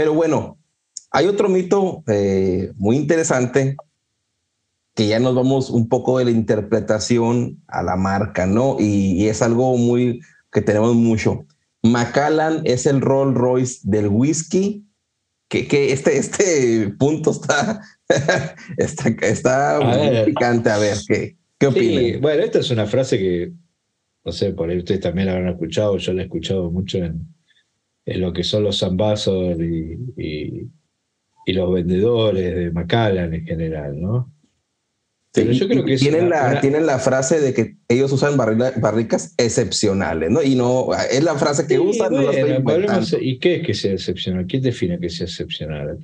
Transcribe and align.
Pero 0.00 0.14
bueno, 0.14 0.58
hay 1.10 1.26
otro 1.26 1.50
mito 1.50 2.02
eh, 2.06 2.72
muy 2.76 2.96
interesante 2.96 3.76
que 4.94 5.08
ya 5.08 5.18
nos 5.18 5.34
vamos 5.34 5.68
un 5.68 5.90
poco 5.90 6.18
de 6.18 6.24
la 6.24 6.30
interpretación 6.30 7.62
a 7.68 7.82
la 7.82 7.96
marca, 7.96 8.46
¿no? 8.46 8.78
Y, 8.80 9.28
es 9.28 9.42
algo 9.42 9.76
muy 9.76 10.22
que 10.50 10.62
tenemos 10.62 10.94
mucho. 10.94 11.44
Macallan 11.82 12.62
es 12.64 12.86
el 12.86 13.02
Rolls 13.02 13.36
Royce 13.36 13.80
del 13.82 14.08
whisky. 14.08 14.86
Que, 15.48 15.68
que 15.68 15.92
este, 15.92 16.16
este 16.16 16.94
punto 16.98 17.32
está, 17.32 17.82
está, 18.78 19.08
está 19.20 19.80
muy 19.82 20.24
picante. 20.32 20.70
A 20.70 20.78
ver, 20.78 20.96
¿qué, 21.06 21.36
qué 21.58 21.66
opinan? 21.66 22.22
bueno, 22.22 22.42
esta 22.42 22.60
es 22.60 22.70
una 22.70 22.86
frase 22.86 23.18
que, 23.18 23.52
no 24.24 24.32
sé, 24.32 24.52
por 24.52 24.70
ahí 24.70 24.78
ustedes 24.78 25.00
también 25.00 25.26
la 25.26 25.34
habrán 25.34 25.52
escuchado, 25.52 25.98
yo 25.98 26.14
la 26.14 26.22
he 26.22 26.24
escuchado 26.24 26.70
mucho 26.70 26.96
en, 26.96 27.28
en 28.04 28.20
lo 28.20 28.32
que 28.32 28.44
son 28.44 28.64
los 28.64 28.82
ambassadors 28.82 29.60
y, 29.60 29.98
y, 30.16 30.70
los 31.52 31.72
vendedores 31.72 32.54
de 32.54 32.70
Macallan 32.70 33.34
en 33.34 33.44
general, 33.44 34.00
¿no? 34.00 34.32
Pero 35.32 35.52
yo 35.52 35.68
creo 35.68 35.84
que 35.84 35.96
tienen, 35.96 36.28
la, 36.28 36.60
tienen 36.60 36.86
la 36.86 36.98
frase 36.98 37.40
de 37.40 37.54
que 37.54 37.76
ellos 37.88 38.12
usan 38.12 38.36
barricas 38.36 39.34
excepcionales, 39.36 40.30
¿no? 40.30 40.42
Y 40.42 40.56
no, 40.56 40.88
es 41.10 41.22
la 41.22 41.36
frase 41.36 41.68
que 41.68 41.78
usan, 41.78 42.12
no 42.12 42.32
¿Y 43.20 43.38
qué 43.38 43.56
es 43.56 43.66
que 43.66 43.74
sea 43.74 43.92
excepcional? 43.92 44.46
¿Quién 44.46 44.62
define 44.62 44.98
que 44.98 45.08
sea 45.08 45.26
excepcional? 45.26 45.98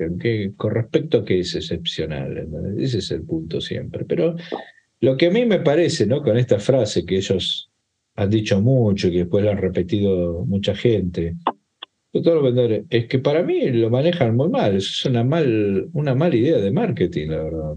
con 0.57 0.75
respecto 0.75 1.19
a 1.19 1.25
qué 1.25 1.41
es 1.41 1.55
excepcional, 1.57 2.49
ese 2.79 2.99
es 2.99 3.11
el 3.11 3.23
punto 3.23 3.61
siempre. 3.61 4.05
Pero 4.05 4.37
lo 5.01 5.17
que 5.17 5.27
a 5.27 5.31
mí 5.31 5.45
me 5.45 5.59
parece, 5.59 6.07
¿no? 6.07 6.23
Con 6.23 6.37
esta 6.37 6.61
frase 6.61 7.05
que 7.05 7.17
ellos 7.17 7.71
han 8.15 8.31
dicho 8.31 8.61
mucho 8.61 9.09
y 9.09 9.13
que 9.13 9.19
después 9.19 9.45
lo 9.45 9.51
han 9.51 9.59
repetido 9.59 10.45
mucha 10.47 10.75
gente, 10.75 11.35
todos 12.23 12.37
los 12.37 12.45
vendedores, 12.45 12.85
es 12.91 13.07
que 13.07 13.19
para 13.19 13.43
mí 13.43 13.69
lo 13.71 13.91
manejan 13.91 14.37
muy 14.37 14.49
mal. 14.49 14.77
Es 14.77 15.05
una, 15.05 15.25
mal, 15.25 15.89
una 15.93 16.15
mala 16.15 16.37
idea 16.37 16.59
de 16.59 16.71
marketing, 16.71 17.29
la 17.29 17.43
verdad. 17.43 17.77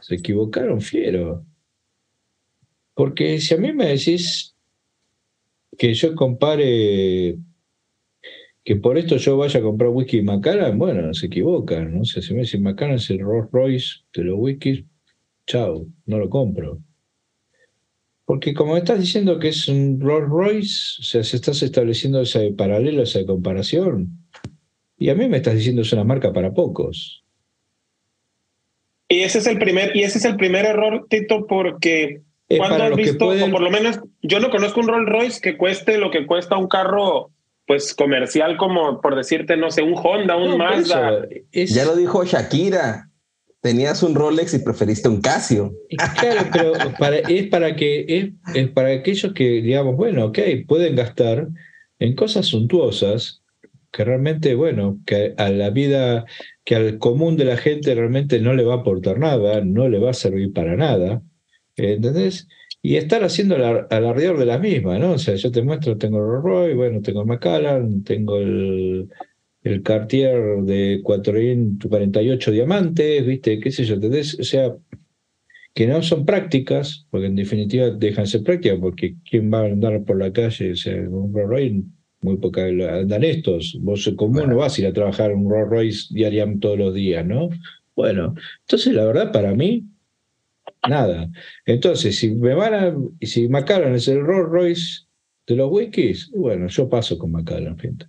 Se 0.00 0.16
equivocaron 0.16 0.80
fiero. 0.80 1.44
Porque 2.94 3.38
si 3.40 3.54
a 3.54 3.58
mí 3.58 3.72
me 3.72 3.86
decís 3.86 4.54
que 5.76 5.92
yo 5.94 6.14
compare, 6.14 7.38
que 8.64 8.76
por 8.76 8.96
esto 8.98 9.16
yo 9.16 9.36
vaya 9.36 9.60
a 9.60 9.62
comprar 9.62 9.90
whisky 9.90 10.22
Macallan, 10.22 10.78
bueno, 10.78 11.12
se 11.12 11.26
equivocan, 11.26 11.98
¿no? 11.98 12.04
sé, 12.04 12.22
si 12.22 12.34
me 12.34 12.40
dicen 12.40 12.62
Macallan 12.62 12.96
es 12.96 13.10
el 13.10 13.20
Rolls 13.20 13.50
Royce 13.52 13.96
de 14.14 14.24
los 14.24 14.36
whiskies, 14.38 14.84
chao, 15.46 15.86
no 16.06 16.18
lo 16.18 16.30
compro. 16.30 16.80
Porque 18.24 18.54
como 18.54 18.76
estás 18.76 18.98
diciendo 18.98 19.38
que 19.38 19.48
es 19.48 19.68
un 19.68 20.00
Rolls 20.00 20.28
Royce, 20.28 21.00
o 21.00 21.04
sea, 21.04 21.22
se 21.22 21.36
estás 21.36 21.62
estableciendo 21.62 22.22
ese 22.22 22.50
paralelo, 22.52 23.02
esa 23.02 23.24
comparación. 23.24 24.26
Y 24.98 25.10
a 25.10 25.14
mí 25.14 25.28
me 25.28 25.36
estás 25.36 25.54
diciendo 25.54 25.82
es 25.82 25.92
una 25.92 26.02
marca 26.02 26.32
para 26.32 26.52
pocos. 26.52 27.25
Y 29.08 29.20
ese 29.20 29.38
es 29.38 29.46
el 29.46 29.58
primer, 29.58 29.96
y 29.96 30.02
ese 30.02 30.18
es 30.18 30.24
el 30.24 30.36
primer 30.36 30.64
error, 30.64 31.06
Tito, 31.08 31.46
porque 31.46 32.22
cuando 32.48 32.84
has 32.84 32.96
visto, 32.96 33.28
o 33.28 33.50
por 33.50 33.60
lo 33.60 33.70
menos 33.70 34.00
yo 34.22 34.40
no 34.40 34.50
conozco 34.50 34.80
un 34.80 34.88
Rolls 34.88 35.08
Royce 35.08 35.40
que 35.40 35.56
cueste 35.56 35.98
lo 35.98 36.10
que 36.10 36.26
cuesta 36.26 36.56
un 36.56 36.68
carro 36.68 37.30
pues 37.66 37.94
comercial 37.94 38.56
como 38.56 39.00
por 39.00 39.16
decirte, 39.16 39.56
no 39.56 39.70
sé, 39.70 39.82
un 39.82 39.94
Honda, 39.96 40.36
un 40.36 40.56
Mazda. 40.56 41.26
Ya 41.52 41.84
lo 41.84 41.96
dijo 41.96 42.24
Shakira. 42.24 43.10
Tenías 43.60 44.04
un 44.04 44.14
Rolex 44.14 44.54
y 44.54 44.60
preferiste 44.60 45.08
un 45.08 45.20
Casio. 45.20 45.72
Claro, 46.20 46.48
pero 46.52 46.72
para, 47.00 47.16
es 47.16 47.48
para 47.48 47.74
que 47.74 48.04
es, 48.06 48.54
es, 48.54 48.68
para 48.68 48.92
aquellos 48.92 49.32
que 49.32 49.60
digamos, 49.60 49.96
bueno, 49.96 50.26
ok, 50.26 50.38
pueden 50.68 50.94
gastar 50.94 51.48
en 51.98 52.14
cosas 52.14 52.46
suntuosas 52.46 53.42
que 53.90 54.04
realmente, 54.04 54.54
bueno, 54.54 54.98
que 55.04 55.34
a 55.36 55.48
la 55.48 55.70
vida 55.70 56.26
que 56.66 56.74
al 56.74 56.98
común 56.98 57.36
de 57.36 57.44
la 57.46 57.56
gente 57.56 57.94
realmente 57.94 58.40
no 58.40 58.52
le 58.52 58.64
va 58.64 58.74
a 58.74 58.76
aportar 58.78 59.20
nada, 59.20 59.62
no 59.64 59.88
le 59.88 60.00
va 60.00 60.10
a 60.10 60.14
servir 60.14 60.52
para 60.52 60.76
nada, 60.76 61.22
¿entendés? 61.76 62.48
Y 62.82 62.96
estar 62.96 63.22
haciendo 63.24 63.54
al 63.54 63.86
alardear 63.88 64.36
de 64.36 64.46
la 64.46 64.58
misma, 64.58 64.98
¿no? 64.98 65.12
O 65.12 65.18
sea, 65.18 65.36
yo 65.36 65.52
te 65.52 65.62
muestro, 65.62 65.96
tengo 65.96 66.18
el 66.18 66.42
Roy, 66.42 66.74
bueno, 66.74 67.00
tengo 67.02 67.20
el 67.20 67.28
Macallan, 67.28 68.02
tengo 68.02 68.38
el, 68.38 69.08
el 69.62 69.82
Cartier 69.82 70.62
de 70.62 71.00
448 71.04 72.50
diamantes, 72.50 73.24
¿viste? 73.24 73.60
¿Qué 73.60 73.70
sé 73.70 73.84
yo? 73.84 73.94
¿entendés? 73.94 74.38
O 74.40 74.44
sea, 74.44 74.76
que 75.72 75.86
no 75.86 76.02
son 76.02 76.26
prácticas, 76.26 77.06
porque 77.10 77.26
en 77.28 77.36
definitiva 77.36 77.90
dejan 77.90 78.24
de 78.24 78.30
ser 78.30 78.42
prácticas, 78.42 78.78
porque 78.80 79.16
¿quién 79.28 79.52
va 79.52 79.60
a 79.60 79.66
andar 79.66 80.04
por 80.04 80.18
la 80.18 80.32
calle? 80.32 80.72
O 80.72 80.76
sea, 80.76 80.96
un 80.96 81.32
Roy 81.32 81.84
muy 82.26 82.38
poca 82.38 82.64
andan 82.64 83.22
estos. 83.22 83.78
Vos 83.80 84.10
común 84.16 84.50
no 84.50 84.56
vas 84.56 84.76
a 84.76 84.80
ir 84.80 84.86
a 84.88 84.92
trabajar 84.92 85.32
un 85.32 85.48
Rolls 85.48 85.70
Royce 85.70 86.06
diariamente 86.10 86.60
todos 86.60 86.78
los 86.78 86.92
días, 86.92 87.24
¿no? 87.24 87.50
Bueno, 87.94 88.34
entonces 88.62 88.92
la 88.92 89.04
verdad 89.04 89.32
para 89.32 89.54
mí, 89.54 89.84
nada. 90.88 91.30
Entonces, 91.64 92.16
si 92.16 92.34
me 92.34 92.54
van 92.54 92.74
a, 92.74 92.94
si 93.22 93.48
Macallan 93.48 93.94
es 93.94 94.08
el 94.08 94.20
Rolls 94.20 94.50
Royce 94.50 95.06
de 95.46 95.56
los 95.56 95.70
wikis, 95.70 96.30
bueno, 96.32 96.66
yo 96.66 96.88
paso 96.88 97.16
con 97.16 97.30
Macallan, 97.30 97.78
gente. 97.78 98.06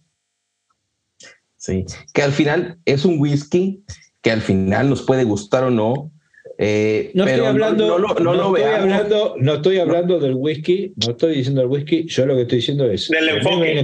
Sí, 1.56 1.86
que 2.14 2.24
al 2.24 2.32
final 2.32 2.80
es 2.86 3.06
un 3.06 3.20
whisky 3.20 3.84
que 4.22 4.32
al 4.32 4.42
final 4.42 4.90
nos 4.90 5.04
puede 5.04 5.26
gustar 5.26 5.64
o 5.64 5.70
no, 5.70 6.12
eh, 6.60 7.12
no, 7.14 7.26
estoy 7.26 7.46
hablando, 7.46 8.00
no, 8.00 8.08
estoy 8.10 8.64
hablando, 8.64 9.36
no 9.38 9.54
estoy 9.54 9.78
hablando 9.78 10.20
del 10.20 10.34
whisky, 10.34 10.94
no 10.96 11.12
estoy 11.12 11.36
diciendo 11.36 11.62
del 11.62 11.70
whisky, 11.70 12.08
yo 12.08 12.26
lo 12.26 12.36
que 12.36 12.42
estoy 12.42 12.58
diciendo 12.58 12.90
es, 12.90 13.12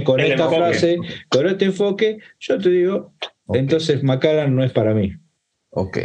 con 0.04 0.20
esta 0.20 0.48
frase, 0.48 0.98
con 1.28 1.46
este 1.46 1.66
enfoque, 1.66 2.18
yo 2.40 2.58
te 2.58 2.70
digo, 2.70 3.14
entonces 3.52 4.02
Macallan 4.02 4.56
no 4.56 4.64
es 4.64 4.72
para 4.72 4.92
mí. 4.92 5.12
Ok. 5.70 5.98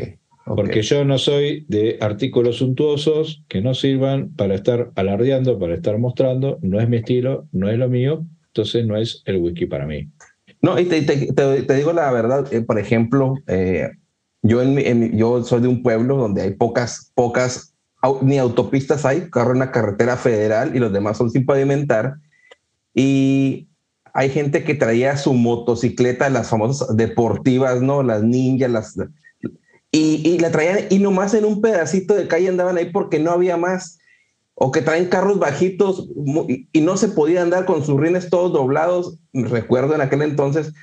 Porque 0.46 0.82
yo 0.82 1.06
no 1.06 1.18
soy 1.18 1.66
de 1.68 1.98
artículos 2.02 2.58
suntuosos 2.58 3.44
que 3.48 3.62
no 3.62 3.74
sirvan 3.74 4.34
para 4.36 4.56
estar 4.56 4.92
alardeando, 4.96 5.60
para 5.60 5.76
estar 5.76 5.98
mostrando, 6.00 6.58
no 6.62 6.80
es 6.80 6.90
mi 6.90 6.98
estilo, 6.98 7.48
no 7.52 7.70
es 7.70 7.78
lo 7.78 7.88
mío, 7.88 8.26
entonces 8.48 8.86
no 8.86 8.98
es 8.98 9.22
el 9.26 9.38
whisky 9.38 9.66
para 9.68 9.86
mí. 9.86 10.10
No, 10.62 10.80
y 10.80 10.86
te, 10.86 11.02
te, 11.02 11.76
digo 11.76 11.94
la 11.94 12.12
verdad, 12.12 12.52
eh, 12.54 12.62
por 12.62 12.80
ejemplo, 12.80 13.36
eh, 13.48 13.90
yo, 14.42 14.62
en, 14.62 15.18
yo 15.18 15.44
soy 15.44 15.62
de 15.62 15.68
un 15.68 15.84
pueblo 15.84 16.18
donde 16.18 16.42
hay 16.42 16.52
pocas, 16.52 17.12
pocas, 17.16 17.76
ni 18.22 18.38
autopistas 18.38 19.06
hay, 19.06 19.30
carro 19.30 19.54
en 19.54 19.60
la 19.60 19.72
carretera 19.72 20.16
federal 20.16 20.76
y 20.76 20.80
los 20.80 20.94
demás 20.94 21.18
son 21.18 21.30
sin 21.30 21.46
pavimentar. 21.46 22.16
Y 22.94 23.70
hay 24.14 24.30
gente 24.30 24.64
que 24.64 24.76
traía 24.76 25.18
su 25.18 25.34
motocicleta, 25.34 26.30
las 26.30 26.50
famosas 26.50 26.96
deportivas, 26.96 27.82
¿no? 27.82 28.04
Las 28.04 28.24
ninjas, 28.24 28.72
las... 28.72 28.96
Y, 29.92 30.22
y 30.28 30.40
la 30.40 30.52
traían 30.52 30.86
y 30.90 31.00
nomás 31.00 31.34
en 31.34 31.46
un 31.46 31.62
pedacito 31.62 32.14
de 32.14 32.28
calle 32.28 32.48
andaban 32.48 32.78
ahí 32.78 32.92
porque 32.92 33.20
no 33.20 33.32
había 33.32 33.58
más. 33.58 33.98
O 34.54 34.72
que 34.72 34.82
traen 34.82 35.08
carros 35.08 35.40
bajitos 35.40 36.10
y 36.74 36.82
no 36.82 36.98
se 36.98 37.08
podía 37.08 37.42
andar 37.42 37.66
con 37.66 37.84
sus 37.84 38.00
rines 38.00 38.30
todos 38.30 38.52
doblados. 38.52 39.18
Recuerdo 39.34 39.96
en 39.96 40.02
aquel 40.02 40.22
entonces 40.22 40.74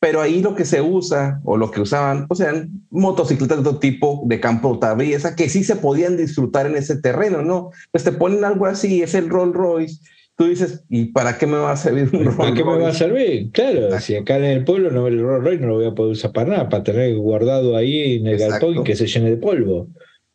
pero 0.00 0.20
ahí 0.20 0.42
lo 0.42 0.54
que 0.54 0.64
se 0.64 0.82
usa 0.82 1.40
o 1.44 1.56
lo 1.56 1.70
que 1.70 1.80
usaban, 1.80 2.26
o 2.28 2.34
sea, 2.34 2.66
motocicletas 2.90 3.58
de 3.58 3.64
todo 3.64 3.78
tipo 3.78 4.22
de 4.26 4.38
campo 4.40 4.78
esa 5.00 5.34
que 5.34 5.48
sí 5.48 5.64
se 5.64 5.76
podían 5.76 6.16
disfrutar 6.16 6.66
en 6.66 6.76
ese 6.76 7.00
terreno, 7.00 7.42
¿no? 7.42 7.70
Pues 7.90 8.04
te 8.04 8.12
ponen 8.12 8.44
algo 8.44 8.66
así, 8.66 9.02
es 9.02 9.14
el 9.14 9.30
Rolls 9.30 9.54
Royce. 9.54 10.00
Tú 10.36 10.46
dices, 10.46 10.84
¿y 10.88 11.06
para 11.06 11.38
qué 11.38 11.46
me 11.46 11.56
va 11.56 11.72
a 11.72 11.76
servir 11.76 12.10
un 12.12 12.24
Rolls 12.24 12.36
¿Para 12.36 12.54
qué 12.54 12.64
me 12.64 12.76
va 12.76 12.88
a 12.88 12.94
servir? 12.94 13.50
Claro, 13.52 13.98
si 14.00 14.16
acá 14.16 14.36
en 14.36 14.44
el 14.44 14.64
pueblo 14.64 14.90
no 14.90 15.06
el 15.06 15.20
Rolls 15.20 15.44
Royce 15.44 15.60
no 15.62 15.68
lo 15.68 15.74
voy 15.76 15.86
a 15.86 15.94
poder 15.94 16.12
usar 16.12 16.32
para 16.32 16.50
nada, 16.50 16.68
para 16.68 16.82
tener 16.82 17.14
guardado 17.16 17.76
ahí 17.76 18.16
en 18.16 18.26
el 18.26 18.38
galpón 18.38 18.78
y 18.78 18.84
que 18.84 18.96
se 18.96 19.06
llene 19.06 19.30
de 19.30 19.36
polvo. 19.36 19.88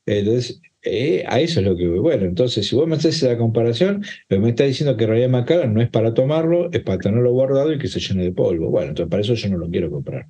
Entonces, 0.05 0.61
eh, 0.81 1.23
a 1.27 1.39
eso 1.41 1.59
es 1.59 1.65
lo 1.65 1.75
que 1.75 1.87
Bueno, 1.87 2.25
entonces, 2.25 2.67
si 2.67 2.75
vos 2.75 2.87
me 2.87 2.95
haces 2.95 3.21
esa 3.21 3.37
comparación, 3.37 4.03
me 4.29 4.49
está 4.49 4.63
diciendo 4.63 4.95
que 4.95 5.07
realidad 5.07 5.29
Macallan 5.29 5.73
no 5.73 5.81
es 5.81 5.89
para 5.89 6.13
tomarlo, 6.13 6.69
es 6.71 6.81
para 6.81 6.99
tenerlo 6.99 7.31
guardado 7.31 7.73
y 7.73 7.79
que 7.79 7.87
se 7.87 7.99
llene 7.99 8.23
de 8.23 8.31
polvo. 8.31 8.69
Bueno, 8.69 8.89
entonces 8.89 9.09
para 9.09 9.21
eso 9.21 9.33
yo 9.33 9.49
no 9.49 9.57
lo 9.57 9.69
quiero 9.69 9.91
comprar. 9.91 10.27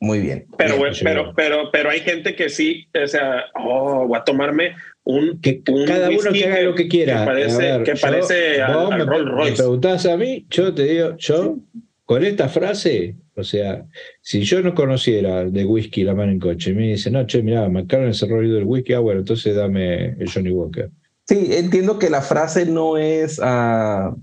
Muy 0.00 0.20
bien. 0.20 0.46
Pero, 0.56 0.76
pero, 1.02 1.32
pero, 1.34 1.70
pero 1.72 1.90
hay 1.90 2.00
gente 2.00 2.36
que 2.36 2.48
sí, 2.48 2.88
o 3.02 3.06
sea, 3.06 3.46
oh, 3.54 4.06
voy 4.06 4.18
a 4.18 4.22
tomarme 4.22 4.76
un. 5.02 5.40
Que 5.40 5.62
cada 5.86 6.08
uno 6.08 6.30
que 6.32 6.44
haga 6.44 6.62
lo 6.62 6.74
que 6.74 6.86
quiera. 6.86 7.20
Que 7.20 7.26
parece, 7.26 7.82
que 7.84 7.94
parece 7.96 8.58
me, 8.96 9.52
preguntás 9.52 10.06
a 10.06 10.16
mí, 10.16 10.46
yo 10.50 10.72
te 10.72 10.84
digo, 10.84 11.16
yo 11.18 11.58
con 12.04 12.24
esta 12.24 12.48
frase 12.48 13.16
O 13.38 13.44
sea, 13.44 13.86
si 14.20 14.42
yo 14.42 14.60
no 14.62 14.74
conociera 14.74 15.44
de 15.44 15.64
whisky 15.64 16.02
la 16.02 16.14
mano 16.14 16.32
en 16.32 16.40
coche 16.40 16.74
me 16.74 16.88
dice, 16.88 17.10
no, 17.10 17.24
che, 17.24 17.42
mira, 17.42 17.68
McLaren 17.68 18.10
es 18.10 18.22
el 18.22 18.52
del 18.52 18.64
whisky, 18.64 18.94
ah, 18.94 18.98
bueno, 18.98 19.20
entonces 19.20 19.54
dame 19.54 20.16
el 20.18 20.30
Johnny 20.30 20.50
Walker. 20.50 20.90
Sí, 21.28 21.48
entiendo 21.52 21.98
que 21.98 22.10
la 22.10 22.22
frase 22.22 22.66
no 22.66 22.96
es, 22.96 23.38
uh, 23.38 24.16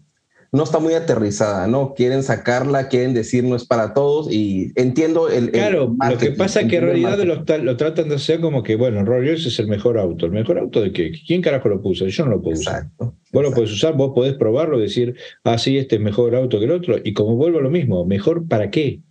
no 0.56 0.64
está 0.64 0.80
muy 0.80 0.94
aterrizada, 0.94 1.68
¿no? 1.68 1.94
Quieren 1.94 2.24
sacarla, 2.24 2.88
quieren 2.88 3.14
decir 3.14 3.44
no 3.44 3.58
es 3.58 3.66
para 3.66 3.94
todos 3.94 4.32
y 4.32 4.72
entiendo 4.76 5.30
el... 5.30 5.52
Claro, 5.52 5.94
lo 6.10 6.18
que 6.18 6.32
pasa 6.32 6.62
es 6.62 6.68
que 6.68 6.78
en 6.78 6.84
realidad 6.86 7.20
lo, 7.20 7.76
tratan 7.78 8.08
de 8.08 8.16
hacer 8.16 8.40
como 8.40 8.64
que, 8.64 8.78
bueno, 8.78 9.04
Rolls 9.04 9.28
Royce 9.28 9.50
es 9.50 9.60
el 9.60 9.68
mejor 9.68 9.98
auto. 9.98 10.26
¿El 10.26 10.32
mejor 10.32 10.58
auto 10.58 10.82
de 10.82 10.94
qué? 10.94 11.12
¿Quién 11.28 11.42
carajo 11.42 11.68
lo 11.68 11.82
puso? 11.82 12.08
Yo 12.08 12.24
no 12.24 12.32
lo 12.32 12.42
puedo 12.42 12.58
usar. 12.58 12.88
Vos 12.98 13.44
lo 13.44 13.52
podés 13.52 13.72
usar, 13.74 13.96
vos 13.96 14.14
podés 14.16 14.36
probarlo, 14.36 14.80
decir, 14.80 15.16
ah, 15.44 15.58
sí, 15.58 15.78
este 15.78 15.96
es 15.96 16.02
mejor 16.02 16.34
auto 16.36 16.58
que 16.58 16.66
el 16.66 16.72
otro. 16.72 16.96
Y 17.04 17.14
como 17.14 17.36
vuelvo 17.36 17.60
a 17.60 17.62
lo 17.62 17.70
mismo, 17.70 18.06
¿mejor 18.06 18.48
para 18.48 18.72
qué? 18.72 19.02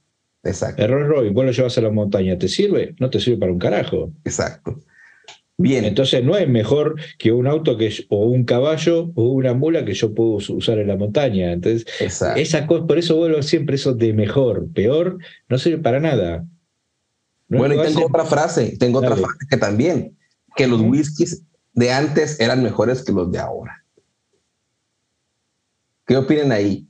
Exacto. 0.44 0.82
El 0.82 0.90
Rolls 0.90 1.08
Royce, 1.08 1.34
vos 1.34 1.44
lo 1.44 1.52
llevas 1.52 1.76
a 1.76 1.80
la 1.82 1.90
montaña, 1.90 2.38
¿te 2.38 2.48
sirve? 2.48 2.94
No 2.98 3.10
te 3.10 3.20
sirve 3.20 3.36
para 3.36 3.52
un 3.52 3.58
carajo. 3.58 4.12
Exacto. 4.24 4.80
Bien. 5.56 5.84
Entonces 5.84 6.24
no 6.24 6.36
es 6.36 6.48
mejor 6.48 6.96
que 7.18 7.32
un 7.32 7.46
auto 7.46 7.76
que 7.76 7.92
o 8.08 8.26
un 8.26 8.44
caballo 8.44 9.12
o 9.14 9.28
una 9.28 9.54
mula 9.54 9.84
que 9.84 9.94
yo 9.94 10.14
puedo 10.14 10.38
usar 10.54 10.78
en 10.78 10.88
la 10.88 10.96
montaña. 10.96 11.52
Entonces, 11.52 11.86
esa 12.00 12.66
cosa, 12.66 12.86
por 12.86 12.98
eso 12.98 13.16
vuelvo 13.16 13.42
siempre 13.42 13.76
eso 13.76 13.94
de 13.94 14.12
mejor, 14.12 14.72
peor, 14.72 15.18
no 15.48 15.58
sirve 15.58 15.78
para 15.78 16.00
nada. 16.00 16.44
bueno, 17.48 17.74
y 17.74 17.86
tengo 17.86 18.06
otra 18.06 18.24
frase, 18.24 18.76
tengo 18.78 18.98
otra 18.98 19.16
frase 19.16 19.46
que 19.48 19.56
también, 19.56 20.16
que 20.56 20.66
los 20.66 20.80
whiskies 20.80 21.44
de 21.72 21.92
antes 21.92 22.40
eran 22.40 22.62
mejores 22.62 23.04
que 23.04 23.12
los 23.12 23.30
de 23.30 23.38
ahora. 23.38 23.84
¿Qué 26.06 26.16
opinan 26.16 26.52
ahí? 26.52 26.86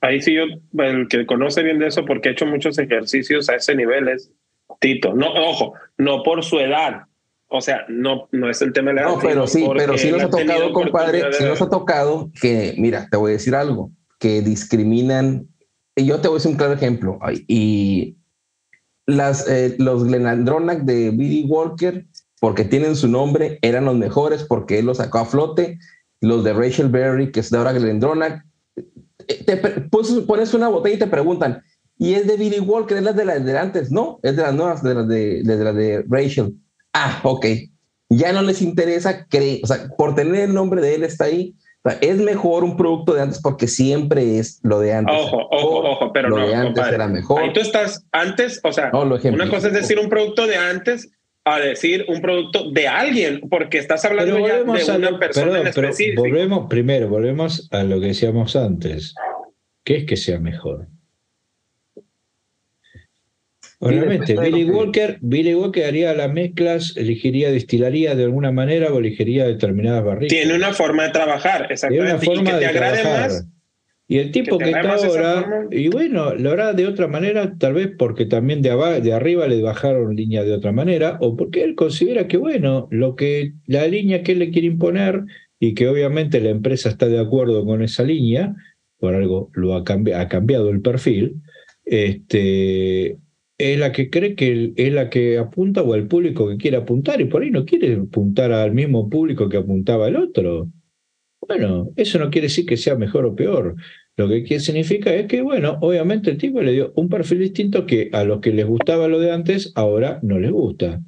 Ahí 0.00 0.20
sí 0.20 0.34
yo, 0.34 0.42
el 0.82 1.08
que 1.08 1.24
conoce 1.26 1.62
bien 1.62 1.78
de 1.78 1.86
eso, 1.86 2.04
porque 2.04 2.28
he 2.28 2.32
hecho 2.32 2.44
muchos 2.44 2.76
ejercicios 2.78 3.48
a 3.48 3.54
ese 3.54 3.74
nivel 3.74 4.08
es 4.08 4.30
Tito. 4.80 5.14
No, 5.14 5.32
ojo, 5.32 5.74
no 5.96 6.22
por 6.22 6.44
su 6.44 6.58
edad, 6.58 7.04
o 7.52 7.60
sea, 7.60 7.84
no, 7.88 8.28
no 8.32 8.48
es 8.48 8.62
el 8.62 8.72
tema 8.72 8.90
de 8.90 8.96
la 8.96 9.02
No, 9.02 9.18
pero 9.20 9.46
sí, 9.46 9.66
pero 9.76 9.98
sí 9.98 10.10
nos 10.10 10.22
ha 10.22 10.30
tocado, 10.30 10.72
compadre, 10.72 11.22
sí 11.32 11.44
nos 11.44 11.60
ha 11.60 11.68
tocado 11.68 12.30
que, 12.40 12.74
mira, 12.78 13.08
te 13.10 13.18
voy 13.18 13.30
a 13.30 13.34
decir 13.34 13.54
algo, 13.54 13.90
que 14.18 14.40
discriminan, 14.40 15.46
y 15.94 16.06
yo 16.06 16.20
te 16.20 16.28
voy 16.28 16.36
a 16.36 16.38
decir 16.38 16.52
un 16.52 16.56
claro 16.56 16.72
ejemplo, 16.72 17.18
y 17.46 18.16
las, 19.06 19.46
eh, 19.48 19.76
los 19.78 20.04
Glenandronac 20.04 20.80
de 20.84 21.10
Billy 21.10 21.44
Walker, 21.46 22.06
porque 22.40 22.64
tienen 22.64 22.96
su 22.96 23.06
nombre, 23.06 23.58
eran 23.60 23.84
los 23.84 23.96
mejores 23.96 24.44
porque 24.44 24.78
él 24.78 24.86
los 24.86 24.96
sacó 24.96 25.18
a 25.18 25.26
flote, 25.26 25.78
los 26.22 26.44
de 26.44 26.54
Rachel 26.54 26.88
Berry, 26.88 27.30
que 27.30 27.40
es 27.40 27.50
de 27.50 27.58
ahora 27.58 27.72
Glendronach, 27.72 28.42
eh, 29.28 29.44
te 29.44 29.56
pones 29.56 30.54
una 30.54 30.68
botella 30.68 30.96
y 30.96 31.00
te 31.00 31.06
preguntan, 31.06 31.62
¿y 31.98 32.14
es 32.14 32.26
de 32.26 32.36
Billy 32.38 32.60
Walker? 32.60 32.96
¿Es 32.96 33.04
la 33.04 33.12
de 33.12 33.26
las 33.26 33.44
de 33.44 33.58
antes? 33.58 33.92
No, 33.92 34.20
es 34.22 34.36
de 34.36 34.42
las 34.42 34.54
nuevas, 34.54 34.82
de 34.82 34.94
las 34.94 35.06
de, 35.06 35.42
de, 35.42 35.56
de, 35.56 35.72
de 35.72 36.04
Rachel 36.08 36.56
ah, 36.94 37.20
ok, 37.22 37.46
ya 38.08 38.32
no 38.32 38.42
les 38.42 38.62
interesa, 38.62 39.26
o 39.62 39.66
sea, 39.66 39.88
por 39.96 40.14
tener 40.14 40.42
el 40.42 40.54
nombre 40.54 40.80
de 40.80 40.94
él 40.94 41.04
está 41.04 41.24
ahí. 41.24 41.54
es 42.00 42.18
mejor 42.18 42.64
un 42.64 42.76
producto 42.76 43.14
de 43.14 43.22
antes 43.22 43.40
porque 43.40 43.66
siempre 43.66 44.38
es 44.38 44.60
lo 44.62 44.80
de 44.80 44.94
antes. 44.94 45.14
Ojo, 45.16 45.48
ojo, 45.50 45.90
ojo, 45.90 46.12
pero 46.12 46.28
lo 46.28 46.38
no. 46.38 46.48
de 46.48 46.54
antes 46.54 46.86
era 46.86 47.08
mejor. 47.08 47.42
Ahí 47.42 47.52
tú 47.52 47.60
estás 47.60 48.04
antes, 48.12 48.60
o 48.62 48.72
sea, 48.72 48.90
una 48.92 49.48
cosa 49.48 49.68
es 49.68 49.74
decir 49.74 49.98
un 49.98 50.08
producto 50.08 50.46
de 50.46 50.56
antes 50.56 51.10
a 51.44 51.58
decir 51.58 52.04
un 52.08 52.20
producto 52.20 52.70
de 52.70 52.86
alguien, 52.86 53.40
porque 53.50 53.78
estás 53.78 54.04
hablando 54.04 54.38
ya 54.46 54.58
de 54.58 54.62
una 54.62 55.18
persona 55.18 55.60
en 55.60 55.66
específico. 55.66 56.22
volvemos, 56.22 56.68
primero, 56.68 57.08
volvemos 57.08 57.68
a 57.72 57.82
lo 57.82 58.00
que 58.00 58.08
decíamos 58.08 58.54
antes. 58.54 59.14
¿Qué 59.84 59.96
es 59.96 60.04
que 60.04 60.16
sea 60.16 60.38
mejor? 60.38 60.86
Obviamente, 63.84 64.38
Billy 64.38 64.62
Walker, 64.62 65.18
Billy 65.20 65.54
Walker 65.56 65.84
haría 65.84 66.14
las 66.14 66.32
mezclas, 66.32 66.96
elegiría, 66.96 67.50
destilaría 67.50 68.14
de 68.14 68.22
alguna 68.22 68.52
manera 68.52 68.92
o 68.92 69.00
elegiría 69.00 69.44
determinadas 69.44 70.04
barricas. 70.04 70.38
Tiene 70.38 70.54
una 70.54 70.72
forma 70.72 71.02
de 71.02 71.10
trabajar, 71.10 71.66
exactamente. 71.68 71.88
Tiene 71.88 72.14
una 72.14 72.24
forma 72.24 72.50
y 72.50 72.52
que 72.52 72.58
te 72.60 72.66
agrade 72.66 73.02
más. 73.02 73.48
Y 74.06 74.18
el 74.18 74.30
tipo 74.30 74.58
que, 74.58 74.70
está 74.70 74.94
ahora, 74.94 75.66
y 75.72 75.88
bueno, 75.88 76.32
lo 76.34 76.52
hará 76.52 76.74
de 76.74 76.86
otra 76.86 77.08
manera, 77.08 77.56
tal 77.58 77.74
vez 77.74 77.90
porque 77.98 78.24
también 78.24 78.62
de, 78.62 78.70
de 79.02 79.12
arriba 79.12 79.48
le 79.48 79.60
bajaron 79.62 80.14
línea 80.14 80.44
de 80.44 80.52
otra 80.52 80.70
manera, 80.70 81.18
o 81.20 81.36
porque 81.36 81.64
él 81.64 81.74
considera 81.74 82.28
que, 82.28 82.36
bueno, 82.36 82.86
lo 82.92 83.16
que 83.16 83.54
la 83.66 83.88
línea 83.88 84.22
que 84.22 84.32
él 84.32 84.38
le 84.38 84.50
quiere 84.50 84.68
imponer 84.68 85.24
y 85.58 85.74
que 85.74 85.88
obviamente 85.88 86.40
la 86.40 86.50
empresa 86.50 86.88
está 86.88 87.08
de 87.08 87.18
acuerdo 87.18 87.64
con 87.64 87.82
esa 87.82 88.04
línea, 88.04 88.54
por 88.98 89.16
algo 89.16 89.50
lo 89.54 89.74
ha, 89.74 89.82
ha 90.14 90.28
cambiado 90.28 90.70
el 90.70 90.82
perfil, 90.82 91.42
este, 91.84 93.18
es 93.62 93.78
la 93.78 93.92
que 93.92 94.10
cree 94.10 94.34
que 94.34 94.72
es 94.76 94.92
la 94.92 95.08
que 95.08 95.38
apunta 95.38 95.82
o 95.82 95.94
el 95.94 96.08
público 96.08 96.48
que 96.48 96.56
quiere 96.56 96.78
apuntar 96.78 97.20
y 97.20 97.26
por 97.26 97.42
ahí 97.42 97.50
no 97.50 97.64
quiere 97.64 97.94
apuntar 97.94 98.52
al 98.52 98.72
mismo 98.72 99.08
público 99.08 99.48
que 99.48 99.58
apuntaba 99.58 100.08
el 100.08 100.16
otro. 100.16 100.68
Bueno, 101.46 101.90
eso 101.96 102.18
no 102.18 102.30
quiere 102.30 102.46
decir 102.46 102.66
que 102.66 102.76
sea 102.76 102.94
mejor 102.94 103.24
o 103.24 103.34
peor. 103.34 103.76
Lo 104.16 104.28
que 104.28 104.60
significa 104.60 105.14
es 105.14 105.26
que, 105.26 105.42
bueno, 105.42 105.78
obviamente 105.80 106.30
el 106.30 106.38
tipo 106.38 106.60
le 106.60 106.72
dio 106.72 106.92
un 106.96 107.08
perfil 107.08 107.38
distinto 107.38 107.86
que 107.86 108.10
a 108.12 108.24
los 108.24 108.40
que 108.40 108.52
les 108.52 108.66
gustaba 108.66 109.08
lo 109.08 109.18
de 109.18 109.32
antes, 109.32 109.72
ahora 109.74 110.18
no 110.22 110.38
les 110.38 110.50
gusta. 110.50 111.00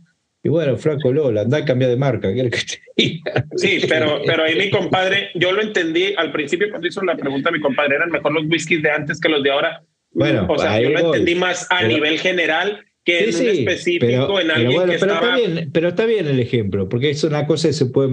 Y 0.42 0.48
bueno, 0.48 0.76
Franco 0.76 1.12
Lola, 1.12 1.40
anda 1.40 1.58
a 1.58 1.64
cambiar 1.64 1.90
de 1.90 1.96
marca, 1.96 2.32
¿qué 2.32 2.50
que 2.50 2.58
te? 2.58 3.20
Sí, 3.56 3.80
pero, 3.88 4.20
pero 4.26 4.44
ahí 4.44 4.56
mi 4.56 4.70
compadre, 4.70 5.30
yo 5.34 5.52
lo 5.52 5.62
entendí 5.62 6.14
al 6.16 6.32
principio 6.32 6.68
cuando 6.68 6.86
hizo 6.86 7.02
la 7.02 7.16
pregunta, 7.16 7.50
mi 7.50 7.60
compadre, 7.60 7.96
eran 7.96 8.10
mejor 8.10 8.32
los 8.32 8.44
whiskies 8.46 8.82
de 8.82 8.90
antes 8.90 9.20
que 9.20 9.28
los 9.28 9.42
de 9.42 9.50
ahora. 9.50 9.82
Bueno, 10.14 10.46
o 10.48 10.58
sea, 10.58 10.80
yo 10.80 10.90
lo 10.90 10.98
entendí 10.98 11.34
más 11.34 11.66
a 11.70 11.82
nivel 11.82 12.18
general 12.18 12.84
que 13.04 13.24
en 13.24 13.34
un 13.34 13.48
específico 13.48 14.40
en 14.40 14.50
alguien 14.50 14.70
que 14.70 14.96
pero 14.98 15.12
estaba... 15.12 15.36
Está 15.36 15.36
bien, 15.36 15.70
pero 15.72 15.88
está 15.88 16.06
bien 16.06 16.26
el 16.26 16.40
ejemplo, 16.40 16.88
porque 16.88 17.10
es 17.10 17.22
una 17.24 17.46
cosa 17.46 17.68
que 17.68 17.74
se 17.74 17.86
puede 17.86 18.10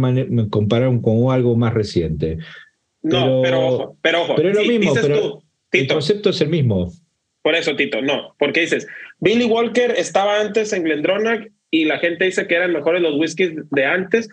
comparar 0.50 0.92
con 1.02 1.32
algo 1.32 1.56
más 1.56 1.74
reciente. 1.74 2.40
No, 3.02 3.42
pero 3.42 3.68
ojo, 3.68 3.98
pero 4.02 4.24
ojo. 4.24 4.36
Pero 4.36 4.50
es 4.50 4.56
lo 4.58 4.64
mismo, 4.64 4.94
pero 5.02 5.44
el 5.72 5.88
concepto 5.88 6.32
es 6.32 6.42
el 6.42 6.50
mismo. 6.50 6.92
Por 7.42 7.56
eso, 7.56 7.76
Tito, 7.76 8.02
no, 8.02 8.36
porque 8.38 8.62
dices, 8.62 8.88
Billy 9.20 9.46
Walker 9.46 9.94
estaba 9.98 10.42
antes 10.42 10.74
en 10.74 10.84
Glendronach 10.84 11.48
y 11.72 11.86
la 11.86 12.00
gente 12.00 12.26
dice 12.26 12.46
que 12.48 12.56
eran 12.56 12.74
mejores 12.74 13.02
los 13.02 13.16
whiskies 13.16 13.54
de 13.72 13.86
antes 13.86 14.30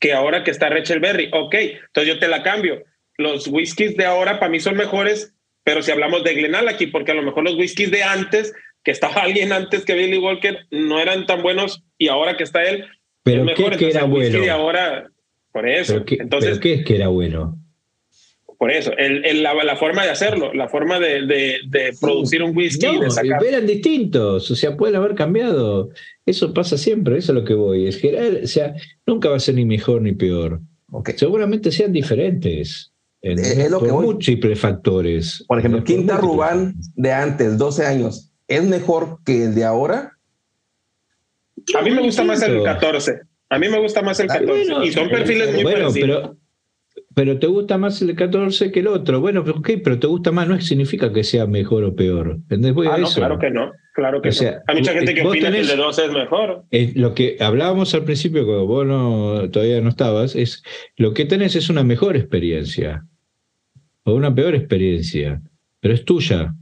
que 0.00 0.12
ahora 0.12 0.42
que 0.42 0.50
está 0.50 0.68
Rachel 0.68 1.00
Berry. 1.00 1.30
Ok, 1.32 1.54
entonces 1.54 2.14
yo 2.14 2.18
te 2.18 2.28
la 2.28 2.42
cambio. 2.42 2.82
Los 3.16 3.46
whiskies 3.48 3.96
de 3.96 4.06
ahora 4.06 4.38
para 4.40 4.50
mí 4.50 4.58
son 4.58 4.76
mejores 4.76 5.34
pero 5.68 5.82
si 5.82 5.90
hablamos 5.90 6.24
de 6.24 6.32
Glenallachie, 6.32 6.88
porque 6.88 7.12
a 7.12 7.14
lo 7.14 7.22
mejor 7.22 7.44
los 7.44 7.54
whiskies 7.54 7.90
de 7.90 8.02
antes, 8.02 8.54
que 8.82 8.90
estaba 8.90 9.16
alguien 9.24 9.52
antes 9.52 9.84
que 9.84 9.92
Billy 9.92 10.16
Walker, 10.16 10.60
no 10.70 10.98
eran 10.98 11.26
tan 11.26 11.42
buenos 11.42 11.84
y 11.98 12.08
ahora 12.08 12.38
que 12.38 12.44
está 12.44 12.62
él, 12.62 12.86
pero 13.22 13.40
es 13.40 13.44
mejor. 13.44 13.72
¿qué 13.72 13.76
que 13.76 13.90
era 13.90 14.04
bueno? 14.04 14.40
De 14.40 14.50
ahora, 14.50 15.10
por 15.52 15.68
eso. 15.68 16.06
qué, 16.06 16.16
Entonces, 16.20 16.58
¿qué 16.58 16.72
es 16.72 16.84
que 16.86 16.96
era 16.96 17.08
bueno? 17.08 17.58
Por 18.56 18.70
eso, 18.72 18.92
el, 18.96 19.42
la, 19.42 19.76
forma 19.76 20.04
de 20.04 20.10
hacerlo, 20.10 20.54
la 20.54 20.70
forma 20.70 20.98
de, 20.98 21.26
de, 21.26 21.92
producir 22.00 22.42
un 22.42 22.56
whisky. 22.56 22.86
No, 22.86 23.00
de 23.00 23.10
sacar. 23.10 23.44
eran 23.44 23.66
distintos, 23.66 24.50
o 24.50 24.56
sea, 24.56 24.74
pueden 24.74 24.96
haber 24.96 25.14
cambiado. 25.14 25.90
Eso 26.24 26.54
pasa 26.54 26.78
siempre, 26.78 27.18
eso 27.18 27.32
es 27.32 27.38
lo 27.38 27.44
que 27.44 27.52
voy. 27.52 27.88
Es 27.88 27.98
que, 27.98 28.40
o 28.42 28.46
sea, 28.46 28.74
nunca 29.06 29.28
va 29.28 29.36
a 29.36 29.40
ser 29.40 29.56
ni 29.56 29.66
mejor 29.66 30.00
ni 30.00 30.12
peor. 30.12 30.62
Seguramente 31.14 31.70
sean 31.70 31.92
diferentes 31.92 32.94
es 33.22 33.70
lo 33.70 33.80
que 33.80 33.92
múltiples 33.92 34.58
factores. 34.60 35.44
Por 35.48 35.58
ejemplo, 35.58 35.82
Quinta 35.84 36.16
Rubán 36.16 36.74
de 36.94 37.12
antes, 37.12 37.58
12 37.58 37.86
años, 37.86 38.32
¿es 38.46 38.64
mejor 38.64 39.18
que 39.24 39.44
el 39.44 39.54
de 39.54 39.64
ahora? 39.64 40.12
A 41.76 41.82
mí 41.82 41.90
me 41.90 42.02
gusta 42.02 42.24
más 42.24 42.42
el 42.42 42.62
14. 42.62 43.20
A 43.50 43.58
mí 43.58 43.68
me 43.68 43.78
gusta 43.80 44.02
más 44.02 44.20
el 44.20 44.28
14. 44.28 44.74
y 44.84 44.92
son 44.92 45.08
perfiles 45.08 45.54
muy 45.54 45.62
bueno, 45.62 45.88
Pero, 45.92 46.36
pero 47.14 47.38
te 47.38 47.46
gusta 47.46 47.78
más 47.78 48.00
el 48.02 48.14
14 48.14 48.70
que 48.70 48.80
el 48.80 48.86
otro. 48.86 49.20
Bueno, 49.20 49.40
ok, 49.40 49.70
pero 49.82 49.98
te 49.98 50.06
gusta 50.06 50.30
más, 50.30 50.46
no 50.48 50.60
significa 50.60 51.12
que 51.12 51.24
sea 51.24 51.46
mejor 51.46 51.84
o 51.84 51.94
peor. 51.94 52.38
¿Entendés? 52.48 52.74
ah, 52.90 52.98
no, 52.98 53.08
claro 53.08 53.38
que 53.38 53.50
no. 53.50 53.72
Claro 53.94 54.22
que 54.22 54.30
sea, 54.30 54.62
Hay 54.68 54.76
mucha 54.76 54.92
gente 54.92 55.12
que 55.12 55.26
opina 55.26 55.50
que 55.50 55.58
el 55.58 55.66
de 55.66 55.74
12 55.74 56.04
es 56.04 56.12
mejor. 56.12 56.64
lo 56.94 57.14
que 57.14 57.36
hablábamos 57.40 57.92
al 57.94 58.04
principio, 58.04 58.46
cuando 58.46 58.66
vos 58.66 58.86
no, 58.86 59.50
todavía 59.50 59.80
no 59.80 59.88
estabas, 59.88 60.36
es 60.36 60.62
lo 60.96 61.14
que 61.14 61.24
tenés 61.24 61.56
es 61.56 61.68
una 61.68 61.82
mejor 61.82 62.16
experiencia 62.16 63.07
o 64.08 64.14
una 64.14 64.34
peor 64.34 64.54
experiencia, 64.54 65.40
pero 65.80 65.94
es 65.94 66.04
tuya. 66.04 66.54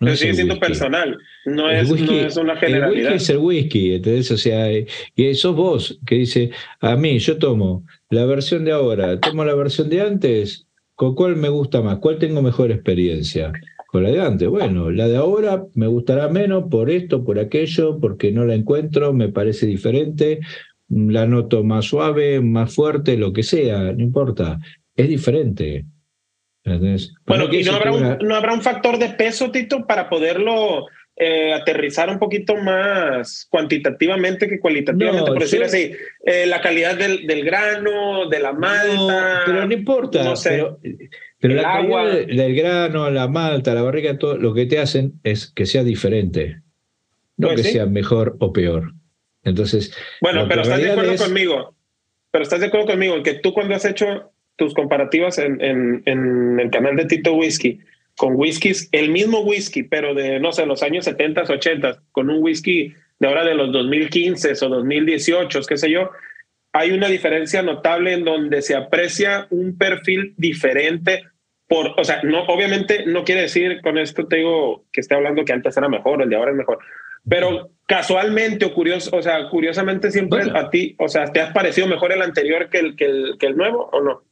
No 0.00 0.06
pero 0.06 0.16
sigue 0.16 0.34
siendo 0.34 0.58
personal, 0.60 1.18
no 1.44 1.68
es, 1.68 1.90
una 2.36 2.56
generalidad. 2.56 3.12
El 3.12 3.16
whisky 3.16 3.16
es 3.16 3.30
el 3.30 3.38
whisky, 3.38 3.94
¿entendés? 3.94 4.30
O 4.30 4.36
sea, 4.36 4.70
y 4.70 5.34
sos 5.34 5.56
vos 5.56 5.98
que 6.06 6.14
dice, 6.14 6.50
a 6.80 6.94
mí 6.96 7.18
yo 7.18 7.36
tomo 7.38 7.84
la 8.08 8.24
versión 8.24 8.64
de 8.64 8.72
ahora, 8.72 9.18
tomo 9.18 9.44
la 9.44 9.54
versión 9.54 9.88
de 9.88 10.00
antes, 10.00 10.66
¿con 10.94 11.16
cuál 11.16 11.36
me 11.36 11.48
gusta 11.48 11.82
más? 11.82 11.98
¿Cuál 11.98 12.18
tengo 12.18 12.42
mejor 12.42 12.70
experiencia? 12.70 13.52
Con 13.88 14.04
la 14.04 14.10
de 14.10 14.20
antes. 14.20 14.48
Bueno, 14.48 14.90
la 14.92 15.08
de 15.08 15.16
ahora 15.16 15.64
me 15.74 15.88
gustará 15.88 16.28
menos 16.28 16.64
por 16.70 16.90
esto, 16.90 17.24
por 17.24 17.40
aquello, 17.40 17.98
porque 17.98 18.30
no 18.30 18.44
la 18.44 18.54
encuentro, 18.54 19.12
me 19.12 19.30
parece 19.30 19.66
diferente, 19.66 20.38
la 20.88 21.26
noto 21.26 21.64
más 21.64 21.86
suave, 21.86 22.40
más 22.40 22.72
fuerte, 22.72 23.16
lo 23.16 23.32
que 23.32 23.42
sea, 23.42 23.92
no 23.92 24.02
importa. 24.02 24.60
Es 24.94 25.08
diferente. 25.08 25.86
Bueno, 27.26 27.52
¿y 27.52 27.62
no 27.62 27.72
habrá, 27.72 27.92
un, 27.92 28.18
no 28.20 28.34
habrá 28.34 28.52
un 28.52 28.62
factor 28.62 28.98
de 28.98 29.10
peso, 29.10 29.50
Tito, 29.50 29.86
para 29.86 30.08
poderlo 30.08 30.86
eh, 31.20 31.52
aterrizar 31.52 32.08
un 32.10 32.20
poquito 32.20 32.54
más 32.56 33.48
cuantitativamente 33.50 34.48
que 34.48 34.60
cualitativamente, 34.60 35.26
por 35.26 35.40
decir 35.40 35.64
así, 35.64 35.92
eh, 36.24 36.46
la 36.46 36.60
calidad 36.60 36.96
del, 36.96 37.26
del, 37.26 37.44
grano, 37.44 38.28
de 38.28 38.38
la 38.38 38.52
malta. 38.52 39.42
pero 39.44 39.66
no 39.66 39.74
importa. 39.74 40.22
No 40.22 40.36
sé, 40.36 40.64
pero, 41.40 41.54
la 41.54 41.74
agua. 41.74 42.04
calidad 42.04 42.44
del 42.44 42.54
grano, 42.54 43.10
la 43.10 43.26
malta, 43.26 43.74
la 43.74 43.82
barriga, 43.82 44.16
todo 44.16 44.36
lo 44.36 44.54
que 44.54 44.66
te 44.66 44.78
hacen 44.78 45.14
es 45.24 45.50
que 45.52 45.66
sea 45.66 45.82
diferente, 45.82 46.62
no 47.36 47.48
pues 47.48 47.62
que 47.62 47.72
sea 47.72 47.86
mejor 47.86 48.36
o 48.38 48.52
peor. 48.52 48.92
Entonces. 49.42 49.92
Bueno, 50.20 50.46
pero 50.48 50.62
estás 50.62 50.80
de 50.80 50.92
acuerdo 50.92 51.16
conmigo. 51.16 51.74
Pero 52.30 52.44
estás 52.44 52.60
de 52.60 52.66
acuerdo 52.66 52.86
conmigo 52.86 53.16
en 53.16 53.22
que 53.24 53.34
tú 53.34 53.52
cuando 53.52 53.74
has 53.74 53.84
hecho 53.84 54.32
tus 54.58 54.74
comparativas 54.74 55.38
en, 55.38 55.62
en, 55.62 56.02
en 56.04 56.60
el 56.60 56.70
canal 56.70 56.96
de 56.96 57.06
Tito 57.06 57.32
Whisky 57.32 57.80
con 58.18 58.34
whiskies, 58.34 58.88
el 58.92 59.10
mismo 59.10 59.40
whisky, 59.40 59.84
pero 59.84 60.12
de, 60.12 60.40
no 60.40 60.52
sé, 60.52 60.66
los 60.66 60.82
años 60.82 61.04
70, 61.04 61.42
80, 61.42 62.02
con 62.10 62.28
un 62.28 62.42
whisky 62.42 62.92
de 63.20 63.28
ahora 63.28 63.44
de 63.44 63.54
los 63.54 63.72
2015 63.72 64.52
o 64.60 64.68
2018, 64.68 65.60
qué 65.62 65.76
sé 65.76 65.90
yo, 65.90 66.10
hay 66.72 66.90
una 66.90 67.08
diferencia 67.08 67.62
notable 67.62 68.12
en 68.12 68.24
donde 68.24 68.60
se 68.60 68.74
aprecia 68.74 69.46
un 69.50 69.78
perfil 69.78 70.34
diferente 70.36 71.24
por, 71.68 71.94
o 71.96 72.04
sea, 72.04 72.20
no, 72.24 72.42
obviamente 72.44 73.04
no 73.06 73.24
quiere 73.24 73.42
decir 73.42 73.80
con 73.82 73.98
esto 73.98 74.26
te 74.26 74.36
digo 74.36 74.86
que 74.92 75.00
esté 75.00 75.14
hablando 75.14 75.44
que 75.44 75.52
antes 75.52 75.76
era 75.76 75.88
mejor, 75.88 76.22
el 76.22 76.28
de 76.28 76.36
ahora 76.36 76.50
es 76.50 76.56
mejor, 76.56 76.78
pero 77.28 77.70
casualmente 77.86 78.64
o 78.64 78.74
curioso, 78.74 79.14
o 79.16 79.22
sea, 79.22 79.48
curiosamente 79.48 80.10
siempre 80.10 80.42
a 80.54 80.70
ti, 80.70 80.96
o 80.98 81.08
sea, 81.08 81.26
¿te 81.26 81.40
has 81.40 81.52
parecido 81.52 81.86
mejor 81.86 82.10
el 82.12 82.22
anterior 82.22 82.68
que 82.68 82.78
el, 82.78 82.96
que 82.96 83.04
el, 83.04 83.36
que 83.38 83.46
el 83.46 83.56
nuevo 83.56 83.90
o 83.92 84.00
no? 84.00 84.22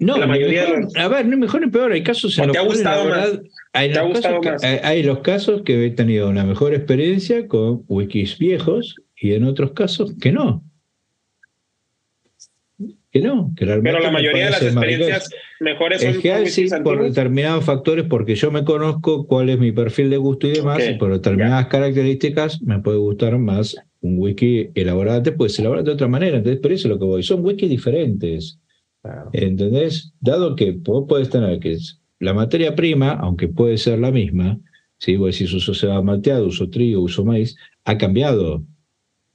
No, 0.00 0.16
la 0.16 0.26
mayoría 0.28 0.64
a 0.96 1.08
ver, 1.08 1.26
no 1.26 1.36
mejor 1.36 1.60
ni 1.60 1.70
peor, 1.70 1.90
hay 1.90 2.04
casos 2.04 2.38
en 2.38 2.46
los 2.46 2.52
¿Te 2.52 2.58
ha 2.58 2.62
gustado 2.62 3.08
más? 3.08 3.40
Hay, 3.72 3.92
¿Te 3.92 3.98
ha 3.98 4.02
gustado 4.02 4.40
más? 4.40 4.62
hay, 4.62 5.02
los 5.02 5.20
casos 5.20 5.62
que 5.62 5.84
he 5.84 5.90
tenido 5.90 6.28
una 6.28 6.44
mejor 6.44 6.72
experiencia 6.72 7.48
con 7.48 7.84
wikis 7.88 8.38
viejos 8.38 8.94
y 9.16 9.32
en 9.32 9.44
otros 9.44 9.72
casos 9.72 10.14
que 10.20 10.30
no. 10.30 10.62
Que 13.10 13.20
no, 13.20 13.52
que 13.56 13.64
realmente 13.64 13.90
Pero 13.90 14.04
la 14.04 14.12
mayoría 14.12 14.44
de 14.44 14.50
las 14.50 14.62
experiencias 14.62 15.30
mejores 15.60 16.02
son 16.02 16.10
es 16.10 16.18
que 16.18 16.46
sí, 16.46 16.68
por 16.84 17.02
determinados 17.02 17.64
factores, 17.64 18.04
porque 18.04 18.36
yo 18.36 18.52
me 18.52 18.64
conozco 18.64 19.26
cuál 19.26 19.48
es 19.48 19.58
mi 19.58 19.72
perfil 19.72 20.10
de 20.10 20.18
gusto 20.18 20.46
y 20.46 20.52
demás, 20.52 20.88
y 20.88 20.94
por 20.94 21.10
determinadas 21.10 21.66
características 21.66 22.62
me 22.62 22.78
puede 22.80 22.98
gustar 22.98 23.36
más 23.38 23.74
un 24.00 24.18
wiki 24.18 24.70
elaborado 24.74 25.18
antes, 25.18 25.34
puede 25.34 25.48
ser 25.48 25.62
elaborado 25.64 25.86
de 25.86 25.92
otra 25.92 26.06
manera. 26.06 26.36
Entonces, 26.36 26.60
por 26.60 26.70
eso 26.70 26.86
es 26.86 26.90
lo 26.90 26.98
que 27.00 27.04
voy. 27.04 27.22
Son 27.24 27.44
wikis 27.44 27.68
diferentes. 27.68 28.60
¿Entendés? 29.32 30.12
Dado 30.20 30.56
que 30.56 30.72
vos 30.72 31.06
podés 31.08 31.30
tener 31.30 31.60
que 31.60 31.76
la 32.18 32.34
materia 32.34 32.74
prima, 32.74 33.12
aunque 33.12 33.48
puede 33.48 33.78
ser 33.78 33.98
la 33.98 34.10
misma, 34.10 34.58
si 34.98 35.16
vos 35.16 35.32
decís 35.32 35.52
uso 35.52 35.74
cebada 35.74 36.02
malteado, 36.02 36.46
uso 36.46 36.68
trigo, 36.68 37.02
uso 37.02 37.24
maíz, 37.24 37.56
ha 37.84 37.96
cambiado. 37.96 38.64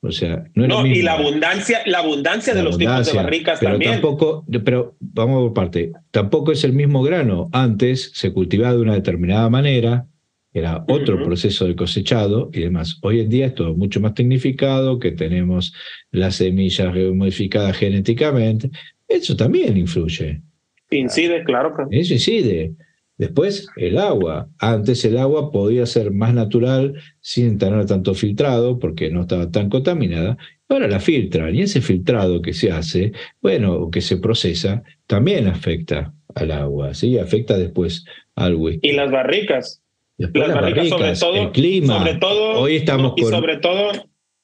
O 0.01 0.12
sea, 0.12 0.43
no, 0.53 0.67
no 0.67 0.86
y 0.86 1.01
la 1.01 1.13
abundancia, 1.13 1.79
la 1.86 2.00
abundancia 2.00 2.53
de 2.53 2.62
los 2.62 2.77
tipos 2.77 3.05
de 3.05 3.13
barricas 3.13 3.60
pero 3.60 3.72
también. 3.72 3.93
Tampoco, 3.93 4.46
pero 4.65 4.98
vamos 5.00 5.43
por 5.43 5.53
parte, 5.53 5.93
tampoco 6.12 6.51
es 6.51 6.65
el 6.65 6.74
mismo 6.74 7.01
grano. 7.03 7.50
Antes 7.53 8.12
se 8.13 8.34
cultivaba 8.34 8.74
de 8.74 8.82
una 8.82 8.96
determinada 8.96 9.50
manera, 9.50 10.08
era 10.53 10.84
otro 10.89 11.24
proceso 11.24 11.65
de 11.65 11.75
cosechado 11.75 12.50
y 12.53 12.60
demás. 12.60 13.00
Hoy 13.01 13.22
en 13.22 13.29
día 13.29 13.48
es 13.48 13.55
todo 13.55 13.74
mucho 13.75 14.01
más 14.01 14.13
tecnificado, 14.13 15.00
que 15.00 15.12
tenemos 15.12 15.74
las 16.12 16.36
semillas 16.36 16.93
modificadas 17.13 17.77
genéticamente, 17.77 18.70
eso 19.15 19.36
también 19.36 19.77
influye. 19.77 20.41
Incide, 20.89 21.43
claro. 21.43 21.74
Eso 21.91 22.13
incide. 22.13 22.74
Después, 23.17 23.67
el 23.75 23.98
agua. 23.98 24.50
Antes 24.60 25.05
el 25.05 25.17
agua 25.17 25.51
podía 25.51 25.86
ser 25.86 26.12
más 26.12 26.34
natural 26.34 26.96
sin 27.22 27.58
tener 27.58 27.86
tanto 27.86 28.13
filtrado 28.15 28.79
porque 28.79 29.10
no 29.10 29.22
estaba 29.22 29.51
tan 29.51 29.70
contaminada. 29.70 30.38
Ahora 30.67 30.88
la 30.88 31.00
filtran 31.00 31.55
y 31.55 31.62
ese 31.62 31.82
filtrado 31.82 32.41
que 32.41 32.53
se 32.53 32.72
hace, 32.72 33.12
bueno, 33.41 33.74
o 33.75 33.91
que 33.91 34.01
se 34.01 34.17
procesa, 34.17 34.84
también 35.05 35.48
afecta 35.48 36.13
al 36.34 36.51
agua, 36.51 36.93
¿sí? 36.96 37.20
Afecta 37.20 37.58
después 37.58 38.05
al 38.36 38.55
whisky. 38.55 38.89
Y 38.89 38.93
las 38.93 39.12
barricas. 39.12 39.82
las, 40.17 40.53
barricas, 40.53 40.89
sobre 40.89 41.13
todo, 41.15 41.36
el 41.36 41.51
clima. 41.51 42.00
Sobre 42.00 42.15
todo, 42.15 42.60
hoy 42.60 42.75
estamos 42.77 43.13
y 43.17 43.24
sobre 43.24 43.58
todo, 43.58 43.91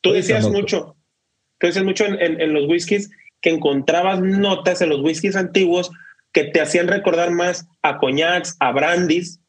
tú 0.02 0.12
decías 0.12 0.48
mucho, 0.50 0.96
tú 1.58 1.68
decías 1.68 1.86
mucho 1.86 2.06
en, 2.06 2.40
en 2.40 2.54
los 2.54 2.68
whiskies 2.68 3.10
que 3.42 3.50
encontrabas 3.50 4.22
notas 4.22 4.82
en 4.82 4.90
los 4.90 5.02
whiskies 5.02 5.36
antiguos 5.36 5.92
que 6.32 6.46
te 6.46 6.62
hacían 6.62 6.88
recordar 6.88 7.32
más 7.32 7.68
a 7.82 7.98
coñacs, 7.98 8.56
a 8.60 8.72
brandis, 8.72 9.40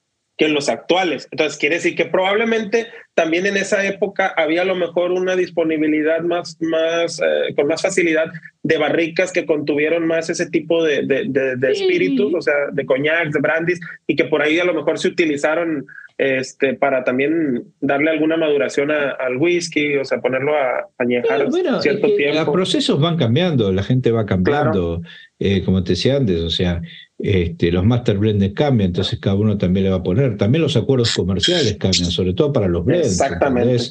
que 0.40 0.46
en 0.46 0.54
los 0.54 0.70
actuales. 0.70 1.28
Entonces, 1.32 1.58
quiere 1.58 1.74
decir 1.74 1.94
que 1.94 2.06
probablemente 2.06 2.86
también 3.12 3.44
en 3.44 3.58
esa 3.58 3.84
época 3.86 4.32
había 4.38 4.62
a 4.62 4.64
lo 4.64 4.74
mejor 4.74 5.12
una 5.12 5.36
disponibilidad 5.36 6.22
más, 6.22 6.56
más 6.60 7.20
eh, 7.20 7.54
con 7.54 7.66
más 7.66 7.82
facilidad 7.82 8.32
de 8.62 8.78
barricas 8.78 9.32
que 9.32 9.44
contuvieron 9.44 10.06
más 10.06 10.30
ese 10.30 10.48
tipo 10.48 10.82
de, 10.82 11.02
de, 11.02 11.70
espíritus, 11.70 12.32
o 12.34 12.40
sea, 12.40 12.54
de 12.72 12.86
coñacs, 12.86 13.34
de 13.34 13.40
brandis, 13.40 13.80
y 14.06 14.16
que 14.16 14.24
por 14.24 14.40
ahí 14.40 14.58
a 14.58 14.64
lo 14.64 14.72
mejor 14.72 14.98
se 14.98 15.08
utilizaron 15.08 15.84
este, 16.16 16.72
para 16.72 17.04
también 17.04 17.64
darle 17.82 18.10
alguna 18.10 18.38
maduración 18.38 18.90
al 18.90 19.36
whisky, 19.36 19.96
o 19.96 20.06
sea, 20.06 20.22
ponerlo 20.22 20.54
a 20.54 20.88
añejar 20.96 21.50
cierto 21.82 22.14
tiempo. 22.14 22.38
Los 22.38 22.48
procesos 22.48 22.98
van 22.98 23.18
cambiando, 23.18 23.70
la 23.72 23.82
gente 23.82 24.10
va 24.10 24.24
cambiando, 24.24 25.02
eh, 25.38 25.62
como 25.64 25.84
te 25.84 25.92
decía 25.92 26.16
antes, 26.16 26.40
o 26.40 26.50
sea, 26.50 26.80
este, 27.22 27.70
los 27.70 27.84
master 27.84 28.18
blends 28.18 28.54
cambian, 28.54 28.88
entonces 28.88 29.18
cada 29.18 29.36
uno 29.36 29.58
también 29.58 29.84
le 29.84 29.90
va 29.90 29.96
a 29.96 30.02
poner. 30.02 30.36
También 30.36 30.62
los 30.62 30.76
acuerdos 30.76 31.14
comerciales 31.14 31.76
cambian, 31.76 32.10
sobre 32.10 32.32
todo 32.32 32.52
para 32.52 32.68
los 32.68 32.84
blends. 32.84 33.20
Exactamente. 33.20 33.90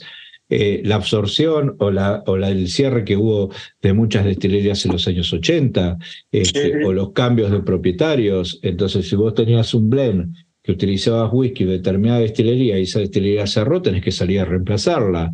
Eh, 0.52 0.82
la 0.84 0.96
absorción 0.96 1.76
o, 1.78 1.92
la, 1.92 2.24
o 2.26 2.36
la, 2.36 2.50
el 2.50 2.70
cierre 2.70 3.06
que 3.06 3.16
hubo 3.16 3.54
de 3.84 3.94
muchas 3.94 4.26
destilerías 4.26 4.84
en 4.84 4.94
los 4.94 5.08
años 5.08 5.32
80, 5.32 5.98
este, 6.32 6.84
o 6.84 6.92
los 6.92 7.12
cambios 7.12 7.52
de 7.52 7.60
propietarios. 7.60 8.60
Entonces, 8.64 9.08
si 9.08 9.16
vos 9.16 9.36
tenías 9.36 9.76
un 9.76 9.92
blend 9.92 10.36
que 10.64 10.72
utilizabas 10.72 11.30
whisky 11.32 11.66
de 11.66 11.74
determinada 11.74 12.22
destilería 12.22 12.80
y 12.80 12.84
esa 12.84 13.00
destilería 13.00 13.46
cerró, 13.46 13.84
tenés 13.84 14.04
que 14.04 14.12
salir 14.12 14.40
a 14.40 14.46
reemplazarla. 14.46 15.30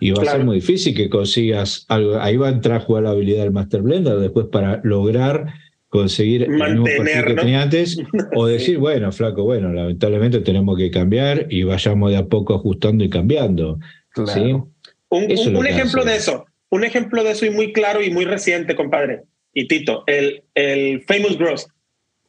Y 0.00 0.12
va 0.12 0.22
a 0.22 0.26
ser 0.26 0.44
muy 0.44 0.56
difícil 0.56 0.94
que 0.94 1.10
consigas 1.10 1.84
algo. 1.88 2.18
Ahí 2.18 2.38
va 2.38 2.48
a 2.48 2.52
entrar 2.52 2.78
a 2.78 2.84
jugar 2.84 3.02
la 3.02 3.10
habilidad 3.10 3.42
del 3.42 3.52
Master 3.52 3.82
Blender 3.82 4.16
después 4.16 4.46
para 4.50 4.80
lograr 4.82 5.52
conseguir 5.94 6.42
el 6.42 6.50
mismo 6.50 6.84
que 6.84 7.34
tenía 7.34 7.62
antes 7.62 7.96
o 8.34 8.46
decir, 8.48 8.78
bueno, 8.78 9.12
flaco, 9.12 9.44
bueno, 9.44 9.72
lamentablemente 9.72 10.40
tenemos 10.40 10.76
que 10.76 10.90
cambiar 10.90 11.46
y 11.50 11.62
vayamos 11.62 12.10
de 12.10 12.16
a 12.16 12.26
poco 12.26 12.54
ajustando 12.54 13.04
y 13.04 13.08
cambiando. 13.10 13.78
¿sí? 14.26 14.52
Un, 15.08 15.56
un 15.56 15.66
ejemplo 15.66 16.04
de 16.04 16.16
eso, 16.16 16.46
un 16.70 16.82
ejemplo 16.82 17.22
de 17.22 17.30
eso 17.30 17.46
y 17.46 17.50
muy 17.50 17.72
claro 17.72 18.02
y 18.02 18.10
muy 18.10 18.24
reciente, 18.24 18.74
compadre. 18.74 19.22
Y 19.52 19.68
Tito, 19.68 20.02
el, 20.08 20.42
el 20.54 21.02
Famous 21.02 21.38
Gross 21.38 21.68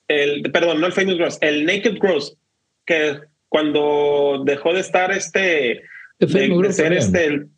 el, 0.07 0.43
perdón, 0.51 0.79
no 0.79 0.87
el 0.87 0.93
Famous 0.93 1.17
Gross, 1.17 1.37
el 1.41 1.65
Naked 1.65 1.97
Gross, 1.99 2.37
que 2.85 3.19
cuando 3.49 4.43
dejó 4.45 4.73
de 4.73 4.81
estar 4.81 5.11
este, 5.11 5.81
el 6.19 6.61
de, 6.61 6.73
ser 6.73 6.93
este, 6.93 7.25
el, 7.25 7.49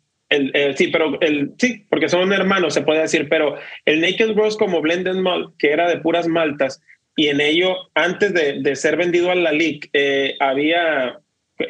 sí, 0.76 0.88
pero 0.88 1.20
el, 1.20 1.52
sí, 1.58 1.84
porque 1.88 2.08
son 2.08 2.32
hermanos, 2.32 2.74
se 2.74 2.82
puede 2.82 3.02
decir, 3.02 3.28
pero 3.28 3.56
el 3.84 4.00
Naked 4.00 4.34
Gross 4.34 4.56
como 4.56 4.80
blended 4.80 5.16
malt, 5.16 5.54
que 5.58 5.70
era 5.70 5.88
de 5.88 5.98
puras 5.98 6.28
maltas, 6.28 6.80
y 7.18 7.26
en 7.26 7.40
ello, 7.40 7.74
antes 7.94 8.32
de, 8.32 8.62
de 8.62 8.76
ser 8.76 8.96
vendido 8.96 9.32
a 9.32 9.34
la 9.34 9.50
LIC, 9.50 9.90
eh, 9.92 10.36
había, 10.38 11.18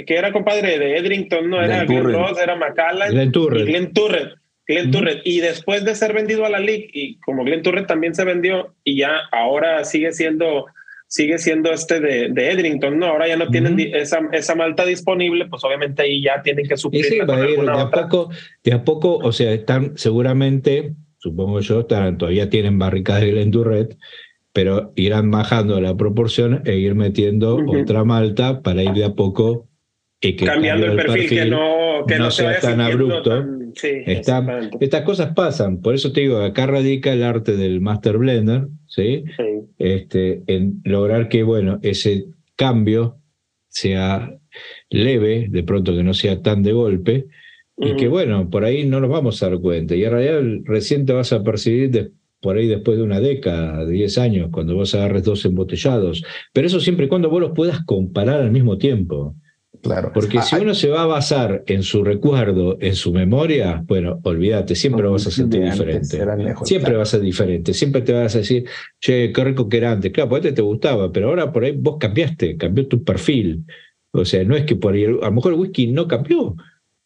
que 0.07 0.15
era 0.15 0.31
compadre 0.31 0.79
de 0.79 0.99
Edrington, 0.99 1.49
no 1.49 1.63
era 1.63 1.87
Glenn 1.87 2.13
Ross, 2.13 2.39
era 2.39 2.55
Macallan 2.55 3.09
Glenn 3.09 3.33
y 3.55 3.63
Glenn 3.63 3.93
Turret. 3.95 4.35
Glenn 4.67 4.91
Turret. 4.91 5.23
Y 5.25 5.41
después 5.41 5.87
de 5.87 5.95
ser 5.95 6.13
vendido 6.13 6.45
a 6.45 6.51
la 6.51 6.59
League, 6.59 6.91
y 6.93 7.19
como 7.21 7.45
Glenn 7.45 7.63
Turret 7.63 7.87
también 7.87 8.15
se 8.15 8.27
vendió, 8.27 8.75
y 8.85 8.99
ya 8.99 9.23
ahora 9.33 9.85
sigue 9.85 10.13
siendo, 10.13 10.67
sigue 11.09 11.39
siendo 11.39 11.73
este 11.73 12.01
de, 12.01 12.29
de 12.29 12.51
Edrington, 12.51 12.99
¿no? 12.99 13.07
Ahora 13.07 13.27
ya 13.27 13.37
no 13.37 13.49
tienen 13.49 13.81
esa, 13.81 14.21
esa 14.33 14.55
malta 14.55 14.85
disponible, 14.85 15.47
pues 15.47 15.65
obviamente 15.65 16.03
ahí 16.03 16.23
ya 16.23 16.43
tienen 16.43 16.69
que 16.69 16.77
suplir. 16.77 17.05
Sí, 17.07 17.17
de, 17.17 17.23
a 17.23 17.91
poco, 17.91 18.31
de 18.63 18.73
a 18.73 18.85
poco, 18.85 19.17
o 19.17 19.33
sea, 19.33 19.53
están 19.53 19.97
seguramente, 19.97 20.95
supongo 21.17 21.61
yo, 21.61 21.81
están, 21.81 22.19
todavía 22.19 22.51
tienen 22.51 22.79
barricas 22.79 23.23
de 23.23 23.31
Glenn 23.31 23.51
Turret, 23.51 23.97
pero 24.53 24.93
irán 24.97 25.31
bajando 25.31 25.81
la 25.81 25.97
proporción 25.97 26.63
e 26.67 26.77
ir 26.77 26.95
metiendo 26.95 27.57
otra 27.57 28.05
malta 28.05 28.61
para 28.63 28.83
ir 28.83 28.93
de 28.93 29.05
a 29.05 29.15
poco 29.15 29.67
y 30.21 30.37
que 30.37 30.45
cambiando 30.45 30.87
el 30.87 30.97
perfil, 30.97 31.29
que 31.29 31.45
no, 31.47 32.05
que 32.07 32.19
no, 32.19 32.31
sea 32.31 32.61
tan 32.61 32.81
abrupto. 32.81 33.47
Estas 34.81 35.03
cosas 35.03 35.35
pasan, 35.35 35.81
por 35.81 35.95
eso 35.95 36.13
te 36.13 36.23
digo, 36.23 36.39
acá 36.39 36.67
radica 36.67 37.13
el 37.13 37.23
arte 37.23 37.57
del 37.57 37.81
Master 37.81 38.19
Blender, 38.19 38.69
¿sí? 38.87 39.25
Este, 39.79 40.43
en 40.47 40.81
lograr 40.85 41.29
que, 41.29 41.43
bueno, 41.43 41.79
ese 41.83 42.27
cambio 42.57 43.19
sea 43.69 44.35
leve, 44.91 45.47
de 45.51 45.63
pronto 45.63 45.95
que 45.95 46.03
no 46.03 46.15
sea 46.15 46.43
tan 46.43 46.63
de 46.63 46.73
golpe, 46.73 47.27
y 47.81 47.95
que, 47.95 48.09
bueno, 48.09 48.51
por 48.51 48.65
ahí 48.65 48.85
no 48.85 48.99
nos 48.99 49.09
vamos 49.09 49.41
a 49.43 49.51
dar 49.51 49.61
cuenta. 49.61 49.95
Y 49.95 50.05
en 50.05 50.11
realidad 50.11 50.63
recién 50.65 51.07
te 51.07 51.13
vas 51.13 51.33
a 51.33 51.45
percibir 51.45 52.13
por 52.41 52.57
ahí 52.57 52.67
después 52.67 52.99
de 52.99 53.05
una 53.05 53.21
década, 53.21 53.85
de 53.85 53.93
10 53.93 54.19
años, 54.19 54.49
cuando 54.51 54.75
vos 54.75 54.95
agarres 54.95 55.23
dos 55.25 55.45
embotellados. 55.45 56.25
Pero 56.53 56.67
eso 56.67 56.81
siempre 56.81 57.07
y 57.07 57.09
cuando 57.09 57.31
vos 57.31 57.41
los 57.41 57.53
puedas 57.53 57.85
comparar 57.85 58.41
al 58.41 58.51
mismo 58.51 58.79
tiempo. 58.79 59.37
Claro. 59.83 60.11
Porque 60.13 60.39
ah, 60.39 60.43
si 60.43 60.57
uno 60.57 60.75
se 60.75 60.89
va 60.89 61.03
a 61.03 61.07
basar 61.07 61.63
en 61.67 61.83
su 61.83 62.03
recuerdo, 62.03 62.79
en 62.81 62.95
su 62.95 63.13
memoria, 63.13 63.83
bueno, 63.87 64.19
olvídate, 64.25 64.75
siempre 64.75 65.03
lo 65.03 65.13
vas 65.13 65.27
a 65.27 65.31
sentir 65.31 65.63
diferente. 65.63 66.19
siempre 66.65 66.97
va 66.97 67.03
a 67.03 67.07
ser 67.07 67.21
diferente. 67.21 67.75
Siempre 67.75 68.03
te 68.03 68.13
vas 68.13 68.35
a 68.35 68.39
decir, 68.39 68.65
che, 69.01 69.33
qué 69.33 69.45
rico 69.45 69.69
que 69.69 69.77
era 69.77 69.93
antes. 69.93 70.13
Claro, 70.13 70.31
porque 70.31 70.53
te 70.53 70.63
gustaba, 70.63 71.13
pero 71.13 71.29
ahora 71.29 71.53
por 71.53 71.65
ahí 71.65 71.73
vos 71.77 71.97
cambiaste, 71.99 72.57
cambió 72.57 72.87
tu 72.89 73.05
perfil. 73.05 73.65
O 74.13 74.25
sea, 74.25 74.43
no 74.45 74.57
es 74.57 74.65
que 74.65 74.77
por 74.77 74.95
ahí, 74.95 75.05
a 75.05 75.09
lo 75.09 75.33
mejor 75.33 75.53
el 75.53 75.61
whisky 75.61 75.87
no 75.87 76.09
cambió, 76.09 76.57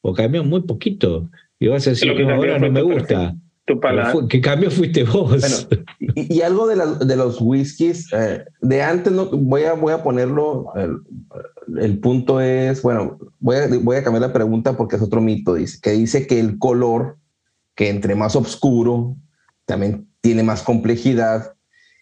o 0.02 0.14
cambió 0.14 0.44
muy 0.44 0.62
poquito. 0.62 1.30
Y 1.58 1.68
vas 1.68 1.86
a 1.86 1.90
decir, 1.90 2.14
que 2.14 2.24
ahora 2.24 2.58
no 2.58 2.70
me 2.70 2.82
gusta. 2.82 3.36
Tu 3.64 3.78
que 4.28 4.40
cambio 4.40 4.70
fuiste 4.70 5.04
vos. 5.04 5.68
y, 6.00 6.40
algo 6.40 6.66
de, 6.66 7.06
de, 7.06 7.16
los 7.16 7.40
whiskies, 7.40 8.12
eh, 8.12 8.44
de 8.60 8.82
antes, 8.82 9.12
no, 9.12 9.26
voy, 9.26 9.62
a, 9.62 9.74
voy 9.74 9.92
a 9.92 10.02
ponerlo, 10.02 10.72
el, 11.78 12.00
punto 12.00 12.40
es, 12.40 12.82
bueno, 12.82 13.18
voy 13.38 13.56
a, 13.56 13.68
voy 13.80 13.96
a 13.96 14.02
cambiar 14.02 14.22
la 14.22 14.32
pregunta 14.32 14.76
porque 14.76 14.96
es 14.96 15.02
otro 15.02 15.20
mito, 15.20 15.54
dice, 15.54 15.78
que 15.80 15.92
dice 15.92 16.26
que 16.26 16.40
el 16.40 16.58
color, 16.58 17.18
que 17.76 17.88
entre 17.88 18.16
más 18.16 18.34
oscuro, 18.34 19.16
también 19.64 20.08
tiene 20.20 20.42
más 20.42 20.62
complejidad, 20.62 21.54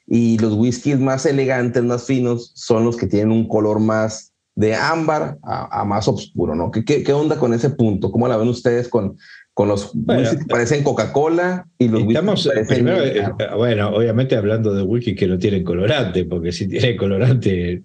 y 0.06 0.38
los 0.38 0.54
whiskies 0.54 0.98
más 0.98 1.26
elegantes, 1.26 1.84
más 1.84 2.04
finos, 2.06 2.52
son 2.54 2.84
los 2.84 2.96
que 2.96 3.06
tienen 3.06 3.30
un 3.30 3.46
color 3.46 3.80
más 3.80 4.32
de 4.56 4.74
ámbar 4.74 5.38
a, 5.42 5.84
más 5.84 6.08
oscuro, 6.08 6.54
¿no? 6.54 6.70
¿Qué, 6.70 6.84
¿Qué, 6.84 7.12
onda 7.12 7.38
con 7.38 7.54
ese 7.54 7.70
punto? 7.70 8.10
¿Cómo 8.10 8.26
la 8.28 8.36
ven 8.36 8.48
ustedes 8.48 8.88
con, 8.88 9.16
con 9.54 9.69
los 9.69 9.90
bueno, 9.95 10.30
que 10.30 10.45
parecen 10.47 10.83
Coca-Cola 10.83 11.66
y 11.78 11.88
los 11.88 12.02
estamos, 12.02 12.50
primero, 12.69 13.04
eh, 13.04 13.28
bueno, 13.57 13.90
obviamente 13.90 14.37
hablando 14.37 14.73
de 14.73 14.83
whisky 14.83 15.14
que 15.14 15.26
no 15.26 15.38
tienen 15.38 15.64
colorante, 15.64 16.25
porque 16.25 16.52
si 16.52 16.69
tiene 16.69 16.97
colorante, 16.97 17.83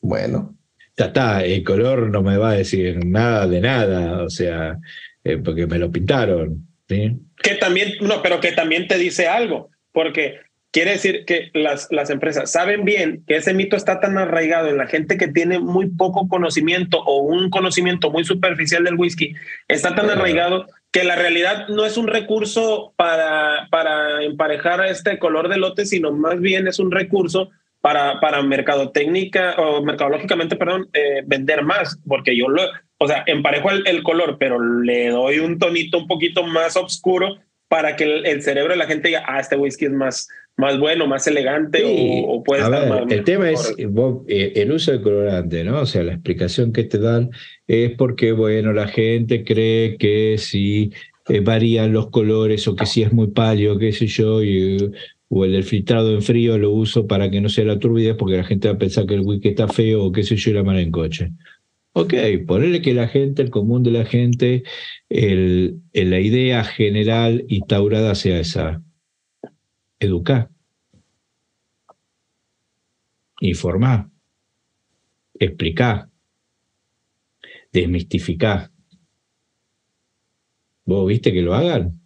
bueno, 0.00 0.56
ya 0.96 1.06
está, 1.06 1.44
el 1.44 1.62
color 1.64 2.10
no 2.10 2.22
me 2.22 2.36
va 2.36 2.50
a 2.50 2.54
decir 2.54 3.04
nada 3.04 3.46
de 3.46 3.60
nada, 3.60 4.22
o 4.22 4.30
sea, 4.30 4.78
eh, 5.24 5.38
porque 5.38 5.66
me 5.66 5.78
lo 5.78 5.90
pintaron. 5.90 6.66
¿sí? 6.88 7.16
Que 7.42 7.54
también, 7.54 7.92
no, 8.00 8.22
pero 8.22 8.40
que 8.40 8.52
también 8.52 8.88
te 8.88 8.98
dice 8.98 9.28
algo, 9.28 9.70
porque 9.92 10.40
quiere 10.70 10.92
decir 10.92 11.24
que 11.24 11.50
las, 11.54 11.88
las 11.90 12.10
empresas 12.10 12.50
saben 12.50 12.84
bien 12.84 13.24
que 13.26 13.36
ese 13.36 13.54
mito 13.54 13.76
está 13.76 14.00
tan 14.00 14.18
arraigado 14.18 14.68
en 14.68 14.76
la 14.76 14.86
gente 14.86 15.16
que 15.16 15.28
tiene 15.28 15.58
muy 15.58 15.86
poco 15.90 16.28
conocimiento 16.28 16.98
o 17.02 17.22
un 17.22 17.50
conocimiento 17.50 18.10
muy 18.10 18.24
superficial 18.24 18.84
del 18.84 18.96
whisky, 18.96 19.34
está 19.68 19.94
tan 19.94 20.10
arraigado 20.10 20.66
que 20.90 21.04
la 21.04 21.16
realidad 21.16 21.68
no 21.68 21.84
es 21.84 21.96
un 21.96 22.06
recurso 22.06 22.94
para, 22.96 23.68
para 23.70 24.22
emparejar 24.22 24.86
este 24.86 25.18
color 25.18 25.48
de 25.48 25.58
lote, 25.58 25.84
sino 25.84 26.12
más 26.12 26.40
bien 26.40 26.66
es 26.66 26.78
un 26.78 26.90
recurso 26.90 27.50
para, 27.80 28.20
para 28.20 28.42
mercadotecnia 28.42 29.54
o 29.58 29.82
mercadológicamente, 29.82 30.56
perdón, 30.56 30.88
eh, 30.92 31.22
vender 31.26 31.62
más, 31.62 31.98
porque 32.06 32.36
yo 32.36 32.48
lo, 32.48 32.62
o 32.98 33.06
sea, 33.06 33.22
emparejo 33.26 33.70
el, 33.70 34.02
color, 34.02 34.36
pero 34.38 34.60
le 34.60 35.10
doy 35.10 35.38
un 35.38 35.58
tonito 35.58 35.98
un 35.98 36.06
poquito 36.08 36.42
más 36.42 36.76
oscuro 36.76 37.38
para 37.68 37.96
que 37.96 38.04
el, 38.04 38.42
cerebro 38.42 38.72
de 38.72 38.78
la 38.78 38.86
gente 38.86 39.08
diga, 39.08 39.24
ah, 39.26 39.40
este 39.40 39.56
whisky 39.56 39.86
es 39.86 39.92
más, 39.92 40.28
más 40.56 40.78
bueno, 40.78 41.06
más 41.06 41.26
elegante 41.26 41.82
o, 41.84 42.42
puede 42.42 42.62
estar 42.62 42.88
más, 42.88 43.12
El 43.12 43.24
tema 43.24 43.50
es 43.50 43.74
eh, 43.78 44.52
el 44.56 44.72
uso 44.72 44.92
del 44.92 45.02
colorante, 45.02 45.64
¿no? 45.64 45.80
O 45.80 45.86
sea, 45.86 46.02
la 46.02 46.14
explicación 46.14 46.72
que 46.72 46.84
te 46.84 46.98
dan 46.98 47.30
es 47.66 47.92
porque, 47.92 48.32
bueno, 48.32 48.72
la 48.72 48.88
gente 48.88 49.44
cree 49.44 49.98
que 49.98 50.36
si 50.38 50.92
eh, 51.28 51.40
varían 51.40 51.92
los 51.92 52.10
colores 52.10 52.66
o 52.68 52.74
que 52.74 52.86
si 52.86 53.02
es 53.02 53.12
muy 53.12 53.28
pálido, 53.28 53.78
qué 53.78 53.92
sé 53.92 54.06
yo, 54.06 54.42
y, 54.42 54.90
o 55.28 55.44
el 55.44 55.52
del 55.52 55.64
filtrado 55.64 56.14
en 56.14 56.22
frío 56.22 56.56
lo 56.56 56.70
uso 56.70 57.06
para 57.06 57.30
que 57.30 57.40
no 57.40 57.50
sea 57.50 57.66
la 57.66 57.78
turbidez 57.78 58.16
porque 58.16 58.38
la 58.38 58.44
gente 58.44 58.68
va 58.68 58.74
a 58.74 58.78
pensar 58.78 59.06
que 59.06 59.14
el 59.14 59.20
whisky 59.20 59.48
está 59.48 59.68
feo 59.68 60.04
o 60.04 60.12
qué 60.12 60.22
sé 60.22 60.36
yo, 60.36 60.52
la 60.54 60.62
mano 60.62 60.78
en 60.78 60.90
coche. 60.90 61.32
Ok, 61.98 62.14
ponerle 62.46 62.80
que 62.80 62.94
la 62.94 63.08
gente, 63.08 63.42
el 63.42 63.50
común 63.50 63.82
de 63.82 63.90
la 63.90 64.04
gente, 64.04 64.62
el, 65.08 65.80
la 65.92 66.20
idea 66.20 66.62
general 66.62 67.44
instaurada 67.48 68.14
sea 68.14 68.38
esa. 68.38 68.80
Educar. 69.98 70.48
Informar. 73.40 74.06
Explicar. 75.40 76.06
Desmistificar. 77.72 78.70
¿Vos 80.84 81.08
viste 81.08 81.32
que 81.32 81.42
lo 81.42 81.52
hagan? 81.52 82.00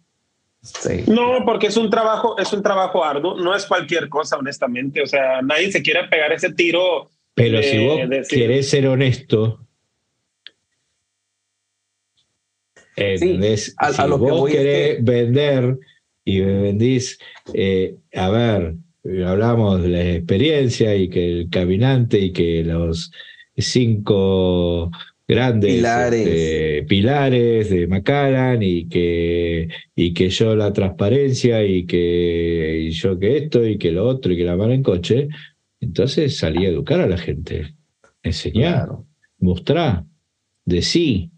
Sí. 0.63 1.03
No, 1.05 1.45
porque 1.45 1.67
es 1.67 1.77
un 1.77 1.91
trabajo, 1.91 2.35
es 2.39 2.51
un 2.51 2.63
trabajo 2.63 3.05
arduo, 3.05 3.37
no 3.37 3.55
es 3.55 3.67
cualquier 3.67 4.09
cosa, 4.09 4.37
honestamente. 4.37 5.03
O 5.03 5.05
sea, 5.05 5.43
nadie 5.43 5.71
se 5.71 5.83
quiere 5.83 6.07
pegar 6.07 6.31
ese 6.31 6.51
tiro. 6.51 7.11
Pero 7.35 7.61
si 7.61 7.85
vos 7.85 7.99
querés 8.27 8.71
ser 8.71 8.87
honesto, 8.87 9.59
si 12.95 14.09
vos 14.17 14.49
querés 14.49 15.03
vender 15.03 15.77
y 16.25 16.39
me 16.41 16.61
vendís, 16.61 17.19
eh, 17.53 17.95
a 18.13 18.29
ver, 18.29 18.75
hablamos 19.25 19.81
de 19.81 19.89
la 19.89 20.11
experiencia 20.13 20.95
y 20.95 21.09
que 21.09 21.25
el 21.25 21.49
caminante 21.49 22.19
y 22.19 22.31
que 22.31 22.63
los 22.63 23.11
cinco 23.57 24.91
grandes 25.27 25.75
pilares, 25.75 26.27
este, 26.27 26.83
pilares 26.83 27.69
de 27.69 27.87
Macallan 27.87 28.61
y 28.61 28.87
que, 28.87 29.69
y 29.95 30.13
que 30.13 30.29
yo 30.29 30.55
la 30.55 30.73
transparencia 30.73 31.63
y 31.63 31.85
que 31.85 32.89
yo 32.91 33.19
que 33.19 33.37
esto 33.37 33.65
y 33.65 33.77
que 33.77 33.91
lo 33.91 34.07
otro 34.07 34.33
y 34.33 34.37
que 34.37 34.43
la 34.43 34.55
mano 34.55 34.73
en 34.73 34.83
coche, 34.83 35.29
entonces 35.79 36.37
salí 36.37 36.65
a 36.65 36.69
educar 36.69 37.01
a 37.01 37.07
la 37.07 37.17
gente, 37.17 37.75
enseñar, 38.21 38.89
mostrar, 39.39 40.03
decir, 40.65 41.29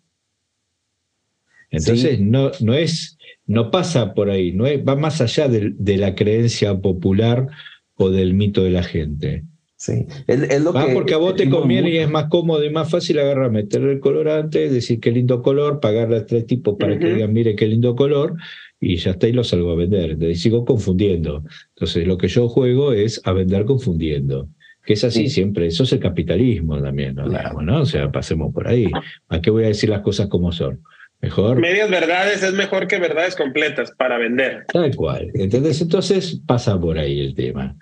entonces 1.76 2.20
no, 2.20 2.52
no 2.62 2.74
es, 2.74 3.18
no 3.46 3.72
pasa 3.72 4.14
por 4.14 4.30
ahí, 4.30 4.52
no 4.52 4.66
va 4.84 4.96
más 4.96 5.22
allá 5.22 5.48
de, 5.48 5.98
la 5.98 6.16
creencia 6.16 6.80
popular 6.80 7.48
o 7.96 8.10
del 8.10 8.34
mito 8.34 8.64
de 8.64 8.72
la 8.72 8.84
gente. 8.84 9.44
Sí, 9.78 10.06
es, 10.28 10.62
lo 10.62 10.72
va 10.72 10.88
porque 10.94 11.14
a 11.14 11.18
vos 11.18 11.36
te 11.36 11.50
conviene 11.50 11.90
y 11.90 11.98
es 11.98 12.10
más 12.10 12.26
cómodo 12.30 12.64
y 12.64 12.70
más 12.70 12.90
fácil 12.90 13.20
agarrar, 13.20 13.52
meter 13.52 13.82
el 13.84 14.00
colorante, 14.00 14.70
decir 14.70 15.00
qué 15.00 15.12
lindo 15.12 15.42
color, 15.42 15.80
pagarle 15.80 16.18
a 16.18 16.26
tres 16.26 16.48
tipos 16.48 16.78
para 16.80 16.98
que 16.98 17.14
digan, 17.14 17.34
mire 17.34 17.56
qué 17.56 17.68
lindo 17.68 17.96
color, 17.96 18.36
y 18.80 18.98
ya 18.98 19.12
está 19.12 19.28
y 19.28 19.34
lo 19.34 19.44
salgo 19.44 19.72
a 19.72 19.76
vender. 19.76 20.12
Entonces 20.12 20.42
sigo 20.42 20.64
confundiendo. 20.64 21.44
Entonces 21.76 22.08
lo 22.08 22.18
que 22.18 22.28
yo 22.28 22.48
juego 22.48 22.94
es 22.94 23.22
a 23.26 23.34
vender 23.34 23.66
confundiendo. 23.66 24.50
Que 24.86 24.94
es 24.94 25.04
así 25.04 25.30
siempre, 25.30 25.66
eso 25.66 25.84
es 25.84 25.94
el 25.94 26.00
capitalismo 26.00 26.80
también, 26.80 27.16
¿no? 27.16 27.82
O 27.82 27.86
sea, 27.86 28.12
pasemos 28.12 28.54
por 28.54 28.68
ahí. 28.68 28.86
¿A 29.30 29.42
qué 29.42 29.50
voy 29.50 29.64
a 29.64 29.68
decir 29.68 29.90
las 29.90 30.02
cosas 30.02 30.28
como 30.28 30.52
son? 30.52 30.82
Mejor. 31.22 31.60
Medias 31.60 31.90
verdades 31.90 32.44
es 32.44 32.54
mejor 32.54 32.88
que 32.88 33.00
verdades 33.00 33.36
completas 33.36 33.92
para 33.92 34.18
vender. 34.18 34.66
Tal 34.72 34.96
cual. 34.96 35.32
¿Entendés? 35.34 35.82
Entonces 35.82 36.40
pasa 36.46 36.80
por 36.80 37.00
ahí 37.00 37.20
el 37.20 37.34
tema. 37.34 37.76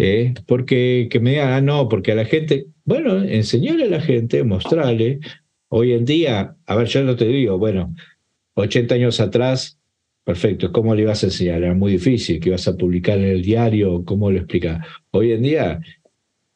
¿eh? 0.00 0.34
Porque 0.46 1.08
que 1.10 1.20
me 1.20 1.30
digan, 1.30 1.52
ah, 1.52 1.60
no, 1.60 1.88
porque 1.88 2.12
a 2.12 2.14
la 2.14 2.24
gente, 2.24 2.66
bueno, 2.84 3.22
enseñarle 3.22 3.84
a 3.84 3.90
la 3.90 4.00
gente, 4.00 4.42
mostrarle. 4.44 5.20
Hoy 5.68 5.92
en 5.92 6.04
día, 6.04 6.56
a 6.66 6.74
ver, 6.74 6.88
yo 6.88 7.04
no 7.04 7.14
te 7.14 7.26
digo, 7.26 7.58
bueno, 7.58 7.94
80 8.54 8.96
años 8.96 9.20
atrás, 9.20 9.78
perfecto, 10.24 10.72
¿cómo 10.72 10.94
le 10.94 11.02
ibas 11.02 11.22
a 11.22 11.26
enseñar? 11.26 11.62
Era 11.62 11.74
muy 11.74 11.92
difícil, 11.92 12.40
que 12.40 12.48
ibas 12.48 12.66
a 12.66 12.76
publicar 12.76 13.18
en 13.18 13.26
el 13.26 13.42
diario, 13.42 14.04
¿cómo 14.04 14.30
lo 14.30 14.38
explica? 14.38 14.84
Hoy 15.12 15.32
en 15.32 15.42
día 15.42 15.80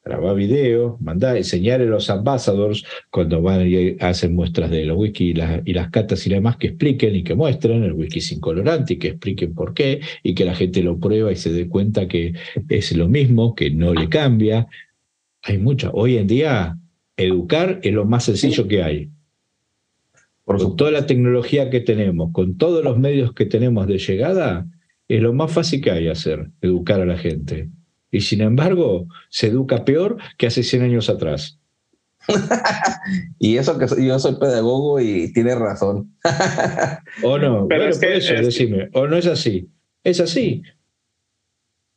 grabar 0.04 0.36
video, 0.36 0.98
mandar, 1.00 1.38
enseñar 1.38 1.80
a 1.80 1.84
los 1.84 2.10
ambassadors 2.10 2.84
cuando 3.10 3.40
van 3.40 3.66
y 3.66 3.96
hacen 4.00 4.34
muestras 4.34 4.70
de 4.70 4.84
los 4.84 4.98
whisky 4.98 5.30
y 5.30 5.34
las, 5.34 5.62
y 5.64 5.72
las 5.72 5.90
catas 5.90 6.26
y 6.26 6.30
demás 6.30 6.58
que 6.58 6.68
expliquen 6.68 7.16
y 7.16 7.24
que 7.24 7.34
muestren 7.34 7.82
el 7.82 7.94
whisky 7.94 8.20
sin 8.20 8.38
colorante 8.38 8.94
y 8.94 8.98
que 8.98 9.08
expliquen 9.08 9.54
por 9.54 9.72
qué 9.72 10.00
y 10.22 10.34
que 10.34 10.44
la 10.44 10.54
gente 10.54 10.82
lo 10.82 10.98
prueba 10.98 11.32
y 11.32 11.36
se 11.36 11.52
dé 11.52 11.68
cuenta 11.68 12.06
que 12.06 12.34
es 12.68 12.94
lo 12.94 13.08
mismo, 13.08 13.54
que 13.54 13.70
no 13.70 13.94
le 13.94 14.08
cambia. 14.10 14.66
Hay 15.42 15.56
mucho. 15.58 15.90
Hoy 15.94 16.18
en 16.18 16.26
día, 16.26 16.78
educar 17.16 17.80
es 17.82 17.92
lo 17.94 18.04
más 18.04 18.24
sencillo 18.24 18.68
que 18.68 18.82
hay. 18.82 19.10
Por 20.44 20.76
toda 20.76 20.90
la 20.90 21.06
tecnología 21.06 21.70
que 21.70 21.80
tenemos, 21.80 22.30
con 22.32 22.58
todos 22.58 22.84
los 22.84 22.98
medios 22.98 23.32
que 23.32 23.46
tenemos 23.46 23.86
de 23.86 23.96
llegada, 23.96 24.66
es 25.08 25.22
lo 25.22 25.32
más 25.32 25.50
fácil 25.50 25.80
que 25.80 25.90
hay 25.90 26.08
hacer, 26.08 26.50
educar 26.60 27.00
a 27.00 27.06
la 27.06 27.16
gente 27.16 27.70
y 28.14 28.20
sin 28.20 28.40
embargo 28.40 29.06
se 29.28 29.48
educa 29.48 29.84
peor 29.84 30.16
que 30.38 30.46
hace 30.46 30.62
100 30.62 30.82
años 30.82 31.08
atrás. 31.08 31.58
y 33.38 33.56
eso 33.56 33.78
que 33.78 33.86
yo 34.02 34.18
soy 34.18 34.36
pedagogo 34.36 35.00
y 35.00 35.32
tiene 35.32 35.54
razón. 35.54 36.14
o 37.22 37.38
no, 37.38 37.66
pero 37.68 37.88
es 37.88 37.98
que, 37.98 38.16
eso, 38.16 38.34
decime, 38.34 38.88
o 38.92 39.06
no 39.06 39.16
es 39.16 39.26
así. 39.26 39.68
Es 40.02 40.20
así. 40.20 40.62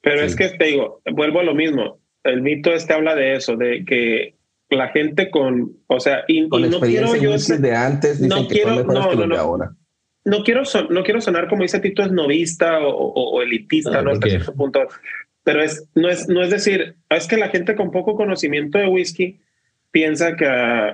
Pero 0.02 0.22
es 0.22 0.36
que 0.36 0.50
te 0.50 0.66
digo, 0.66 1.02
vuelvo 1.12 1.40
a 1.40 1.44
lo 1.44 1.54
mismo. 1.54 2.00
El 2.24 2.42
mito 2.42 2.72
este 2.72 2.94
habla 2.94 3.16
de 3.16 3.36
eso, 3.36 3.56
de 3.56 3.86
que 3.86 4.36
la 4.70 4.90
gente 4.90 5.30
con, 5.30 5.78
o 5.88 6.00
sea, 6.00 6.24
y, 6.28 6.48
con 6.50 6.70
no 6.70 6.80
quiero 6.80 7.16
yo 7.16 7.38
de 7.38 7.76
antes 7.76 8.22
dicen 8.22 8.30
no 8.30 8.48
que 8.48 8.56
quiero, 8.56 8.84
no, 8.84 9.14
no, 9.14 9.28
no. 9.28 9.38
ahora. 9.38 9.72
no 10.26 10.44
quiero, 10.44 10.64
no 10.90 11.04
quiero 11.04 11.22
sonar 11.22 11.48
como 11.48 11.64
dice 11.64 11.80
Tito, 11.80 12.02
es 12.02 12.12
novista 12.12 12.80
o, 12.82 13.42
elitista, 13.42 14.02
¿no? 14.02 14.12
Hasta 14.12 14.28
cierto 14.28 14.54
punto. 14.54 14.88
Pero 15.48 15.64
es, 15.64 15.88
no, 15.96 16.10
es, 16.10 16.28
no 16.28 16.44
es 16.44 16.50
decir, 16.50 16.96
es 17.10 17.26
que 17.26 17.38
la 17.38 17.48
gente 17.48 17.74
con 17.76 17.90
poco 17.90 18.18
conocimiento 18.18 18.80
de 18.80 18.88
whisky 18.88 19.40
piensa 19.92 20.36
que, 20.36 20.46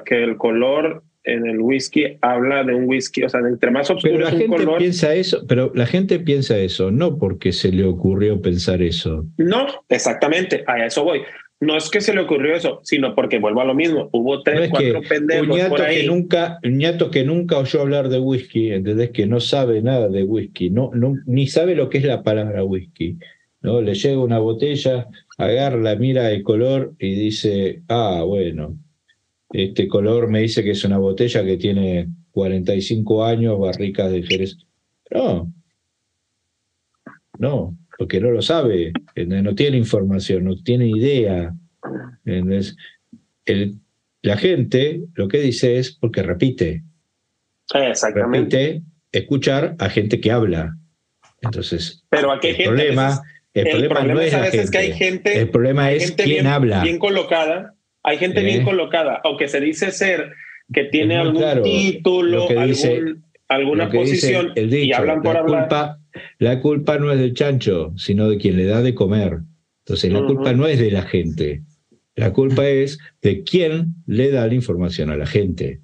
que 0.05 0.23
el 0.23 0.37
color 0.37 1.01
en 1.23 1.47
el 1.47 1.59
whisky 1.59 2.19
habla 2.21 2.63
de 2.63 2.75
un 2.75 2.87
whisky, 2.87 3.23
o 3.23 3.29
sea, 3.29 3.39
entre 3.39 3.71
más 3.71 3.89
oscuro 3.89 4.13
pero 4.13 4.25
la 4.25 4.29
gente 4.29 4.77
piensa 4.77 5.15
eso, 5.15 5.43
pero 5.47 5.71
la 5.73 5.87
gente 5.87 6.19
piensa 6.19 6.55
eso, 6.59 6.91
no 6.91 7.17
porque 7.17 7.51
se 7.51 7.71
le 7.71 7.83
ocurrió 7.83 8.43
pensar 8.43 8.83
eso. 8.83 9.25
No, 9.37 9.65
exactamente, 9.89 10.63
a 10.67 10.85
eso 10.85 11.03
voy. 11.03 11.21
No 11.59 11.75
es 11.75 11.89
que 11.89 12.01
se 12.01 12.13
le 12.13 12.21
ocurrió 12.21 12.53
eso, 12.53 12.79
sino 12.83 13.15
porque 13.15 13.39
vuelvo 13.39 13.61
a 13.61 13.65
lo 13.65 13.73
mismo. 13.73 14.09
Hubo 14.11 14.43
tres, 14.43 14.69
cuatro 14.69 15.01
pendejos 15.01 15.59
por 15.69 15.81
ahí. 15.81 16.01
Que 16.01 16.07
nunca, 16.07 16.59
un 16.63 16.77
ñato 16.77 17.09
que 17.09 17.23
nunca 17.23 17.57
oyó 17.57 17.81
hablar 17.81 18.09
de 18.09 18.19
whisky, 18.19 18.71
¿entendés? 18.71 19.09
Que 19.09 19.25
no 19.25 19.39
sabe 19.39 19.81
nada 19.81 20.09
de 20.09 20.23
whisky, 20.23 20.69
no, 20.69 20.91
no, 20.93 21.15
ni 21.25 21.47
sabe 21.47 21.73
lo 21.73 21.89
que 21.89 21.97
es 21.97 22.03
la 22.03 22.21
palabra 22.21 22.63
whisky. 22.63 23.17
¿No? 23.63 23.81
Le 23.81 23.95
llega 23.95 24.19
una 24.19 24.39
botella, 24.39 25.07
agarra, 25.37 25.95
mira 25.95 26.29
el 26.31 26.43
color 26.43 26.93
y 26.99 27.15
dice, 27.15 27.81
ah, 27.87 28.23
bueno, 28.25 28.77
este 29.51 29.87
color 29.87 30.29
me 30.29 30.41
dice 30.41 30.63
que 30.63 30.71
es 30.71 30.83
una 30.83 30.97
botella 30.97 31.43
que 31.43 31.57
tiene 31.57 32.09
45 32.31 33.25
años, 33.25 33.59
barricas 33.59 34.11
de 34.11 34.23
Jerez. 34.23 34.57
No, 35.09 35.51
no, 37.39 37.77
porque 37.97 38.19
no 38.19 38.31
lo 38.31 38.41
sabe, 38.41 38.93
no 39.15 39.55
tiene 39.55 39.77
información, 39.77 40.43
no 40.43 40.61
tiene 40.61 40.87
idea. 40.87 41.53
El, 42.25 43.79
la 44.21 44.37
gente 44.37 45.03
lo 45.15 45.27
que 45.27 45.39
dice 45.39 45.77
es 45.77 45.91
porque 45.91 46.23
repite. 46.23 46.83
Exactamente. 47.73 48.57
Repite 48.57 48.83
escuchar 49.11 49.75
a 49.79 49.89
gente 49.89 50.19
que 50.19 50.31
habla. 50.31 50.75
Entonces, 51.41 52.03
Pero 52.09 52.31
¿a 52.31 52.39
qué 52.39 52.51
el 52.51 52.63
problema, 52.63 53.21
el, 53.53 53.87
problema, 53.87 54.13
no 54.13 54.21
es, 54.21 54.33
la 54.33 54.45
gente. 54.45 54.71
que 54.71 54.77
hay 54.77 54.93
gente, 54.93 55.39
el 55.39 55.49
problema 55.49 55.91
es 55.91 56.11
quién 56.11 56.47
habla. 56.47 56.81
Bien 56.83 56.97
colocada 56.97 57.75
hay 58.03 58.17
gente 58.17 58.43
bien 58.43 58.63
colocada, 58.63 59.21
aunque 59.23 59.47
se 59.47 59.61
dice 59.61 59.91
ser 59.91 60.33
que 60.71 60.83
tiene 60.85 61.17
algún 61.17 61.63
título, 61.63 62.47
alguna 63.47 63.89
posición 63.89 64.51
y 64.55 64.91
hablan 64.91 65.21
por 65.21 65.37
hablar. 65.37 65.61
Culpa, 65.61 65.99
la 66.39 66.59
culpa 66.59 66.97
no 66.97 67.11
es 67.11 67.19
del 67.19 67.33
chancho, 67.33 67.93
sino 67.95 68.29
de 68.29 68.37
quien 68.37 68.57
le 68.57 68.65
da 68.65 68.81
de 68.81 68.93
comer. 68.93 69.39
Entonces, 69.85 70.11
la 70.11 70.23
culpa 70.25 70.53
no 70.53 70.67
es 70.67 70.79
de 70.79 70.91
la 70.91 71.03
gente. 71.03 71.61
La 72.15 72.31
culpa 72.31 72.67
es 72.67 72.99
de 73.21 73.43
quién 73.43 73.95
le 74.05 74.31
da 74.31 74.47
la 74.47 74.53
información 74.53 75.09
a 75.09 75.17
la 75.17 75.25
gente. 75.25 75.81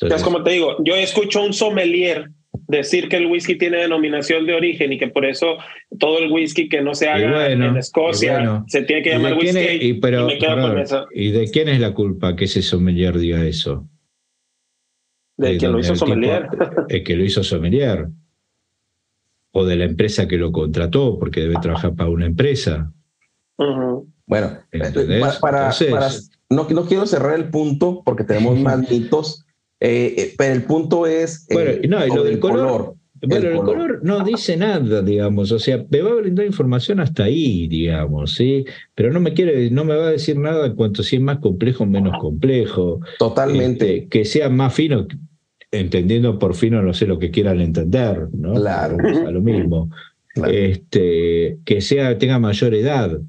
Entonces, 0.00 0.22
como 0.22 0.42
te 0.42 0.52
digo, 0.52 0.76
yo 0.84 0.96
escucho 0.96 1.42
un 1.42 1.52
sommelier 1.52 2.30
decir 2.66 3.08
que 3.08 3.16
el 3.16 3.26
whisky 3.26 3.56
tiene 3.56 3.78
denominación 3.78 4.46
de 4.46 4.54
origen 4.54 4.92
y 4.92 4.98
que 4.98 5.08
por 5.08 5.24
eso 5.24 5.58
todo 5.98 6.18
el 6.18 6.30
whisky 6.30 6.68
que 6.68 6.82
no 6.82 6.94
se 6.94 7.08
haga 7.08 7.50
en 7.50 7.76
Escocia 7.76 8.64
se 8.66 8.82
tiene 8.82 9.02
que 9.02 9.10
llamar 9.10 9.34
whisky. 9.34 9.78
y, 9.80 9.94
pero, 9.94 10.28
y, 11.12 11.30
de 11.30 11.50
quién 11.50 11.68
es 11.68 11.80
la 11.80 11.94
culpa 11.94 12.34
que 12.36 12.44
ese 12.44 12.62
sommelier 12.62 13.18
diga 13.18 13.44
eso? 13.44 13.88
De, 15.36 15.56
quien 15.56 15.72
lo 15.72 15.78
hizo 15.78 15.94
sommelier. 15.94 16.48
el 16.88 17.04
que 17.04 17.16
lo 17.16 17.24
hizo 17.24 17.44
sommelier. 17.44 18.08
O 19.52 19.64
de 19.64 19.76
la 19.76 19.84
empresa 19.84 20.28
que 20.28 20.36
lo 20.36 20.52
contrató, 20.52 21.18
porque 21.18 21.40
debe 21.40 21.54
trabajar 21.62 21.94
para 21.94 22.10
una 22.10 22.26
empresa. 22.26 22.92
Bueno, 24.26 24.58
para, 25.40 25.70
no, 26.50 26.68
no 26.68 26.84
quiero 26.86 27.06
cerrar 27.06 27.34
el 27.34 27.50
punto 27.50 28.02
porque 28.04 28.24
tenemos 28.24 28.58
más 28.58 28.88
mitos 28.90 29.46
eh, 29.80 30.14
eh, 30.16 30.34
pero 30.36 30.54
el 30.54 30.64
punto 30.64 31.06
es. 31.06 31.46
Eh, 31.50 31.54
bueno, 31.54 31.70
no, 31.88 32.06
y 32.06 32.08
lo 32.08 32.24
del 32.24 32.38
color. 32.40 32.94
bueno, 33.22 33.48
el, 33.48 33.56
color. 33.58 34.00
no 34.02 34.24
dice 34.24 34.56
nada, 34.56 35.02
digamos, 35.02 35.52
o 35.52 35.58
sea, 35.58 35.84
me 35.88 36.02
va 36.02 36.10
a 36.10 36.14
brindar 36.14 36.46
información 36.46 37.00
hasta 37.00 37.24
ahí, 37.24 37.68
digamos, 37.68 38.34
¿sí? 38.34 38.64
Pero 38.94 39.12
no 39.12 39.20
me 39.20 39.34
quiere, 39.34 39.70
no 39.70 39.84
me 39.84 39.96
va 39.96 40.08
a 40.08 40.12
decir 40.12 40.36
nada 40.36 40.66
en 40.66 40.74
cuanto 40.74 41.02
si 41.02 41.16
es 41.16 41.22
más 41.22 41.38
complejo 41.38 41.84
o 41.84 41.86
menos 41.86 42.18
complejo. 42.18 43.00
Totalmente. 43.18 43.96
Este, 43.96 44.08
que 44.08 44.24
sea 44.24 44.48
más 44.48 44.74
fino, 44.74 45.06
entendiendo 45.70 46.38
por 46.38 46.54
fino, 46.54 46.82
no 46.82 46.92
sé 46.92 47.06
lo 47.06 47.18
que 47.18 47.30
quieran 47.30 47.60
entender, 47.60 48.28
¿no? 48.32 48.54
Claro. 48.54 48.96
O 49.26 49.30
lo 49.30 49.40
mismo. 49.40 49.90
Este, 50.46 51.58
que 51.64 51.80
sea, 51.80 52.16
tenga 52.16 52.38
mayor 52.38 52.72
edad. 52.72 53.20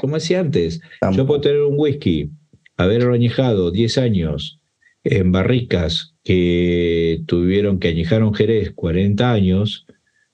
Como 0.00 0.16
decía 0.16 0.40
antes, 0.40 0.80
yo 1.12 1.24
puedo 1.24 1.40
tener 1.40 1.62
un 1.62 1.74
whisky, 1.78 2.30
haber 2.76 3.08
añejado 3.08 3.70
10 3.70 3.98
años, 3.98 4.58
en 5.08 5.32
barricas 5.32 6.14
que 6.24 7.22
tuvieron, 7.26 7.78
que 7.78 7.88
añejaron 7.88 8.34
Jerez 8.34 8.72
40 8.72 9.32
años, 9.32 9.86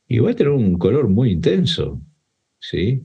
y 0.09 0.19
va 0.19 0.31
a 0.31 0.35
tener 0.35 0.53
un 0.53 0.79
color 0.79 1.09
muy 1.09 1.31
intenso. 1.31 2.01
¿sí? 2.59 3.03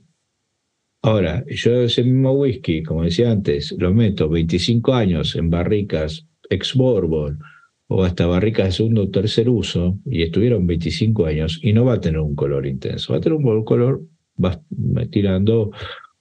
Ahora, 1.01 1.43
yo 1.47 1.81
ese 1.81 2.03
mismo 2.03 2.31
whisky, 2.33 2.83
como 2.83 3.03
decía 3.03 3.31
antes, 3.31 3.75
lo 3.77 3.93
meto 3.93 4.29
25 4.29 4.93
años 4.93 5.35
en 5.35 5.49
barricas 5.49 6.25
ex 6.49 6.73
Bourbon 6.73 7.39
o 7.87 8.03
hasta 8.03 8.25
barricas 8.25 8.67
de 8.67 8.71
segundo 8.71 9.03
o 9.03 9.09
tercer 9.09 9.49
uso, 9.49 9.97
y 10.05 10.23
estuvieron 10.23 10.67
25 10.67 11.25
años, 11.25 11.59
y 11.63 11.71
no 11.71 11.85
va 11.85 11.93
a 11.93 12.01
tener 12.01 12.19
un 12.19 12.35
color 12.35 12.65
intenso, 12.65 13.13
va 13.13 13.19
a 13.19 13.21
tener 13.21 13.37
un 13.37 13.63
color, 13.63 14.01
va 14.43 14.61
tirando 15.09 15.71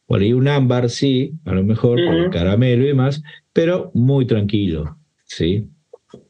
por 0.07 0.21
ahí 0.21 0.33
un 0.33 0.47
ámbar, 0.47 0.89
sí, 0.89 1.35
a 1.45 1.55
lo 1.55 1.65
mejor, 1.65 1.99
con 2.05 2.31
caramelo 2.31 2.85
y 2.85 2.89
demás, 2.89 3.21
pero 3.53 3.91
muy 3.95 4.27
tranquilo. 4.27 4.97
¿Sí? 5.27 5.69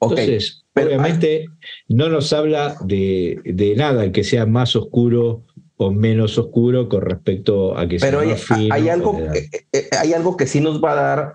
Entonces, 0.00 0.64
obviamente 0.74 1.46
no 1.88 2.08
nos 2.08 2.32
habla 2.32 2.76
de, 2.84 3.40
de 3.44 3.76
nada 3.76 4.10
que 4.10 4.24
sea 4.24 4.46
más 4.46 4.74
oscuro 4.74 5.44
o 5.76 5.90
menos 5.90 6.38
oscuro 6.38 6.88
con 6.88 7.02
respecto 7.02 7.76
a 7.76 7.86
que 7.86 7.98
pero 7.98 8.20
sea 8.20 8.30
hay, 8.30 8.36
fino. 8.36 8.74
Hay 8.74 8.88
algo, 8.88 9.18
eh, 9.18 9.50
eh, 9.72 9.88
hay 9.98 10.14
algo 10.14 10.36
que 10.36 10.46
sí 10.46 10.60
nos 10.60 10.82
va 10.82 10.92
a 10.92 10.94
dar 10.94 11.34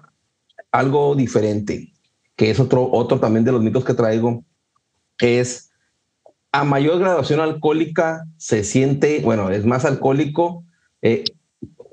algo 0.71 1.15
diferente, 1.15 1.93
que 2.35 2.49
es 2.49 2.59
otro, 2.59 2.89
otro 2.91 3.19
también 3.19 3.45
de 3.45 3.51
los 3.51 3.61
mitos 3.61 3.85
que 3.85 3.93
traigo, 3.93 4.43
es 5.19 5.71
a 6.51 6.63
mayor 6.63 6.99
graduación 6.99 7.39
alcohólica 7.39 8.25
se 8.37 8.63
siente, 8.63 9.21
bueno, 9.21 9.51
es 9.51 9.65
más 9.65 9.85
alcohólico, 9.85 10.65
eh, 11.01 11.23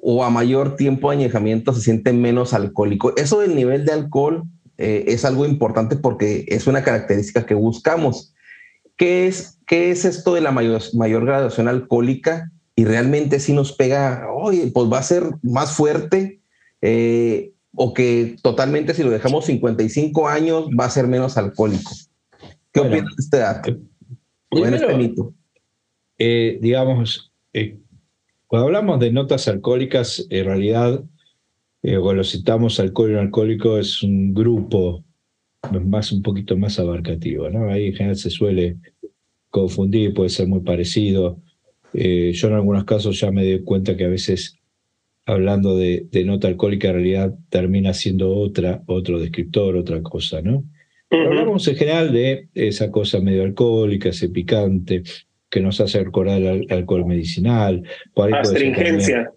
o 0.00 0.24
a 0.24 0.30
mayor 0.30 0.76
tiempo 0.76 1.10
de 1.10 1.18
añejamiento 1.18 1.72
se 1.74 1.82
siente 1.82 2.12
menos 2.12 2.54
alcohólico. 2.54 3.14
Eso 3.16 3.40
del 3.40 3.54
nivel 3.54 3.84
de 3.84 3.92
alcohol 3.92 4.44
eh, 4.78 5.04
es 5.08 5.24
algo 5.24 5.44
importante 5.44 5.96
porque 5.96 6.44
es 6.48 6.68
una 6.68 6.84
característica 6.84 7.44
que 7.44 7.54
buscamos. 7.54 8.32
¿Qué 8.96 9.26
es, 9.26 9.58
qué 9.66 9.90
es 9.90 10.04
esto 10.04 10.34
de 10.34 10.40
la 10.40 10.52
mayor, 10.52 10.80
mayor 10.94 11.26
graduación 11.26 11.66
alcohólica? 11.68 12.52
Y 12.76 12.84
realmente 12.84 13.40
si 13.40 13.52
nos 13.52 13.72
pega, 13.72 14.28
oye, 14.32 14.70
pues 14.72 14.90
va 14.90 14.98
a 14.98 15.02
ser 15.02 15.24
más 15.42 15.72
fuerte, 15.72 16.40
eh, 16.80 17.52
o 17.74 17.92
que 17.92 18.36
totalmente 18.40 18.94
si 18.94 19.02
lo 19.02 19.10
dejamos 19.10 19.46
55 19.46 20.28
años 20.28 20.68
va 20.78 20.84
a 20.84 20.90
ser 20.90 21.08
menos 21.08 21.36
alcohólico. 21.36 21.92
¿Qué 22.72 22.80
opinas 22.80 23.16
de 23.16 23.22
este 23.22 23.38
dato? 23.38 23.70
Eh, 23.70 24.74
este 24.74 24.96
mito? 24.96 25.34
digamos, 26.18 27.32
cuando 28.46 28.66
hablamos 28.66 28.98
de 28.98 29.12
notas 29.12 29.46
alcohólicas, 29.46 30.26
en 30.30 30.46
realidad 30.46 31.04
eh, 31.82 31.98
cuando 31.98 32.24
citamos 32.24 32.80
alcohol 32.80 33.10
y 33.10 33.14
no 33.14 33.20
alcohólico 33.20 33.78
es 33.78 34.02
un 34.02 34.34
grupo 34.34 35.04
más 35.84 36.12
un 36.12 36.22
poquito 36.22 36.56
más 36.56 36.78
abarcativo, 36.78 37.48
¿no? 37.50 37.70
Ahí 37.70 37.88
en 37.88 37.94
general 37.94 38.16
se 38.16 38.30
suele 38.30 38.76
confundir, 39.50 40.14
puede 40.14 40.30
ser 40.30 40.48
muy 40.48 40.60
parecido. 40.60 41.40
Eh, 41.94 42.32
yo 42.34 42.48
en 42.48 42.54
algunos 42.54 42.84
casos 42.84 43.18
ya 43.20 43.30
me 43.30 43.44
doy 43.44 43.62
cuenta 43.62 43.96
que 43.96 44.04
a 44.04 44.08
veces 44.08 44.56
hablando 45.24 45.76
de, 45.76 46.08
nota 46.24 46.48
alcohólica 46.48 46.88
en 46.88 46.94
realidad 46.94 47.34
termina 47.48 47.92
siendo 47.94 48.34
otra, 48.34 48.82
otro 48.86 49.18
descriptor, 49.20 49.76
otra 49.76 50.02
cosa, 50.02 50.42
¿no? 50.42 50.64
hablamos 51.10 51.66
en 51.68 51.76
general 51.76 52.12
de 52.12 52.48
esa 52.54 52.90
cosa 52.90 53.20
medio 53.20 53.42
alcohólica, 53.42 54.10
ese 54.10 54.28
picante 54.28 55.02
que 55.48 55.60
nos 55.60 55.80
hace 55.80 56.04
recordar 56.04 56.42
el 56.42 56.66
alcohol 56.70 57.06
medicinal. 57.06 57.82
Astringencia 58.14 59.32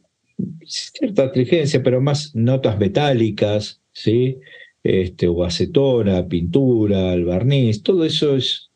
cierta 0.65 1.25
astringencia, 1.25 1.84
pero 1.84 2.01
más 2.01 2.36
notas 2.36 2.77
metálicas, 2.80 3.82
¿sí? 3.91 4.38
Este, 4.84 5.27
o 5.27 5.43
acetona, 5.43 6.27
pintura, 6.27 7.13
el 7.13 7.25
barniz, 7.25 7.84
todo 7.84 8.06
eso 8.06 8.36
es 8.36 8.71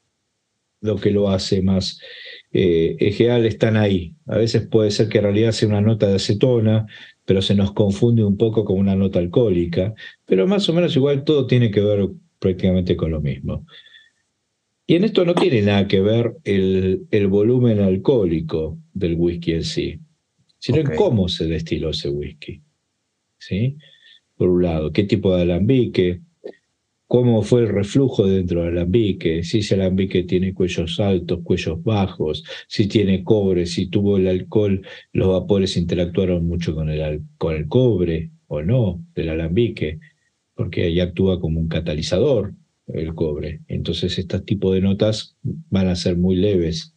lo 0.82 0.98
que 0.98 1.12
lo 1.12 1.30
hace 1.30 1.62
más. 1.62 2.00
Eh, 2.52 3.12
general 3.14 3.46
están 3.46 3.76
ahí. 3.78 4.16
A 4.28 4.38
veces 4.38 4.68
puede 4.68 4.92
ser 4.92 5.10
que 5.10 5.18
en 5.18 5.26
realidad 5.26 5.52
sea 5.52 5.68
una 5.68 5.82
nota 5.82 6.08
de 6.08 6.16
acetona, 6.16 6.86
pero 7.26 7.42
se 7.42 7.56
nos 7.56 7.74
confunde 7.74 8.24
un 8.24 8.38
poco 8.38 8.66
con 8.66 8.78
una 8.78 8.96
nota 8.96 9.20
alcohólica. 9.20 9.94
Pero 10.26 10.48
más 10.48 10.70
o 10.70 10.74
menos 10.74 10.96
igual 10.96 11.24
todo 11.24 11.48
tiene 11.48 11.72
que 11.72 11.82
ver 11.82 12.08
prácticamente 12.40 12.96
con 12.96 13.12
lo 13.12 13.22
mismo. 13.22 13.66
Y 14.88 14.96
en 14.96 15.04
esto 15.06 15.26
no 15.26 15.34
tiene 15.34 15.64
nada 15.64 15.88
que 15.88 16.00
ver 16.02 16.36
el, 16.44 17.08
el 17.10 17.28
volumen 17.28 17.80
alcohólico 17.80 18.78
del 18.94 19.16
whisky 19.16 19.54
en 19.54 19.64
sí 19.64 20.00
sino 20.66 20.80
en 20.80 20.96
cómo 20.96 21.30
se 21.30 21.46
destiló 21.46 21.92
ese 21.92 22.10
whisky. 22.10 22.60
¿Sí? 23.38 23.78
Por 24.36 24.50
un 24.50 24.64
lado, 24.64 24.92
qué 24.92 25.04
tipo 25.04 25.36
de 25.36 25.44
alambique, 25.44 26.22
cómo 27.06 27.44
fue 27.44 27.62
el 27.62 27.70
reflujo 27.70 28.26
dentro 28.26 28.64
del 28.64 28.72
alambique, 28.72 29.44
si 29.44 29.60
ese 29.60 29.76
alambique 29.76 30.24
tiene 30.24 30.56
cuellos 30.56 31.00
altos, 31.00 31.42
cuellos 31.44 31.84
bajos, 31.84 32.44
si 32.68 32.88
tiene 32.88 33.24
cobre, 33.24 33.68
si 33.68 33.92
tuvo 33.92 34.18
el 34.18 34.28
alcohol, 34.28 34.82
los 35.14 35.28
vapores 35.28 35.78
interactuaron 35.78 36.48
mucho 36.48 36.74
con 36.74 36.90
el, 36.90 37.22
con 37.38 37.54
el 37.54 37.68
cobre 37.68 38.32
o 38.48 38.64
no 38.64 39.06
del 39.14 39.30
alambique, 39.30 40.00
porque 40.56 40.86
ahí 40.86 41.00
actúa 41.00 41.40
como 41.40 41.60
un 41.60 41.68
catalizador 41.68 42.56
el 42.88 43.14
cobre. 43.14 43.62
Entonces, 43.68 44.18
este 44.18 44.40
tipo 44.40 44.74
de 44.74 44.82
notas 44.82 45.38
van 45.44 45.90
a 45.90 45.96
ser 45.96 46.18
muy 46.18 46.38
leves. 46.38 46.96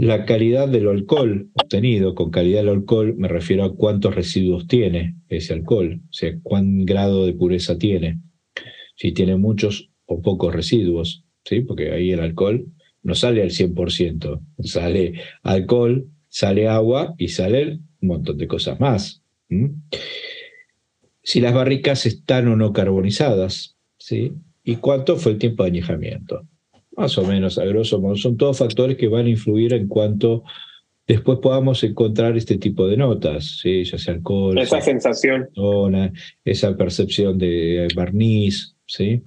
La 0.00 0.24
calidad 0.24 0.66
del 0.66 0.88
alcohol 0.88 1.50
obtenido, 1.52 2.14
con 2.14 2.30
calidad 2.30 2.60
del 2.60 2.70
alcohol 2.70 3.16
me 3.18 3.28
refiero 3.28 3.64
a 3.64 3.76
cuántos 3.76 4.14
residuos 4.14 4.66
tiene 4.66 5.16
ese 5.28 5.52
alcohol, 5.52 6.00
o 6.02 6.12
sea, 6.12 6.32
cuán 6.42 6.86
grado 6.86 7.26
de 7.26 7.34
pureza 7.34 7.76
tiene 7.76 8.18
si 8.96 9.12
tiene 9.12 9.36
muchos 9.36 9.90
o 10.06 10.22
pocos 10.22 10.54
residuos, 10.54 11.26
¿sí? 11.44 11.60
porque 11.60 11.92
ahí 11.92 12.12
el 12.12 12.20
alcohol 12.20 12.64
no 13.02 13.14
sale 13.14 13.42
al 13.42 13.50
100%, 13.50 14.40
sale 14.60 15.20
alcohol, 15.42 16.08
sale 16.28 16.66
agua 16.66 17.14
y 17.18 17.28
sale 17.28 17.80
un 18.00 18.08
montón 18.08 18.38
de 18.38 18.48
cosas 18.48 18.80
más. 18.80 19.22
Si 21.22 21.42
las 21.42 21.52
barricas 21.52 22.06
están 22.06 22.48
o 22.48 22.56
no 22.56 22.72
carbonizadas, 22.72 23.76
¿sí? 23.98 24.32
¿Y 24.64 24.76
cuánto 24.76 25.16
fue 25.16 25.32
el 25.32 25.38
tiempo 25.38 25.62
de 25.64 25.68
añejamiento? 25.68 26.48
Más 26.96 27.16
o 27.18 27.24
menos, 27.24 27.58
a 27.58 27.64
grosso 27.64 28.00
modo, 28.00 28.16
son 28.16 28.36
todos 28.36 28.58
factores 28.58 28.96
que 28.96 29.08
van 29.08 29.26
a 29.26 29.30
influir 29.30 29.72
en 29.74 29.88
cuanto 29.88 30.42
después 31.06 31.38
podamos 31.40 31.82
encontrar 31.82 32.36
este 32.36 32.56
tipo 32.56 32.86
de 32.86 32.96
notas, 32.96 33.58
¿sí? 33.60 33.84
ya 33.84 33.98
sea 33.98 34.14
alcohol, 34.14 34.56
esa 34.58 34.80
sensación, 34.80 35.48
esa 36.44 36.76
percepción 36.76 37.36
de 37.36 37.88
barniz, 37.96 38.76
¿sí? 38.86 39.22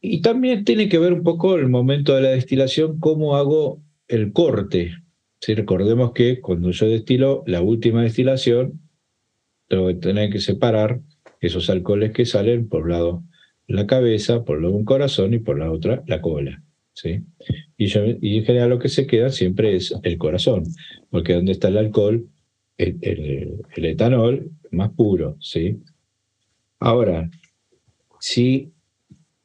Y 0.00 0.20
también 0.20 0.64
tiene 0.64 0.88
que 0.88 0.98
ver 0.98 1.12
un 1.12 1.22
poco 1.22 1.56
el 1.56 1.68
momento 1.68 2.14
de 2.14 2.22
la 2.22 2.28
destilación, 2.30 3.00
cómo 3.00 3.36
hago 3.36 3.82
el 4.06 4.32
corte. 4.32 4.92
¿sí? 5.40 5.54
Recordemos 5.54 6.12
que 6.12 6.40
cuando 6.40 6.70
yo 6.70 6.88
destilo 6.88 7.42
la 7.46 7.62
última 7.62 8.02
destilación, 8.02 8.80
tengo 9.68 9.88
que 9.88 9.94
tener 9.94 10.30
que 10.30 10.40
separar 10.40 11.00
esos 11.40 11.70
alcoholes 11.70 12.12
que 12.12 12.26
salen 12.26 12.68
por 12.68 12.82
un 12.82 12.90
lado 12.90 13.22
la 13.68 13.86
cabeza, 13.86 14.44
por 14.44 14.64
un 14.64 14.84
corazón 14.84 15.34
y 15.34 15.38
por 15.38 15.58
la 15.58 15.70
otra 15.70 16.02
la 16.06 16.20
cola. 16.20 16.62
¿sí? 16.92 17.22
Y, 17.76 17.86
y 17.86 18.38
en 18.38 18.44
general 18.44 18.70
lo 18.70 18.78
que 18.78 18.88
se 18.88 19.06
queda 19.06 19.30
siempre 19.30 19.76
es 19.76 19.94
el 20.02 20.18
corazón, 20.18 20.64
porque 21.10 21.34
donde 21.34 21.52
está 21.52 21.68
el 21.68 21.78
alcohol, 21.78 22.28
el, 22.78 23.58
el 23.74 23.84
etanol 23.84 24.50
más 24.70 24.90
puro. 24.92 25.36
¿sí? 25.40 25.78
Ahora, 26.78 27.30
si 28.20 28.72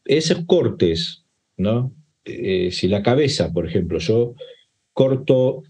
esos 0.05 0.45
cortes, 0.45 1.23
¿no? 1.57 1.93
Eh, 2.25 2.71
si 2.71 2.87
la 2.87 3.01
cabeza, 3.01 3.51
por 3.51 3.67
ejemplo, 3.67 3.99
yo 3.99 4.35
corto 4.93 5.63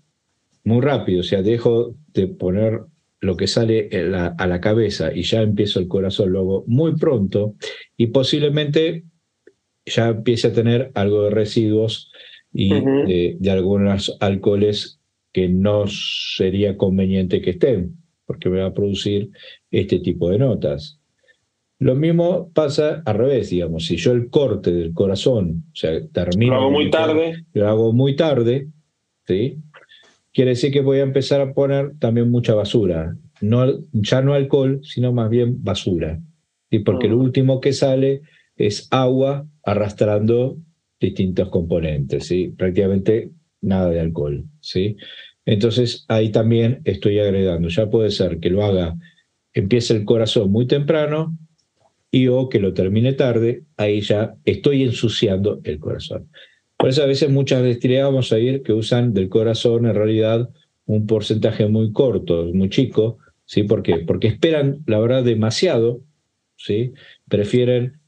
muy 0.64 0.82
rápido, 0.82 1.22
o 1.22 1.24
sea, 1.24 1.42
dejo 1.42 1.96
de 2.14 2.28
poner 2.28 2.82
lo 3.22 3.38
que 3.38 3.48
sale 3.48 3.90
a 4.38 4.48
la 4.48 4.60
cabeza 4.60 5.14
y 5.14 5.22
ya 5.22 5.42
empiezo 5.42 5.80
el 5.80 5.88
corazón, 5.88 6.34
lo 6.34 6.40
hago 6.40 6.64
muy 6.68 6.96
pronto 6.96 7.56
y 7.96 8.08
posiblemente 8.08 9.04
ya 9.86 10.10
empiece 10.10 10.48
a 10.48 10.54
tener 10.54 10.92
algo 10.96 11.24
de 11.24 11.30
residuos 11.30 12.12
y 12.52 12.74
de, 12.74 13.38
de, 13.40 13.52
algunos 13.52 14.18
alcoholes 14.20 15.00
que 15.32 15.48
no 15.48 15.86
sería 15.88 16.76
conveniente 16.76 17.42
que 17.42 17.52
estén, 17.52 17.96
porque 18.26 18.50
me 18.50 18.60
va 18.60 18.68
a 18.68 18.74
producir 18.74 19.30
este 19.70 20.00
tipo 20.00 20.30
de 20.30 20.40
notas. 20.40 21.00
Lo 21.80 21.96
mismo 21.96 22.52
pasa 22.54 23.02
al 23.06 23.18
revés, 23.18 23.50
digamos, 23.52 23.86
si 23.86 23.98
yo 23.98 24.12
el 24.12 24.30
corte 24.30 24.72
del 24.72 24.94
corazón, 24.94 25.66
o 25.72 25.76
sea, 25.76 25.92
termino... 26.10 26.54
Lo 26.54 26.60
hago 26.62 26.72
muy 26.72 26.90
tarde. 26.90 27.46
Lo 27.54 27.68
hago 27.68 27.94
muy 27.94 28.16
tarde, 28.16 28.68
¿sí? 29.26 29.58
Quiere 30.34 30.52
decir 30.52 30.72
que 30.72 30.82
voy 30.82 31.00
a 31.00 31.04
empezar 31.04 31.42
a 31.42 31.54
poner 31.54 31.94
también 32.00 32.32
mucha 32.32 32.54
basura. 32.54 33.16
No, 33.42 33.66
ya 33.92 34.22
no 34.22 34.34
alcohol, 34.34 34.80
sino 34.84 35.12
más 35.12 35.30
bien 35.30 35.64
basura. 35.64 36.20
¿sí? 36.70 36.80
Porque 36.80 37.08
lo 37.08 37.18
mm. 37.18 37.22
último 37.22 37.60
que 37.60 37.74
sale 37.74 38.22
es 38.56 38.88
agua 38.92 39.48
arrastrando 39.64 40.58
distintos 41.00 41.50
componentes, 41.50 42.28
¿sí? 42.28 42.54
Prácticamente 42.56 43.32
nada 43.62 43.90
de 43.90 44.00
alcohol, 44.00 44.46
¿sí? 44.60 44.96
Entonces 45.46 46.06
ahí 46.08 46.30
también 46.30 46.82
estoy 46.86 47.20
agregando. 47.20 47.70
Ya 47.70 47.90
puede 47.90 48.12
ser 48.12 48.40
que 48.40 48.52
lo 48.52 48.64
haga, 48.64 48.96
empiece 49.54 49.96
el 49.96 50.06
corazón 50.06 50.52
muy 50.52 50.68
temprano, 50.68 51.36
y 52.12 52.28
o 52.28 52.50
que 52.50 52.60
lo 52.60 52.74
termine 52.74 53.14
tarde, 53.14 53.64
ahí 53.78 54.02
ya 54.02 54.36
estoy 54.44 54.84
ensuciando 54.84 55.62
el 55.64 55.80
corazón. 55.80 56.30
Por 56.82 56.90
eso 56.90 57.04
a 57.04 57.06
veces 57.06 57.30
muchas 57.30 57.62
destilerías 57.62 58.06
vamos 58.06 58.34
a 58.34 58.40
ir 58.40 58.64
que 58.64 58.74
usan 58.74 59.14
del 59.14 59.30
corazón 59.30 59.86
en 59.86 59.94
realidad 59.94 60.50
un 60.86 61.06
porcentaje 61.06 61.68
muy 61.68 61.92
corto, 61.92 62.46
muy 62.56 62.70
chico, 62.70 63.20
¿sí? 63.46 63.62
¿Por 63.62 63.84
qué? 63.84 63.98
Porque 64.00 64.28
esperan, 64.28 64.84
la 64.88 64.98
verdad, 64.98 65.24
demasiado, 65.24 66.02
¿sí? 66.58 66.94
Prefieren 67.30 68.00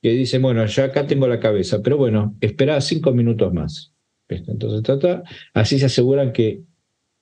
que 0.00 0.12
dicen, 0.12 0.40
bueno, 0.40 0.64
ya 0.64 0.84
acá 0.84 1.06
tengo 1.06 1.28
la 1.28 1.40
cabeza, 1.40 1.82
pero 1.82 1.98
bueno, 1.98 2.34
espera 2.40 2.80
cinco 2.80 3.12
minutos 3.12 3.52
más. 3.52 3.92
Entonces, 4.28 5.20
así 5.52 5.78
se 5.78 5.84
aseguran 5.84 6.32
que 6.32 6.62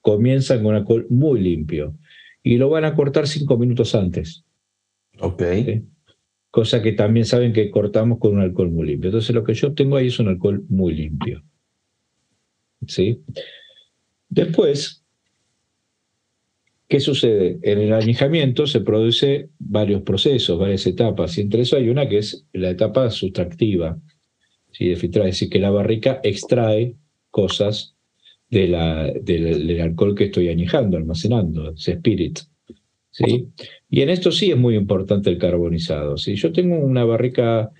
comienzan 0.00 0.58
con 0.58 0.66
un 0.68 0.74
alcohol 0.76 1.08
muy 1.10 1.40
limpio 1.40 1.98
y 2.40 2.56
lo 2.56 2.68
van 2.70 2.84
a 2.84 2.94
cortar 2.94 3.26
cinco 3.26 3.58
minutos 3.58 3.96
antes. 3.96 4.44
Ok 5.18 5.42
cosa 6.54 6.80
que 6.80 6.92
también 6.92 7.26
saben 7.26 7.52
que 7.52 7.68
cortamos 7.68 8.20
con 8.20 8.34
un 8.34 8.40
alcohol 8.40 8.70
muy 8.70 8.86
limpio. 8.86 9.08
Entonces 9.08 9.34
lo 9.34 9.42
que 9.42 9.54
yo 9.54 9.74
tengo 9.74 9.96
ahí 9.96 10.06
es 10.06 10.20
un 10.20 10.28
alcohol 10.28 10.64
muy 10.68 10.94
limpio. 10.94 11.42
¿Sí? 12.86 13.22
Después, 14.28 15.04
¿qué 16.86 17.00
sucede? 17.00 17.58
En 17.62 17.80
el 17.80 17.92
añejamiento 17.92 18.68
se 18.68 18.82
produce 18.82 19.48
varios 19.58 20.02
procesos, 20.02 20.56
varias 20.56 20.86
etapas, 20.86 21.36
y 21.38 21.40
entre 21.40 21.62
eso 21.62 21.76
hay 21.76 21.88
una 21.88 22.08
que 22.08 22.18
es 22.18 22.46
la 22.52 22.70
etapa 22.70 23.10
sustractiva, 23.10 23.98
¿sí? 24.70 24.90
de 24.90 24.94
filtrar, 24.94 25.26
es 25.26 25.34
decir, 25.34 25.50
que 25.50 25.58
la 25.58 25.70
barrica 25.70 26.20
extrae 26.22 26.94
cosas 27.32 27.96
del, 28.48 28.76
alcohol 29.80 30.14
que 30.14 30.26
estoy 30.26 30.50
añejando, 30.50 30.98
almacenando, 30.98 31.72
ese 31.72 31.94
spirit. 31.94 32.38
¿Sí? 33.14 33.48
Y 33.88 34.00
en 34.02 34.10
esto 34.10 34.32
sí 34.32 34.50
es 34.50 34.56
muy 34.56 34.74
importante 34.74 35.30
el 35.30 35.38
carbonizado. 35.38 36.16
Si 36.16 36.34
yo 36.34 36.52
tengo 36.52 36.76
una 36.76 37.04
barrica 37.04 37.70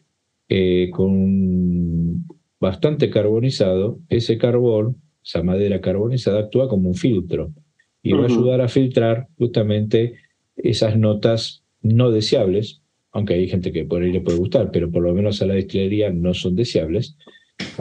eh, 0.49 0.91
con 0.93 2.25
bastante 2.61 3.11
carbonizado, 3.11 3.99
ese 4.09 4.39
carbón, 4.39 4.97
esa 5.25 5.43
madera 5.43 5.81
carbonizada, 5.81 6.41
actúa 6.41 6.69
como 6.69 6.89
un 6.89 6.95
filtro 6.95 7.53
y 8.03 8.13
va 8.13 8.23
a 8.23 8.27
ayudar 8.27 8.61
a 8.61 8.69
filtrar 8.69 9.27
justamente 9.37 10.15
esas 10.57 10.97
notas 10.97 11.65
no 11.83 12.11
deseables, 12.11 12.83
aunque 13.11 13.35
hay 13.35 13.49
gente 13.49 13.73
que 13.73 13.85
por 13.85 14.03
ahí 14.03 14.13
le 14.13 14.21
puede 14.21 14.39
gustar, 14.39 14.71
pero 14.71 14.91
por 14.91 15.03
lo 15.03 15.13
menos 15.15 15.43
a 15.43 15.47
la 15.47 15.55
destilería 15.55 16.11
no 16.11 16.33
son 16.33 16.55
deseables. 16.55 17.17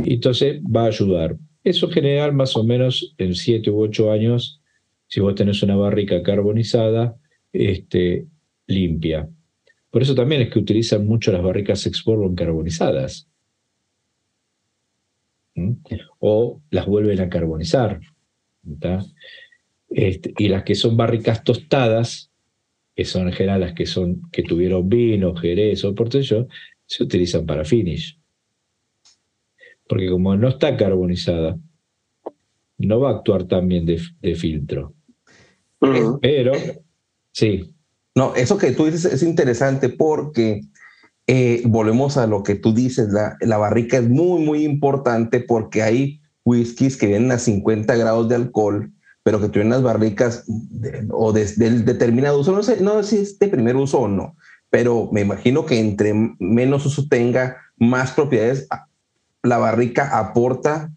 Y 0.04 0.16
entonces 0.16 0.62
va 0.64 0.84
a 0.84 0.88
ayudar. 0.88 1.38
Eso 1.64 1.86
en 1.88 1.92
general, 1.92 2.34
más 2.34 2.56
o 2.58 2.64
menos 2.64 3.14
en 3.18 3.36
7 3.36 3.70
u 3.70 3.82
8 3.82 4.12
años, 4.12 4.62
si 5.08 5.20
vos 5.20 5.36
tenés 5.36 5.62
una 5.62 5.76
barrica 5.76 6.24
carbonizada, 6.24 7.16
este, 7.54 8.26
limpia. 8.68 9.30
Por 9.90 10.02
eso 10.02 10.16
también 10.16 10.42
es 10.42 10.50
que 10.50 10.60
utilizan 10.60 11.06
mucho 11.06 11.32
las 11.32 11.44
barricas 11.44 11.86
Export 11.86 12.36
carbonizadas. 12.36 13.28
¿Mm? 15.56 15.74
O 16.20 16.62
las 16.72 16.88
vuelven 16.88 17.22
a 17.22 17.30
carbonizar. 17.30 18.02
Este, 19.90 20.34
y 20.38 20.48
las 20.48 20.64
que 20.64 20.74
son 20.74 20.98
barricas 20.98 21.44
tostadas, 21.44 22.32
que 22.96 23.06
son 23.06 23.28
en 23.28 23.34
general 23.34 23.62
las 23.62 23.74
que, 23.74 23.86
son, 23.86 24.30
que 24.32 24.44
tuvieron 24.44 24.90
vino, 24.90 25.36
jerez 25.36 25.84
o 25.86 25.94
portello, 25.94 26.48
se 26.86 27.04
utilizan 27.04 27.46
para 27.46 27.64
finish. 27.64 28.18
Porque 29.88 30.10
como 30.10 30.36
no 30.36 30.48
está 30.48 30.76
carbonizada, 30.76 31.58
no 32.80 33.00
va 33.00 33.12
a 33.12 33.14
actuar 33.18 33.44
tan 33.46 33.68
bien 33.68 33.86
de, 33.86 34.36
filtro. 34.36 34.94
Pero 36.22 36.54
Sí. 37.34 37.76
No, 38.16 38.36
eso 38.36 38.58
que 38.58 38.72
tú 38.72 38.86
dices 38.86 39.06
es 39.06 39.24
interesante 39.24 39.90
porque 39.90 40.62
eh, 41.28 41.64
volvemos 41.66 42.18
a 42.18 42.28
lo 42.28 42.44
que 42.44 42.56
tú 42.56 42.74
dices, 42.74 43.10
la, 43.10 43.38
la, 43.42 43.58
barrica 43.58 43.98
es 43.98 44.08
muy, 44.08 44.42
muy 44.42 44.64
importante 44.64 45.40
porque 45.40 45.82
hay 45.82 46.22
whiskies 46.46 46.96
que 46.96 47.08
vienen 47.08 47.32
a 47.32 47.40
50 47.40 47.96
grados 47.96 48.30
de 48.30 48.36
alcohol, 48.36 48.92
pero 49.24 49.42
que 49.42 49.50
tienen 49.50 49.72
las 49.72 49.82
barricas 49.82 50.46
o 51.10 51.34
de, 51.34 51.46
del 51.56 51.86
determinado 51.86 52.40
uso, 52.40 52.52
no 52.52 52.62
sé, 52.62 52.82
no 52.82 53.02
sé 53.02 53.10
si 53.10 53.22
es 53.24 53.40
de 53.40 53.48
primer 53.48 53.76
uso 53.76 54.02
o 54.02 54.08
no, 54.08 54.36
pero 54.70 55.10
me 55.12 55.22
imagino 55.22 55.66
que 55.66 55.80
entre 55.80 56.14
menos 56.40 56.86
uso 56.86 57.08
tenga, 57.08 57.58
más 57.78 58.12
propiedades 58.12 58.68
la 59.44 59.58
barrica 59.58 60.18
aporta 60.18 60.92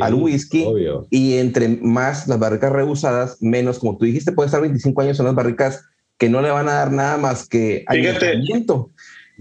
al 0.00 0.14
whisky 0.14 0.66
y 1.10 1.38
entre 1.38 1.68
más 1.68 2.28
las 2.28 2.38
barricas 2.38 2.72
rehusadas, 2.72 3.38
menos, 3.40 3.78
como 3.78 3.96
tú 3.98 4.04
dijiste, 4.04 4.32
puede 4.32 4.46
estar 4.46 4.60
25 4.60 5.00
años 5.02 5.18
en 5.18 5.26
las 5.26 5.34
barricas 5.34 5.84
que 6.18 6.28
no 6.28 6.42
le 6.42 6.50
van 6.50 6.68
a 6.68 6.74
dar 6.74 6.92
nada 6.92 7.16
más 7.16 7.48
que 7.48 7.84
Fíjate, 7.90 8.40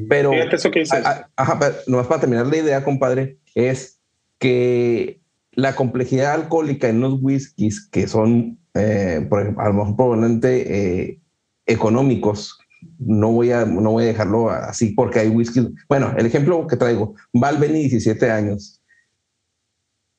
Pero, 0.08 0.32
eso 0.34 0.72
que 0.72 0.80
dices. 0.80 1.04
ajá, 1.36 1.60
nomás 1.88 2.08
para 2.08 2.22
terminar 2.22 2.48
la 2.48 2.58
idea, 2.58 2.84
compadre, 2.84 3.38
es 3.54 4.00
que 4.40 5.20
la 5.52 5.76
complejidad 5.76 6.34
alcohólica 6.34 6.88
en 6.88 7.02
los 7.02 7.20
whiskies 7.22 7.86
que 7.92 8.08
son, 8.08 8.58
eh, 8.74 9.26
por 9.30 9.42
ejemplo, 9.42 9.62
a 9.62 9.68
lo 9.68 9.74
mejor 9.74 9.96
probablemente 9.98 11.02
eh, 11.10 11.20
económicos, 11.66 12.58
no 12.98 13.32
voy, 13.32 13.52
a, 13.52 13.66
no 13.66 13.92
voy 13.92 14.06
a 14.06 14.08
dejarlo 14.08 14.50
así 14.50 14.94
porque 14.94 15.20
hay 15.20 15.28
whiskies. 15.28 15.68
Bueno, 15.90 16.14
el 16.18 16.26
ejemplo 16.26 16.66
que 16.66 16.78
traigo, 16.78 17.16
Valveni, 17.34 17.82
17 17.82 18.32
años. 18.32 18.79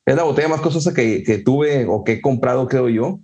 Es 0.06 0.16
la 0.16 0.24
botella 0.24 0.48
más 0.48 0.60
costosa 0.60 0.94
que, 0.94 1.22
que 1.22 1.38
tuve 1.38 1.86
o 1.86 2.04
que 2.04 2.12
he 2.14 2.20
comprado, 2.20 2.66
creo 2.68 2.88
yo. 2.88 3.20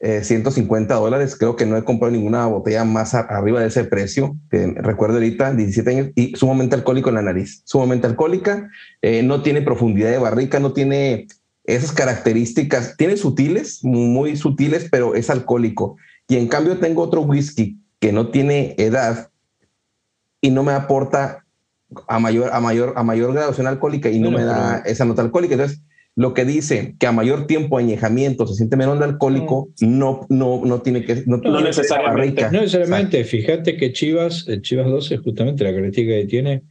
150 0.00 0.94
eh, 0.94 0.96
dólares. 0.96 1.36
Creo 1.36 1.56
que 1.56 1.66
no 1.66 1.76
he 1.76 1.82
comprado 1.82 2.12
ninguna 2.12 2.46
botella 2.46 2.84
más 2.84 3.14
arriba 3.14 3.60
de 3.60 3.66
ese 3.66 3.84
precio. 3.84 4.36
Que 4.50 4.66
recuerdo 4.76 5.16
ahorita, 5.16 5.54
17 5.54 5.90
años 5.90 6.10
y 6.14 6.36
sumamente 6.36 6.76
alcohólico 6.76 7.08
en 7.08 7.16
la 7.16 7.22
nariz. 7.22 7.62
Sumamente 7.64 8.06
alcohólica. 8.06 8.70
no 9.24 9.42
tiene 9.42 9.62
profundidad 9.62 10.10
de 10.10 10.18
barrica, 10.18 10.60
no 10.60 10.72
tiene 10.72 11.26
esas 11.68 11.92
características, 11.92 12.96
tiene 12.96 13.18
sutiles, 13.18 13.84
muy 13.84 14.36
sutiles, 14.36 14.88
pero 14.90 15.14
es 15.14 15.28
alcohólico. 15.28 15.96
Y 16.26 16.36
en 16.36 16.48
cambio 16.48 16.78
tengo 16.78 17.02
otro 17.02 17.20
whisky 17.20 17.78
que 18.00 18.10
no 18.10 18.30
tiene 18.30 18.74
edad 18.78 19.28
y 20.40 20.50
no 20.50 20.62
me 20.62 20.72
aporta 20.72 21.44
a 22.06 22.18
mayor, 22.18 22.50
a 22.54 22.60
mayor, 22.60 22.94
a 22.96 23.02
mayor 23.02 23.34
graduación 23.34 23.66
alcohólica 23.66 24.08
y 24.08 24.18
no 24.18 24.30
me 24.30 24.44
da 24.44 24.78
esa 24.86 25.04
nota 25.04 25.20
alcohólica. 25.20 25.54
Entonces, 25.54 25.82
lo 26.18 26.34
que 26.34 26.44
dice 26.44 26.96
que 26.98 27.06
a 27.06 27.12
mayor 27.12 27.46
tiempo 27.46 27.78
de 27.78 27.84
añejamiento 27.84 28.44
se 28.44 28.54
siente 28.54 28.76
menos 28.76 29.00
alcohólico, 29.00 29.68
mm. 29.80 29.98
no, 29.98 30.26
no, 30.28 30.62
no 30.64 30.82
tiene 30.82 31.04
que 31.04 31.22
no, 31.26 31.36
no 31.36 31.60
necesariamente. 31.60 32.42
No 32.50 32.60
necesariamente. 32.60 33.22
Fíjate 33.22 33.76
que 33.76 33.92
Chivas, 33.92 34.48
el 34.48 34.60
Chivas 34.62 34.88
12, 34.88 35.18
justamente 35.18 35.62
la 35.62 35.70
característica 35.70 36.14
que 36.14 36.26
tiene 36.26 36.62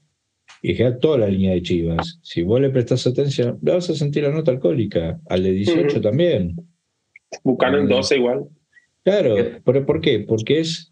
y 0.62 0.74
ya 0.74 1.00
toda 1.00 1.20
la 1.20 1.28
línea 1.28 1.54
de 1.54 1.62
Chivas. 1.62 2.20
Si 2.24 2.44
vos 2.44 2.60
le 2.60 2.72
prestas 2.72 3.08
atención, 3.08 3.58
le 3.62 3.72
vas 3.72 3.90
a 3.90 3.96
sentir 3.96 4.24
la 4.24 4.32
nota 4.32 4.52
alcohólica. 4.52 5.18
Al 5.30 5.44
de 5.44 5.52
18 5.54 6.02
también. 6.02 6.58
Buchanan 7.42 7.88
12 7.88 8.14
eh, 8.14 8.18
igual. 8.18 8.48
Claro, 9.06 9.36
¿por, 9.64 9.86
¿por 9.86 10.02
qué? 10.02 10.26
Porque 10.28 10.60
es, 10.60 10.92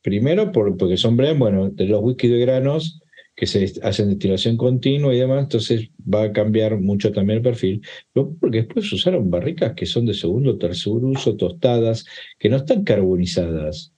primero, 0.00 0.50
por, 0.50 0.78
porque 0.78 0.96
son 0.96 1.18
brand, 1.18 1.38
bueno, 1.38 1.68
de 1.68 1.84
los 1.88 2.02
whisky 2.02 2.28
de 2.28 2.38
granos 2.38 3.01
que 3.34 3.46
se 3.46 3.72
hacen 3.82 4.10
destilación 4.10 4.56
continua 4.56 5.14
y 5.14 5.18
demás, 5.18 5.44
entonces 5.44 5.88
va 6.02 6.24
a 6.24 6.32
cambiar 6.32 6.78
mucho 6.78 7.12
también 7.12 7.38
el 7.38 7.42
perfil. 7.42 7.82
Porque 8.12 8.58
después 8.58 8.92
usaron 8.92 9.30
barricas 9.30 9.72
que 9.74 9.86
son 9.86 10.06
de 10.06 10.14
segundo 10.14 10.52
o 10.52 10.58
tercer 10.58 10.92
uso, 10.92 11.36
tostadas, 11.36 12.04
que 12.38 12.48
no 12.48 12.56
están 12.56 12.84
carbonizadas. 12.84 13.92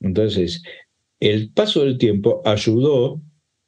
Entonces, 0.00 0.62
el 1.20 1.50
paso 1.50 1.84
del 1.84 1.98
tiempo 1.98 2.42
ayudó 2.44 3.20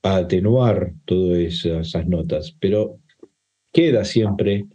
a 0.03 0.17
atenuar 0.17 0.93
todas 1.05 1.39
esas, 1.39 2.07
notas, 2.07 2.57
pero 2.61 2.99
queda 3.73 4.05
siempre 4.05 4.67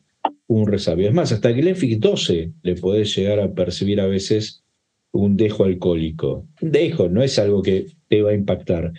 un 0.47 0.67
resabio. 0.67 1.07
Es 1.07 1.13
más, 1.13 1.31
hasta 1.31 1.49
el 1.49 1.57
Glenfiddich 1.57 1.99
12 1.99 2.51
le 2.61 2.75
podés 2.75 3.15
llegar 3.15 3.39
a 3.39 3.53
percibir 3.53 4.01
a 4.01 4.07
veces 4.07 4.63
un 5.11 5.37
dejo 5.37 5.63
alcohólico. 5.63 6.47
Dejo 6.59 7.09
no 7.09 7.23
es 7.23 7.39
algo 7.39 7.61
que 7.61 7.87
te 8.07 8.21
va 8.21 8.31
a 8.31 8.35
impactar, 8.35 8.93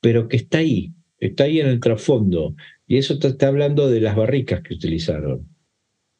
pero 0.00 0.28
que 0.28 0.36
está 0.36 0.58
ahí, 0.58 0.92
está 1.18 1.44
ahí 1.44 1.60
en 1.60 1.68
el 1.68 1.80
trasfondo. 1.80 2.54
Y 2.86 2.98
eso 2.98 3.18
te 3.18 3.28
está 3.28 3.48
hablando 3.48 3.88
de 3.88 4.00
las 4.00 4.16
barricas 4.16 4.62
que 4.62 4.74
utilizaron. 4.74 5.48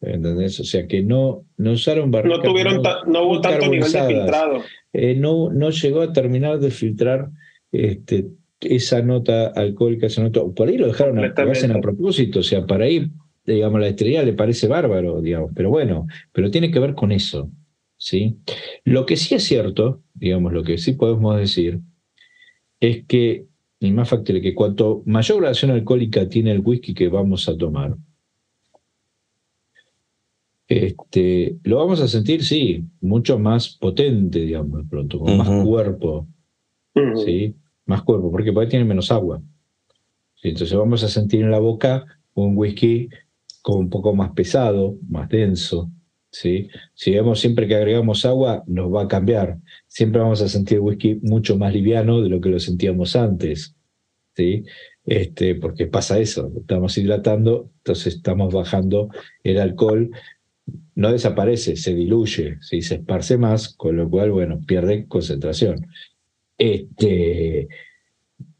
¿Entendés? 0.00 0.58
O 0.60 0.64
sea 0.64 0.86
que 0.86 1.02
no, 1.02 1.44
no 1.58 1.72
usaron 1.72 2.10
barricas. 2.10 2.38
No, 2.38 2.44
tuvieron 2.44 2.82
no, 3.06 3.22
hubo 3.24 3.40
tanto 3.40 3.68
nivel 3.68 3.92
de 3.92 4.06
filtrado. 4.06 4.62
Eh, 4.92 5.14
no, 5.14 5.50
no 5.50 5.70
llegó 5.70 6.00
a 6.00 6.12
terminar 6.12 6.58
de 6.58 6.70
filtrar 6.70 7.30
este, 7.70 8.28
esa 8.60 9.02
nota 9.02 9.48
alcohólica, 9.48 10.06
esa 10.06 10.22
nota, 10.22 10.42
por 10.54 10.68
ahí 10.68 10.76
lo 10.76 10.86
dejaron, 10.86 11.18
a, 11.18 11.28
lo 11.28 11.50
hacen 11.50 11.72
a 11.72 11.80
propósito, 11.80 12.40
o 12.40 12.42
sea, 12.42 12.66
para 12.66 12.84
ahí, 12.84 13.10
digamos, 13.44 13.80
la 13.80 13.88
estrella 13.88 14.22
le 14.22 14.34
parece 14.34 14.68
bárbaro, 14.68 15.20
digamos, 15.20 15.52
pero 15.54 15.70
bueno, 15.70 16.06
pero 16.32 16.50
tiene 16.50 16.70
que 16.70 16.78
ver 16.78 16.94
con 16.94 17.10
eso, 17.10 17.50
¿sí? 17.96 18.38
Lo 18.84 19.06
que 19.06 19.16
sí 19.16 19.34
es 19.34 19.44
cierto, 19.44 20.02
digamos, 20.14 20.52
lo 20.52 20.62
que 20.62 20.78
sí 20.78 20.92
podemos 20.92 21.38
decir, 21.38 21.80
es 22.80 23.04
que, 23.06 23.46
y 23.80 23.92
más 23.92 24.10
factible, 24.10 24.42
que 24.42 24.54
cuanto 24.54 25.02
mayor 25.06 25.38
graduación 25.38 25.70
alcohólica 25.70 26.28
tiene 26.28 26.52
el 26.52 26.60
whisky 26.60 26.92
que 26.92 27.08
vamos 27.08 27.48
a 27.48 27.56
tomar, 27.56 27.96
este, 30.68 31.56
lo 31.64 31.78
vamos 31.78 32.00
a 32.00 32.06
sentir, 32.06 32.44
sí, 32.44 32.84
mucho 33.00 33.38
más 33.38 33.70
potente, 33.70 34.40
digamos, 34.40 34.82
de 34.82 34.88
pronto, 34.88 35.18
con 35.18 35.36
más 35.36 35.48
cuerpo, 35.64 36.28
¿sí? 37.24 37.56
más 37.86 38.02
cuerpo, 38.02 38.30
porque 38.30 38.52
por 38.52 38.62
ahí 38.62 38.68
tiene 38.68 38.84
menos 38.84 39.10
agua. 39.10 39.42
Entonces 40.42 40.76
vamos 40.76 41.02
a 41.02 41.08
sentir 41.08 41.40
en 41.40 41.50
la 41.50 41.58
boca 41.58 42.04
un 42.34 42.56
whisky 42.56 43.08
como 43.62 43.80
un 43.80 43.90
poco 43.90 44.14
más 44.14 44.30
pesado, 44.32 44.96
más 45.08 45.28
denso. 45.28 45.90
¿Sí? 46.30 46.68
Si 46.94 47.12
vemos 47.12 47.40
siempre 47.40 47.66
que 47.66 47.74
agregamos 47.74 48.24
agua, 48.24 48.62
nos 48.66 48.92
va 48.92 49.02
a 49.02 49.08
cambiar. 49.08 49.58
Siempre 49.86 50.20
vamos 50.20 50.42
a 50.42 50.48
sentir 50.48 50.80
whisky 50.80 51.16
mucho 51.22 51.56
más 51.56 51.72
liviano 51.72 52.20
de 52.22 52.28
lo 52.28 52.40
que 52.40 52.50
lo 52.50 52.60
sentíamos 52.60 53.16
antes. 53.16 53.74
¿sí? 54.36 54.64
Este, 55.04 55.54
porque 55.54 55.86
pasa 55.86 56.18
eso, 56.18 56.52
estamos 56.56 56.96
hidratando, 56.98 57.70
entonces 57.78 58.16
estamos 58.16 58.52
bajando 58.52 59.08
el 59.42 59.58
alcohol, 59.58 60.10
no 60.94 61.10
desaparece, 61.10 61.76
se 61.76 61.94
diluye, 61.94 62.58
se 62.60 62.78
esparce 62.78 63.38
más, 63.38 63.74
con 63.74 63.96
lo 63.96 64.08
cual, 64.08 64.30
bueno, 64.30 64.60
pierde 64.66 65.06
concentración. 65.06 65.86
Este, 66.58 67.68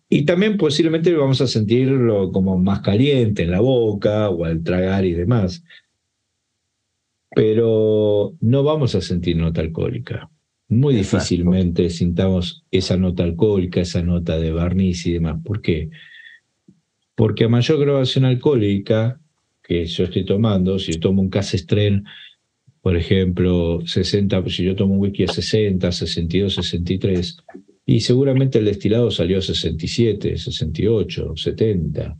y 0.09 0.24
también 0.24 0.56
posiblemente 0.56 1.14
vamos 1.14 1.40
a 1.40 1.46
sentirlo 1.46 2.33
como 2.33 2.59
más 2.59 2.80
caliente 2.80 3.44
en 3.44 3.52
la 3.52 3.61
boca 3.61 4.28
o 4.30 4.44
al 4.44 4.64
tragar 4.64 5.04
y 5.04 5.12
demás. 5.12 5.62
Pero 7.35 8.35
no 8.40 8.62
vamos 8.62 8.95
a 8.95 9.01
sentir 9.01 9.37
nota 9.37 9.61
alcohólica. 9.61 10.31
Muy 10.69 10.95
difícilmente 10.95 11.90
sintamos 11.90 12.64
esa 12.71 12.97
nota 12.97 13.25
alcohólica, 13.25 13.81
esa 13.81 14.03
nota 14.03 14.38
de 14.38 14.53
barniz 14.53 15.07
y 15.07 15.12
demás. 15.12 15.40
¿Por 15.45 15.62
qué? 15.62 15.90
Porque 17.14 17.45
a 17.45 17.49
mayor 17.49 17.81
graduación 17.81 18.25
alcohólica 18.25 19.21
que 19.62 19.85
yo 19.85 20.05
estoy 20.05 20.25
tomando, 20.25 20.79
si 20.79 20.93
yo 20.93 21.01
tomo 21.01 21.23
un 21.23 21.29
Casestren, 21.29 22.05
por 22.81 22.97
ejemplo, 22.97 23.81
60, 23.85 24.49
si 24.49 24.64
yo 24.64 24.75
tomo 24.75 24.95
un 24.95 25.01
whisky 25.01 25.25
a 25.25 25.29
60, 25.29 25.93
62, 25.93 26.55
63, 26.55 27.37
y 27.85 28.01
seguramente 28.01 28.59
el 28.59 28.64
destilado 28.64 29.11
salió 29.11 29.38
a 29.38 29.43
67, 29.43 30.37
68, 30.37 31.33
70. 31.37 32.16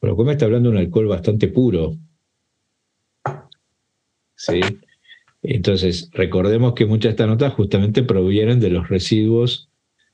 Pero 0.00 0.16
como 0.16 0.30
está 0.30 0.46
hablando 0.46 0.70
de 0.70 0.76
un 0.76 0.80
alcohol 0.80 1.08
bastante 1.08 1.48
puro. 1.48 1.96
¿Sí? 4.40 4.60
Entonces, 5.42 6.08
recordemos 6.12 6.72
que 6.72 6.86
muchas 6.86 7.10
de 7.10 7.10
estas 7.10 7.28
notas 7.28 7.52
justamente 7.52 8.02
provienen 8.02 8.58
de 8.58 8.70
los 8.70 8.88
residuos 8.88 9.68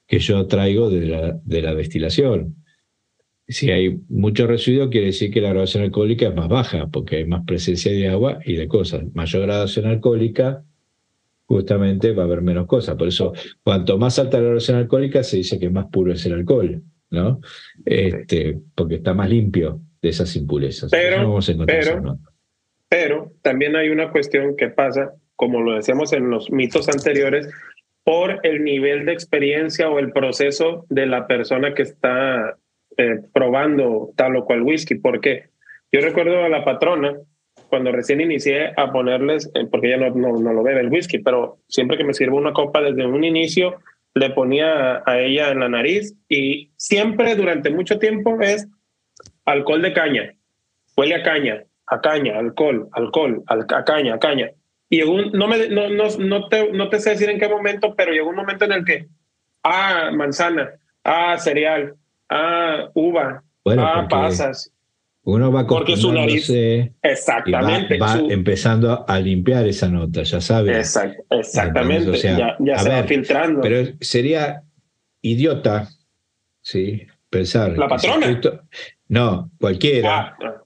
que 0.08 0.18
yo 0.18 0.46
traigo 0.46 0.90
de 0.90 1.06
la, 1.06 1.40
de 1.44 1.62
la 1.62 1.74
destilación. 1.74 2.56
Si 3.46 3.70
hay 3.70 4.00
mucho 4.08 4.48
residuo, 4.48 4.90
quiere 4.90 5.06
decir 5.06 5.30
que 5.30 5.40
la 5.40 5.50
graduación 5.50 5.84
alcohólica 5.84 6.26
es 6.26 6.34
más 6.34 6.48
baja, 6.48 6.88
porque 6.88 7.16
hay 7.16 7.24
más 7.24 7.44
presencia 7.46 7.92
de 7.92 8.08
agua 8.08 8.40
y 8.44 8.56
de 8.56 8.66
cosas. 8.66 9.04
Mayor 9.14 9.42
graduación 9.42 9.86
alcohólica, 9.86 10.64
justamente 11.44 12.12
va 12.12 12.24
a 12.24 12.26
haber 12.26 12.42
menos 12.42 12.66
cosas. 12.66 12.96
Por 12.96 13.06
eso, 13.06 13.32
cuanto 13.62 13.96
más 13.98 14.18
alta 14.18 14.38
la 14.38 14.44
graduación 14.44 14.78
alcohólica, 14.78 15.22
se 15.22 15.36
dice 15.36 15.60
que 15.60 15.70
más 15.70 15.86
puro 15.86 16.12
es 16.12 16.26
el 16.26 16.32
alcohol, 16.32 16.82
¿no? 17.10 17.40
Este, 17.84 18.58
porque 18.74 18.96
está 18.96 19.14
más 19.14 19.30
limpio 19.30 19.80
de 20.02 20.08
esas 20.08 20.34
impurezas. 20.34 20.90
Pero, 20.90 21.38
pero, 21.64 22.18
pero 22.88 23.32
también 23.42 23.76
hay 23.76 23.88
una 23.88 24.10
cuestión 24.10 24.56
que 24.56 24.68
pasa, 24.68 25.12
como 25.34 25.60
lo 25.60 25.74
decíamos 25.74 26.12
en 26.12 26.30
los 26.30 26.50
mitos 26.50 26.88
anteriores, 26.88 27.48
por 28.04 28.40
el 28.44 28.62
nivel 28.62 29.04
de 29.04 29.12
experiencia 29.12 29.90
o 29.90 29.98
el 29.98 30.12
proceso 30.12 30.86
de 30.88 31.06
la 31.06 31.26
persona 31.26 31.74
que 31.74 31.82
está 31.82 32.56
eh, 32.96 33.20
probando 33.32 34.12
tal 34.16 34.36
o 34.36 34.44
cual 34.44 34.62
whisky. 34.62 34.94
Porque 34.94 35.48
yo 35.90 36.00
recuerdo 36.00 36.44
a 36.44 36.48
la 36.48 36.64
patrona 36.64 37.16
cuando 37.68 37.90
recién 37.90 38.20
inicié 38.20 38.72
a 38.76 38.92
ponerles, 38.92 39.50
eh, 39.54 39.66
porque 39.70 39.88
ella 39.88 40.08
no, 40.10 40.38
no, 40.38 40.52
lo 40.52 40.62
bebe 40.62 40.80
el 40.80 40.88
whisky, 40.88 41.18
pero 41.18 41.58
siempre 41.68 41.96
que 41.96 42.04
me 42.04 42.14
sirvo 42.14 42.36
una 42.36 42.52
copa 42.52 42.80
desde 42.80 43.06
un 43.06 43.24
inicio, 43.24 43.76
le 44.14 44.30
ponía 44.30 45.02
a 45.04 45.20
ella 45.20 45.50
en 45.50 45.60
la 45.60 45.68
nariz 45.68 46.14
y 46.28 46.70
siempre 46.76 47.34
durante 47.34 47.70
mucho 47.70 47.98
tiempo 47.98 48.40
es 48.40 48.68
alcohol 49.44 49.82
de 49.82 49.92
caña, 49.92 50.34
huele 50.96 51.16
a 51.16 51.22
caña, 51.22 51.64
a 51.86 52.00
caña, 52.00 52.38
alcohol, 52.38 52.88
alcohol, 52.92 53.42
a 53.46 53.84
caña, 53.84 54.14
a 54.14 54.18
caña. 54.18 54.50
Y 54.88 55.00
no, 55.00 55.48
me, 55.48 55.68
no, 55.68 55.88
no, 55.88 56.04
no, 56.18 56.48
te, 56.48 56.72
no 56.72 56.88
te 56.88 57.00
sé 57.00 57.10
decir 57.10 57.28
en 57.28 57.38
qué 57.38 57.48
momento, 57.48 57.94
pero 57.96 58.12
llegó 58.12 58.30
un 58.30 58.36
momento 58.36 58.64
en 58.64 58.72
el 58.72 58.84
que, 58.84 59.08
ah, 59.62 60.10
manzana, 60.14 60.70
ah, 61.02 61.36
cereal, 61.38 61.94
ah, 62.28 62.88
uva, 62.94 63.42
ah, 63.78 64.06
pasas. 64.08 64.72
Uno 65.22 65.50
va 65.50 65.66
Porque 65.66 65.96
su 65.96 66.12
nariz. 66.12 66.48
Exactamente. 67.02 67.98
va, 67.98 68.16
empezando 68.28 69.04
a 69.08 69.18
limpiar 69.18 69.66
esa 69.66 69.88
nota, 69.88 70.22
ya 70.22 70.40
sabe. 70.40 70.78
exactamente. 70.78 72.16
ya, 72.18 72.78
se 72.78 72.88
va 72.88 73.02
filtrando. 73.02 73.60
Pero 73.60 73.92
sería 74.00 74.62
idiota, 75.22 75.88
¿sí? 76.62 77.08
pensar. 77.28 77.76
¿La 77.76 77.88
patrona? 77.88 78.40
no, 79.08 79.50
cualquiera. 79.58 80.36
Ah, 80.40 80.62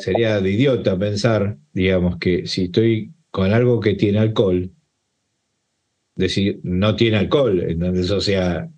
Sería 0.00 0.40
de 0.40 0.50
idiota 0.50 0.98
pensar, 0.98 1.56
digamos, 1.72 2.18
que 2.18 2.46
si 2.46 2.64
estoy 2.64 3.12
con 3.30 3.52
algo 3.52 3.80
que 3.80 3.94
tiene 3.94 4.18
alcohol, 4.18 4.70
decir, 6.14 6.60
no 6.62 6.96
tiene 6.96 7.16
alcohol, 7.18 7.60
entonces, 7.60 8.10
o 8.10 8.20
sea, 8.20 8.68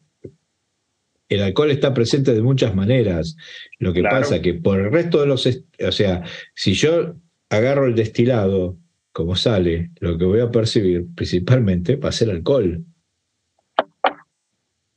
el 1.29 1.43
alcohol 1.43 1.71
está 1.71 1.95
presente 1.95 2.35
de 2.35 2.43
muchas 2.43 2.75
maneras. 2.75 3.37
Lo 3.79 3.93
que 3.93 4.03
pasa 4.03 4.43
que 4.43 4.55
por 4.55 4.79
el 4.79 4.93
resto 4.93 5.21
de 5.21 5.27
los, 5.27 5.47
o 5.47 5.93
sea, 5.93 6.23
si 6.55 6.75
yo 6.75 7.15
agarro 7.49 7.87
el 7.87 7.95
destilado 7.95 8.77
como 9.13 9.37
sale, 9.37 9.91
lo 10.01 10.17
que 10.17 10.25
voy 10.25 10.41
a 10.41 10.51
percibir 10.51 11.07
principalmente 11.15 11.97
va 11.97 12.11
a 12.11 12.13
ser 12.13 12.31
alcohol. 12.31 12.85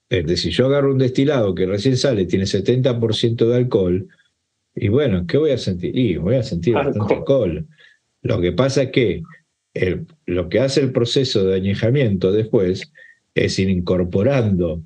Es 0.10 0.26
decir, 0.26 0.52
yo 0.52 0.68
agarro 0.68 0.91
un 0.91 0.98
destilado 0.98 1.56
que 1.56 1.66
recién 1.66 1.98
sale, 1.98 2.26
tiene 2.26 2.46
70% 2.46 3.48
de 3.48 3.56
alcohol, 3.56 4.08
y 4.76 4.89
bueno, 4.89 5.26
¿qué 5.26 5.38
voy 5.38 5.51
a 5.51 5.57
sentir? 5.57 5.97
Y 5.97 6.17
voy 6.17 6.36
a 6.36 6.43
sentir 6.43 6.73
bastante 6.73 7.13
alcohol. 7.13 7.65
Lo 8.21 8.41
que 8.41 8.51
pasa 8.51 8.84
es 8.84 8.91
que 8.91 9.23
lo 10.26 10.49
que 10.49 10.59
hace 10.59 10.82
el 10.82 10.91
proceso 10.91 11.45
de 11.45 11.55
añejamiento 11.55 12.32
después 12.32 12.91
es 13.34 13.59
ir 13.59 13.69
incorporando 13.69 14.82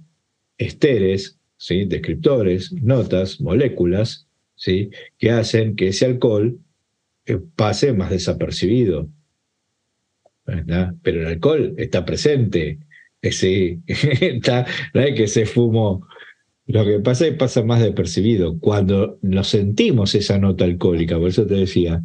esteres, 0.57 1.39
¿sí? 1.57 1.85
descriptores, 1.85 2.71
notas, 2.73 3.39
moléculas, 3.41 4.27
¿sí? 4.55 4.89
que 5.17 5.31
hacen 5.31 5.75
que 5.75 5.89
ese 5.89 6.05
alcohol 6.05 6.59
eh, 7.25 7.39
pase 7.55 7.93
más 7.93 8.09
desapercibido. 8.11 9.09
Pero 11.03 11.21
el 11.21 11.27
alcohol 11.27 11.75
está 11.77 12.05
presente, 12.05 12.79
ese, 13.21 13.79
está, 13.87 14.65
no 14.93 15.01
hay 15.01 15.13
que 15.13 15.27
se 15.27 15.45
fumo. 15.45 16.07
Lo 16.69 16.85
que 16.85 16.99
pasa 16.99 17.25
es 17.25 17.31
que 17.31 17.37
pasa 17.37 17.63
más 17.63 17.79
desapercibido. 17.79 18.59
Cuando 18.59 19.17
nos 19.23 19.47
sentimos 19.47 20.13
esa 20.13 20.37
nota 20.37 20.65
alcohólica, 20.65 21.17
por 21.17 21.29
eso 21.29 21.47
te 21.47 21.55
decía, 21.55 22.03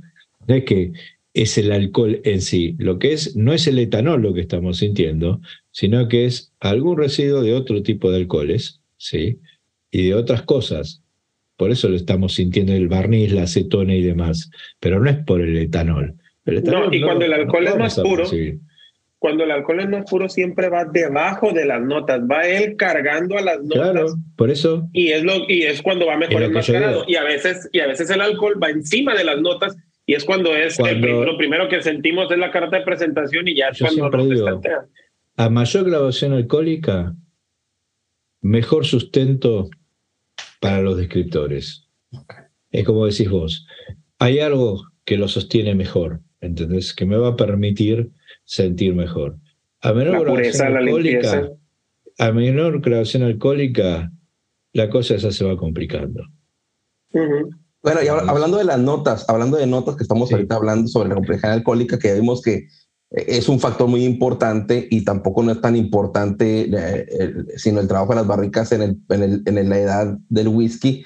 no 0.49 0.55
es 0.55 0.65
que 0.65 0.93
es 1.35 1.59
el 1.59 1.71
alcohol 1.71 2.23
en 2.25 2.41
sí. 2.41 2.75
Lo 2.79 2.99
que 2.99 3.12
es, 3.12 3.37
no 3.37 3.53
es 3.53 3.67
el 3.67 3.79
etanol 3.79 4.23
lo 4.23 4.33
que 4.33 4.41
estamos 4.41 4.79
sintiendo, 4.79 5.43
sino 5.71 6.09
que 6.09 6.25
es 6.25 6.55
algún 6.61 6.97
residuo 6.97 7.43
de 7.43 7.53
otro 7.53 7.83
tipo 7.83 8.11
de 8.11 8.17
alcoholes, 8.17 8.81
¿sí? 8.97 9.39
Y 9.91 10.07
de 10.07 10.15
otras 10.15 10.41
cosas. 10.45 11.03
Por 11.59 11.71
eso 11.71 11.91
lo 11.91 11.97
estamos 11.97 12.33
sintiendo 12.33 12.73
el 12.73 12.89
barniz, 12.89 13.33
la 13.33 13.43
acetona 13.43 13.95
y 13.95 14.01
demás. 14.01 14.51
Pero 14.81 14.99
no 14.99 15.11
es 15.11 15.19
por 15.27 15.43
el 15.43 15.59
etanol. 15.59 16.15
no, 16.47 16.91
y 16.91 17.03
cuando 17.03 17.27
el 17.27 17.35
alcohol 17.35 17.67
es 17.67 17.77
más 17.77 18.01
puro, 18.01 18.25
cuando 19.25 19.45
el 19.45 19.53
alcohol 19.53 19.81
es 19.81 19.89
más 19.89 20.05
puro 20.05 20.29
siempre 20.29 20.68
va 20.68 20.85
debajo 20.85 21.51
de 21.51 21.64
las 21.64 21.81
notas, 21.81 22.20
va 22.31 22.47
él 22.47 22.77
cargando 22.77 23.39
a 23.39 23.41
las 23.41 23.62
notas. 23.62 23.91
Claro, 23.93 24.07
por 24.37 24.51
eso. 24.51 24.87
Y 24.93 25.12
es 25.12 25.25
lo 25.25 25.49
y 25.49 25.62
es 25.62 25.81
cuando 25.81 26.05
va 26.05 26.18
mejor 26.18 26.43
enmascarado 26.43 27.07
y 27.09 27.16
a 27.16 27.25
veces 27.25 27.70
y 27.72 27.81
a 27.81 27.87
veces 27.87 28.11
el 28.11 28.20
alcohol 28.20 28.62
va 28.62 28.68
encima 28.68 29.14
de 29.14 29.25
las 29.25 29.41
notas 29.41 29.79
y 30.05 30.12
es 30.12 30.27
cuando 30.27 30.55
es 30.55 30.79
lo 30.79 31.39
primero 31.39 31.70
que 31.70 31.81
sentimos 31.81 32.31
es 32.31 32.37
la 32.37 32.51
carta 32.51 32.77
de 32.77 32.85
presentación 32.85 33.49
y 33.49 33.57
ya 33.57 33.68
es 33.68 33.79
cuando 33.79 34.11
nos 34.11 34.61
A 35.39 35.49
mayor 35.49 35.87
graduación 35.87 36.35
alcohólica, 36.35 37.14
mejor 38.43 38.85
sustento 38.85 39.70
para 40.61 40.83
los 40.83 40.99
descriptores. 40.99 41.89
Es 42.70 42.85
como 42.85 43.07
decís 43.07 43.31
vos, 43.31 43.66
hay 44.18 44.41
algo 44.41 44.83
que 45.07 45.16
lo 45.16 45.29
sostiene 45.29 45.75
mejor, 45.75 46.20
¿entendés? 46.43 46.93
Que 46.93 47.07
me 47.07 47.16
va 47.16 47.29
a 47.29 47.37
permitir 47.37 48.11
sentir 48.45 48.95
mejor. 48.95 49.38
A 49.80 49.92
menor 49.92 50.24
graduación 50.24 50.76
alcohólica, 50.76 51.51
a 52.18 52.32
menor 52.32 52.80
graduación 52.80 53.22
alcohólica, 53.22 54.11
la 54.72 54.88
cosa 54.90 55.14
esa 55.14 55.30
se 55.30 55.45
va 55.45 55.57
complicando. 55.57 56.22
Bueno, 57.82 58.03
y 58.03 58.09
hablando 58.09 58.57
de 58.57 58.64
las 58.64 58.78
notas, 58.78 59.28
hablando 59.28 59.57
de 59.57 59.66
notas 59.66 59.97
que 59.97 60.05
estamos 60.05 60.32
ahorita 60.32 60.57
hablando 60.57 60.88
sobre 60.88 61.11
la 61.11 61.16
complejidad 61.16 61.53
alcohólica, 61.53 61.99
que 61.99 62.14
vimos 62.14 62.40
que 62.40 62.55
eh, 63.11 63.24
es 63.28 63.49
un 63.49 63.61
factor 63.61 63.88
muy 63.88 64.05
importante 64.05 64.88
y 64.90 65.05
tampoco 65.05 65.42
no 65.42 65.53
es 65.53 65.61
tan 65.61 65.76
importante 65.76 66.70
eh, 66.72 67.34
sino 67.57 67.80
el 67.80 67.88
trabajo 67.88 68.12
de 68.12 68.16
las 68.16 68.26
barricas 68.26 68.72
en, 68.72 68.82
el, 68.82 68.99
en, 69.11 69.22
el, 69.22 69.42
en, 69.45 69.68
la 69.68 69.78
edad 69.78 70.18
del 70.28 70.49
whisky. 70.49 71.05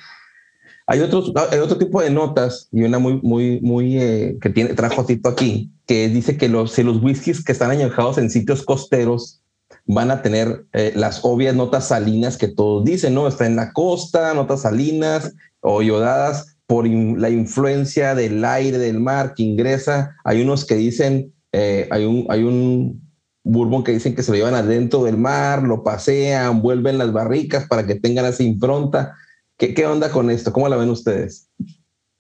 Hay, 0.88 1.00
otros, 1.00 1.32
hay 1.50 1.58
otro 1.60 1.78
tipo 1.78 2.02
de 2.02 2.10
notas 2.10 2.68
y 2.72 2.82
una 2.82 2.98
muy, 2.98 3.20
muy, 3.22 3.60
muy 3.60 3.98
eh, 3.98 4.38
que 4.40 4.50
tiene, 4.50 4.74
trajo 4.74 5.04
Tito 5.04 5.28
aquí, 5.28 5.70
que 5.86 6.08
dice 6.08 6.36
que 6.36 6.48
los, 6.48 6.72
si 6.72 6.82
los 6.82 7.02
whiskies 7.02 7.44
que 7.44 7.52
están 7.52 7.70
añejados 7.70 8.18
en 8.18 8.30
sitios 8.30 8.62
costeros 8.62 9.42
van 9.84 10.10
a 10.10 10.22
tener 10.22 10.66
las 10.94 11.20
obvias 11.24 11.54
notas 11.54 11.88
salinas 11.88 12.36
que 12.36 12.48
todos 12.48 12.84
dicen, 12.84 13.14
¿no? 13.14 13.26
Está 13.26 13.46
en 13.46 13.56
la 13.56 13.72
costa, 13.72 14.34
notas 14.34 14.62
salinas 14.62 15.32
o 15.60 15.80
yodadas, 15.80 16.58
por 16.68 16.86
la 16.86 17.30
influencia 17.30 18.14
del 18.14 18.44
aire, 18.44 18.76
del 18.76 19.00
mar 19.00 19.32
que 19.34 19.42
ingresa. 19.42 20.14
Hay 20.22 20.42
unos 20.42 20.66
que 20.66 20.74
dicen, 20.74 21.32
eh, 21.50 21.88
hay, 21.90 22.04
un, 22.04 22.26
hay 22.28 22.42
un 22.42 23.10
bourbon 23.42 23.82
que 23.82 23.92
dicen 23.92 24.14
que 24.14 24.22
se 24.22 24.30
lo 24.30 24.36
llevan 24.36 24.54
adentro 24.54 25.02
del 25.04 25.16
mar, 25.16 25.62
lo 25.62 25.82
pasean, 25.82 26.60
vuelven 26.60 26.98
las 26.98 27.10
barricas 27.10 27.66
para 27.66 27.86
que 27.86 27.94
tengan 27.94 28.26
esa 28.26 28.42
impronta. 28.42 29.14
¿Qué, 29.58 29.74
qué 29.74 29.86
onda 29.86 30.10
con 30.10 30.30
esto? 30.30 30.52
¿Cómo 30.52 30.68
la 30.68 30.76
ven 30.76 30.88
ustedes? 30.88 31.50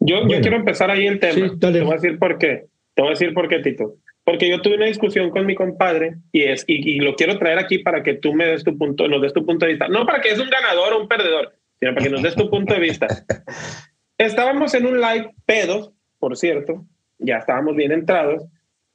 Yo, 0.00 0.26
yo 0.28 0.40
quiero 0.40 0.56
empezar 0.56 0.90
ahí 0.90 1.06
el 1.06 1.20
tema. 1.20 1.56
te 1.58 1.80
voy 1.80 1.92
a 1.92 1.94
decir 1.94 2.18
por 2.18 2.38
qué. 2.38 2.66
Te 2.94 3.02
voy 3.02 3.08
a 3.08 3.10
decir 3.14 3.32
por 3.32 3.48
qué, 3.48 3.60
Tito. 3.60 3.94
Porque 4.24 4.50
yo 4.50 4.60
tuve 4.60 4.74
una 4.74 4.86
discusión 4.86 5.30
con 5.30 5.46
mi 5.46 5.54
compadre 5.54 6.16
y, 6.32 6.42
es, 6.42 6.64
y, 6.66 6.96
y, 6.96 6.98
lo 6.98 7.14
quiero 7.14 7.38
traer 7.38 7.58
aquí 7.58 7.78
para 7.78 8.02
que 8.02 8.14
tú 8.14 8.34
me 8.34 8.44
des 8.44 8.62
tu 8.62 8.76
punto, 8.76 9.08
nos 9.08 9.22
des 9.22 9.32
tu 9.32 9.46
punto 9.46 9.64
de 9.64 9.72
vista. 9.72 9.88
No 9.88 10.04
para 10.04 10.20
que 10.20 10.30
es 10.30 10.38
un 10.38 10.50
ganador 10.50 10.92
o 10.92 11.00
un 11.00 11.08
perdedor, 11.08 11.54
sino 11.80 11.94
para 11.94 12.04
que 12.04 12.10
nos 12.10 12.22
des 12.22 12.34
tu 12.34 12.50
punto 12.50 12.74
de 12.74 12.80
vista. 12.80 13.06
Estábamos 14.18 14.74
en 14.74 14.86
un 14.86 15.00
live 15.00 15.30
pedos, 15.46 15.92
por 16.18 16.36
cierto, 16.36 16.84
ya 17.18 17.38
estábamos 17.38 17.76
bien 17.76 17.92
entrados, 17.92 18.42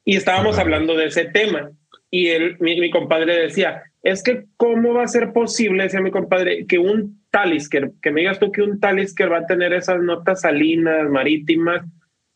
y 0.05 0.17
estábamos 0.17 0.59
hablando 0.59 0.95
de 0.95 1.05
ese 1.05 1.25
tema. 1.25 1.71
Y 2.15 2.27
él, 2.27 2.57
mi, 2.59 2.91
compadre 2.91 3.35
decía, 3.35 3.81
es 4.03 4.21
que 4.21 4.43
cómo 4.55 4.93
va 4.93 5.01
a 5.01 5.07
ser 5.07 5.33
posible, 5.33 5.81
decía 5.81 5.99
mi 5.99 6.11
compadre, 6.11 6.67
que 6.67 6.77
un 6.77 7.23
Talisker, 7.31 7.89
que 8.03 8.11
me 8.11 8.21
digas 8.21 8.37
tú 8.37 8.51
que 8.51 8.61
un 8.61 8.79
Talisker 8.79 9.31
va 9.31 9.39
a 9.39 9.47
tener 9.47 9.73
esas 9.73 9.99
notas 9.99 10.41
salinas, 10.41 11.09
marítimas, 11.09 11.83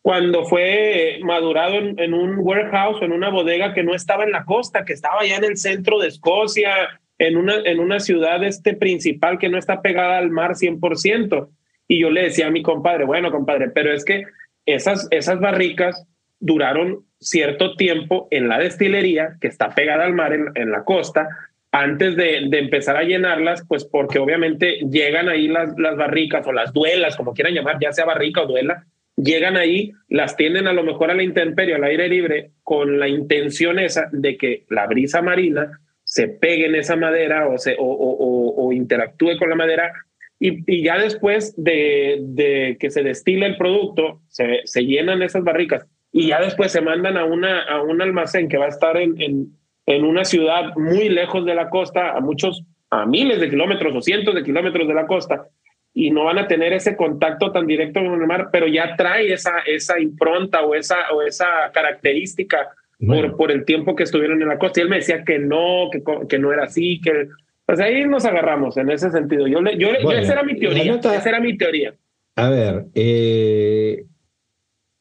cuando 0.02 0.46
fue 0.46 1.20
madurado 1.22 1.76
en, 1.76 2.14
un 2.16 2.40
warehouse 2.40 3.04
en 3.04 3.12
una 3.12 3.30
bodega 3.30 3.76
que 3.76 3.84
no 3.84 3.94
estaba 3.94 4.24
en 4.24 4.32
la 4.32 4.46
costa, 4.46 4.84
que 4.84 4.94
estaba 4.94 5.24
ya 5.24 5.36
en 5.36 5.44
el 5.44 5.58
centro 5.58 6.00
de 6.00 6.08
Escocia, 6.08 7.00
en 7.20 7.38
una, 7.38 7.58
en 7.64 7.80
una 7.80 8.00
ciudad 8.00 8.44
este 8.44 8.74
principal 8.74 9.38
que 9.38 9.50
no 9.50 9.60
está 9.60 9.84
pegada 9.84 10.18
al 10.18 10.32
mar 10.32 10.56
100%. 10.56 11.50
Y 11.88 12.00
yo 12.00 12.10
le 12.10 12.24
decía 12.24 12.48
a 12.48 12.52
mi 12.52 12.64
compadre, 12.64 13.06
bueno, 13.06 13.30
compadre, 13.30 13.70
pero 13.70 13.94
es 13.94 14.04
que 14.04 14.24
esas, 14.66 15.08
esas 15.12 15.40
barricas 15.40 16.04
duraron 16.40 17.06
cierto 17.20 17.76
tiempo 17.76 18.28
en 18.32 18.48
la 18.48 18.60
destilería 18.60 19.38
que 19.42 19.48
está 19.48 19.70
pegada 19.70 20.06
al 20.06 20.14
mar 20.14 20.34
en, 20.34 20.72
la 20.72 20.84
costa 20.84 21.28
antes 21.72 22.16
de, 22.16 22.48
de, 22.50 22.60
empezar 22.60 22.96
a 22.96 23.04
llenarlas, 23.04 23.66
pues 23.68 23.86
porque 23.86 24.20
obviamente 24.20 24.80
llegan 24.90 25.30
ahí 25.30 25.48
las, 25.48 25.78
las 25.78 25.98
barricas 25.98 26.46
o 26.48 26.54
las 26.54 26.74
duelas, 26.74 27.16
como 27.16 27.34
quieran 27.34 27.54
llamar, 27.54 27.78
ya 27.82 27.92
sea 27.92 28.06
barrica 28.06 28.42
o 28.42 28.48
duela, 28.48 28.86
llegan 29.16 29.58
ahí, 29.58 29.92
las 30.08 30.38
tienen 30.38 30.68
a 30.68 30.74
lo 30.74 30.84
mejor 30.84 31.12
a 31.12 31.16
la 31.16 31.24
intemperie, 31.24 31.76
al 31.76 31.84
aire 31.84 32.08
libre, 32.08 32.52
con 32.64 33.00
la 33.00 33.08
intención 33.08 33.80
esa 33.80 34.10
de 34.12 34.38
que 34.38 34.64
la 34.70 34.88
brisa 34.88 35.22
marina 35.22 35.80
se 36.04 36.30
pegue 36.30 36.68
en 36.68 36.76
esa 36.76 36.96
madera 36.96 37.48
o, 37.48 37.58
se, 37.58 37.76
o, 37.78 37.84
o, 37.84 38.66
o 38.66 38.74
interactúe 38.74 39.38
con 39.38 39.50
la 39.50 39.56
madera 39.56 39.92
y, 40.40 40.84
ya 40.84 40.98
después 41.00 41.54
de, 41.58 42.78
que 42.80 42.92
se 42.92 43.04
destile 43.04 43.48
el 43.48 43.58
producto, 43.58 44.22
se, 44.28 44.62
se, 44.66 44.86
llenan 44.86 45.24
esas 45.24 45.44
barricas 45.44 45.88
y 46.12 46.28
ya 46.28 46.42
después 46.42 46.72
se 46.72 46.82
mandan 46.82 47.18
a, 47.18 47.26
una, 47.26 47.64
a 47.64 47.82
un 47.82 48.02
almacén 48.02 48.48
que 48.48 48.58
va 48.58 48.66
a 48.66 48.70
estar 48.70 48.98
en, 48.98 49.52
en, 49.86 50.04
una 50.04 50.26
ciudad 50.26 50.76
muy 50.76 51.10
lejos 51.10 51.46
de 51.46 51.56
la 51.56 51.70
costa, 51.70 52.12
a 52.12 52.20
muchos, 52.20 52.64
a 52.90 53.06
miles 53.06 53.40
de 53.40 53.50
kilómetros 53.50 53.96
o 53.96 54.02
cientos 54.02 54.34
de 54.36 54.44
kilómetros 54.44 54.88
de 54.88 54.94
la 54.94 55.06
costa, 55.06 55.48
y 55.94 56.12
no 56.12 56.26
van 56.26 56.38
a 56.38 56.48
tener 56.48 56.74
ese 56.74 56.96
contacto 56.96 57.52
tan 57.52 57.66
directo 57.66 58.00
con 58.00 58.22
el 58.22 58.28
mar, 58.28 58.50
pero 58.52 58.68
ya 58.68 58.96
trae 58.96 59.34
esa, 59.34 59.60
esa 59.66 60.00
impronta 60.00 60.62
o 60.62 60.76
esa, 60.76 61.12
o 61.14 61.22
esa 61.22 61.72
característica 61.74 62.70
por, 63.06 63.36
por 63.36 63.52
el 63.52 63.66
tiempo 63.66 63.96
que 63.96 64.04
estuvieron 64.04 64.42
en 64.42 64.48
la 64.48 64.60
costa. 64.60 64.80
Y 64.80 64.84
él 64.84 64.90
me 64.90 64.98
decía 64.98 65.24
que 65.24 65.40
no, 65.40 65.90
que, 65.92 66.04
que 66.28 66.38
no 66.40 66.54
era 66.54 66.66
así, 66.66 67.02
que 67.02 67.30
pues 67.66 67.80
ahí 67.82 68.06
nos 68.06 68.24
agarramos 68.26 68.78
en 68.78 68.90
ese 68.90 69.12
sentido. 69.12 69.46
Yo, 69.46 69.60
yo, 69.78 69.92
esa 70.12 70.34
era 70.34 70.44
mi 70.44 70.58
teoría. 70.58 70.94
esa 70.94 71.30
era 71.30 71.40
mi 71.42 71.58
teoría. 71.58 71.94
A 72.36 72.50
ver, 72.50 72.86
eh, 72.96 74.06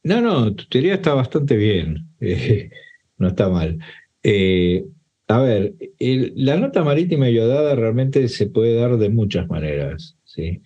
no, 0.06 0.20
no, 0.20 0.54
tu 0.54 0.66
teoría 0.68 0.94
está 0.94 1.14
bastante 1.14 1.56
bien. 1.56 2.08
No 3.18 3.28
está 3.28 3.48
mal. 3.48 3.78
Eh, 4.22 4.84
a 5.26 5.40
ver, 5.40 5.74
la 5.98 6.58
nota 6.58 6.84
marítima 6.84 7.24
ayudada 7.24 7.74
realmente 7.74 8.28
se 8.28 8.46
puede 8.46 8.74
dar 8.74 8.98
de 8.98 9.08
muchas 9.08 9.48
maneras. 9.48 10.18
¿sí? 10.24 10.60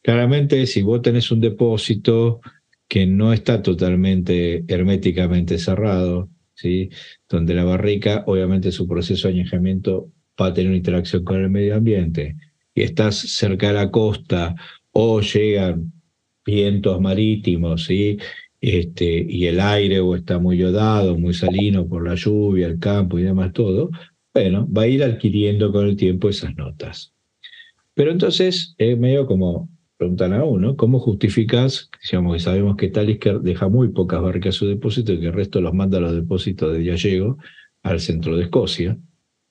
Claramente, 0.00 0.66
si 0.66 0.80
vos 0.80 1.02
tenés 1.02 1.30
un 1.30 1.40
depósito 1.40 2.40
que 2.88 3.06
no 3.06 3.34
está 3.34 3.60
totalmente 3.60 4.64
herméticamente 4.66 5.58
cerrado, 5.58 6.30
¿sí? 6.54 6.88
donde 7.28 7.52
la 7.52 7.64
barrica, 7.64 8.24
obviamente 8.26 8.72
su 8.72 8.88
proceso 8.88 9.28
de 9.28 9.34
añejamiento 9.34 10.10
va 10.40 10.46
a 10.46 10.54
tener 10.54 10.68
una 10.68 10.78
interacción 10.78 11.22
con 11.22 11.42
el 11.42 11.50
medio 11.50 11.76
ambiente 11.76 12.36
y 12.74 12.80
estás 12.80 13.16
cerca 13.16 13.68
de 13.68 13.74
la 13.74 13.90
costa 13.90 14.54
o 14.90 15.20
llegan 15.20 15.92
vientos 16.46 16.98
marítimos 16.98 17.84
¿sí? 17.84 18.18
Este, 18.60 19.26
y 19.28 19.46
el 19.46 19.60
aire 19.60 20.00
o 20.00 20.14
está 20.14 20.38
muy 20.38 20.58
yodado, 20.58 21.18
muy 21.18 21.34
salino 21.34 21.86
por 21.86 22.06
la 22.06 22.14
lluvia, 22.14 22.66
el 22.66 22.78
campo 22.78 23.18
y 23.18 23.22
demás 23.22 23.52
todo, 23.52 23.90
bueno, 24.34 24.68
va 24.70 24.82
a 24.82 24.88
ir 24.88 25.02
adquiriendo 25.02 25.72
con 25.72 25.86
el 25.86 25.96
tiempo 25.96 26.28
esas 26.28 26.54
notas. 26.56 27.12
Pero 27.94 28.12
entonces 28.12 28.74
es 28.78 28.98
medio 28.98 29.26
como 29.26 29.68
preguntan 29.96 30.32
a 30.32 30.44
uno, 30.44 30.76
¿cómo 30.76 30.98
justificas, 30.98 31.90
digamos 32.10 32.32
que 32.32 32.40
sabemos 32.40 32.76
que 32.76 32.88
Talisker 32.88 33.40
deja 33.40 33.68
muy 33.68 33.88
pocas 33.88 34.22
barricas 34.22 34.56
a 34.56 34.58
su 34.58 34.66
depósito 34.66 35.12
y 35.12 35.20
que 35.20 35.26
el 35.26 35.34
resto 35.34 35.60
los 35.60 35.74
manda 35.74 35.98
a 35.98 36.00
los 36.00 36.14
depósitos 36.14 36.72
de 36.72 36.84
Gallego 36.84 37.36
al 37.82 38.00
centro 38.00 38.34
de 38.36 38.44
Escocia? 38.44 38.96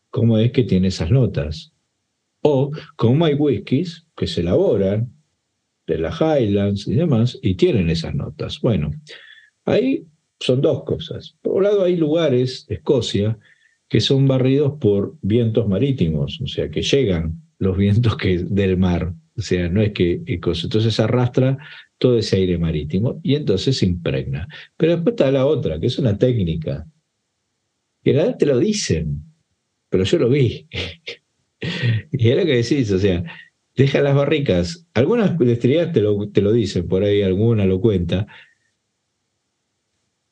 ¿Cómo 0.09 0.39
es 0.39 0.51
que 0.51 0.63
tiene 0.63 0.87
esas 0.87 1.11
notas? 1.11 1.71
O 2.41 2.71
como 2.95 3.25
hay 3.25 3.35
whiskies 3.35 4.07
que 4.17 4.25
se 4.25 4.41
elaboran 4.41 5.13
de 5.93 5.99
las 5.99 6.19
Highlands 6.19 6.87
y 6.87 6.95
demás 6.95 7.37
y 7.41 7.55
tienen 7.55 7.89
esas 7.89 8.15
notas. 8.15 8.59
Bueno, 8.61 8.91
ahí 9.65 10.05
son 10.39 10.61
dos 10.61 10.83
cosas. 10.83 11.35
Por 11.41 11.57
un 11.57 11.63
lado 11.63 11.83
hay 11.83 11.95
lugares 11.95 12.65
de 12.67 12.75
Escocia 12.75 13.37
que 13.87 14.01
son 14.01 14.27
barridos 14.27 14.73
por 14.79 15.15
vientos 15.21 15.67
marítimos, 15.67 16.39
o 16.41 16.47
sea, 16.47 16.69
que 16.69 16.81
llegan 16.81 17.41
los 17.57 17.75
vientos 17.75 18.15
que, 18.17 18.37
del 18.37 18.77
mar 18.77 19.13
o 19.39 19.41
sea, 19.41 19.69
no 19.69 19.81
es 19.81 19.93
que 19.93 20.21
entonces 20.25 20.99
arrastra 20.99 21.57
todo 21.97 22.17
ese 22.17 22.35
aire 22.35 22.57
marítimo 22.57 23.21
y 23.23 23.35
entonces 23.35 23.77
se 23.77 23.85
impregna. 23.85 24.49
Pero 24.75 24.95
después 24.95 25.13
está 25.13 25.31
la 25.31 25.45
otra, 25.45 25.79
que 25.79 25.87
es 25.87 25.97
una 25.97 26.17
técnica. 26.17 26.85
Que 28.03 28.13
la 28.13 28.35
te 28.35 28.45
lo 28.45 28.59
dicen, 28.59 29.23
pero 29.87 30.03
yo 30.03 30.17
lo 30.17 30.29
vi. 30.29 30.67
y 32.11 32.29
es 32.29 32.37
lo 32.37 32.45
que 32.45 32.57
decís, 32.57 32.91
o 32.91 32.99
sea, 32.99 33.23
deja 33.79 34.01
las 34.01 34.13
barricas. 34.13 34.85
Algunas 34.93 35.39
destilerías 35.39 35.93
te 35.93 36.01
lo, 36.01 36.29
te 36.29 36.41
lo 36.41 36.51
dicen, 36.51 36.85
por 36.85 37.03
ahí 37.03 37.21
alguna 37.21 37.65
lo 37.65 37.79
cuenta. 37.79 38.27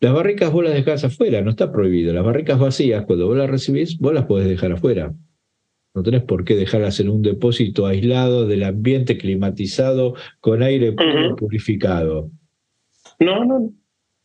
Las 0.01 0.13
barricas 0.13 0.51
vos 0.51 0.65
las 0.65 0.73
dejás 0.73 1.05
afuera, 1.05 1.41
no 1.41 1.51
está 1.51 1.71
prohibido. 1.71 2.13
Las 2.13 2.25
barricas 2.25 2.59
vacías, 2.59 3.05
cuando 3.05 3.25
vos 3.25 3.37
las 3.37 3.49
recibís, 3.49 3.97
vos 3.99 4.13
las 4.13 4.25
podés 4.25 4.49
dejar 4.49 4.73
afuera. 4.73 5.13
No 5.93 6.03
tenés 6.03 6.23
por 6.23 6.43
qué 6.43 6.55
dejarlas 6.55 6.99
en 6.99 7.07
un 7.07 7.21
depósito 7.21 7.85
aislado 7.85 8.45
del 8.47 8.63
ambiente 8.63 9.17
climatizado 9.17 10.15
con 10.41 10.61
aire 10.61 10.93
purificado. 11.37 12.29
No, 13.17 13.45
no. 13.45 13.73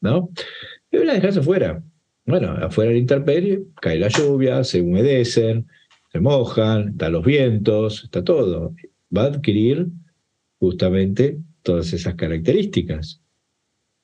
¿No? 0.00 0.30
Y 0.90 0.98
la 0.98 1.14
dejas 1.14 1.36
afuera. 1.36 1.80
Bueno, 2.26 2.50
afuera 2.50 2.90
del 2.90 2.98
intemperie, 2.98 3.62
cae 3.80 4.00
la 4.00 4.08
lluvia, 4.08 4.64
se 4.64 4.80
humedecen, 4.80 5.68
se 6.10 6.18
mojan, 6.18 6.88
están 6.88 7.12
los 7.12 7.24
vientos, 7.24 8.02
está 8.02 8.24
todo. 8.24 8.74
Va 9.14 9.24
a 9.24 9.26
adquirir 9.26 9.88
justamente 10.58 11.38
todas 11.62 11.92
esas 11.92 12.14
características. 12.14 13.20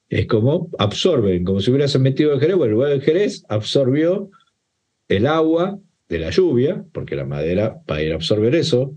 Es 0.08 0.26
como 0.26 0.70
absorben, 0.78 1.44
como 1.44 1.60
si 1.60 1.70
hubieras 1.70 1.98
metido 1.98 2.32
el 2.32 2.40
Jerez, 2.40 2.56
bueno, 2.56 2.70
el 2.70 2.74
lugar 2.74 2.90
del 2.90 3.02
Jerez 3.02 3.44
absorbió 3.48 4.30
el 5.08 5.26
agua 5.26 5.78
de 6.08 6.18
la 6.18 6.30
lluvia, 6.30 6.84
porque 6.92 7.16
la 7.16 7.26
madera 7.26 7.80
va 7.90 7.96
a 7.96 8.02
ir 8.02 8.12
a 8.12 8.16
absorber 8.16 8.54
eso, 8.54 8.94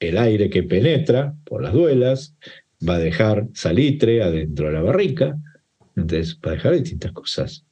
el 0.00 0.18
aire 0.18 0.50
que 0.50 0.62
penetra 0.62 1.34
por 1.44 1.62
las 1.62 1.72
duelas, 1.72 2.34
va 2.86 2.96
a 2.96 2.98
dejar 2.98 3.48
salitre 3.54 4.22
adentro 4.22 4.66
de 4.66 4.72
la 4.72 4.82
barrica, 4.82 5.38
entonces 5.96 6.38
va 6.44 6.52
a 6.52 6.54
dejar 6.54 6.74
distintas 6.74 7.12
cosas. 7.12 7.64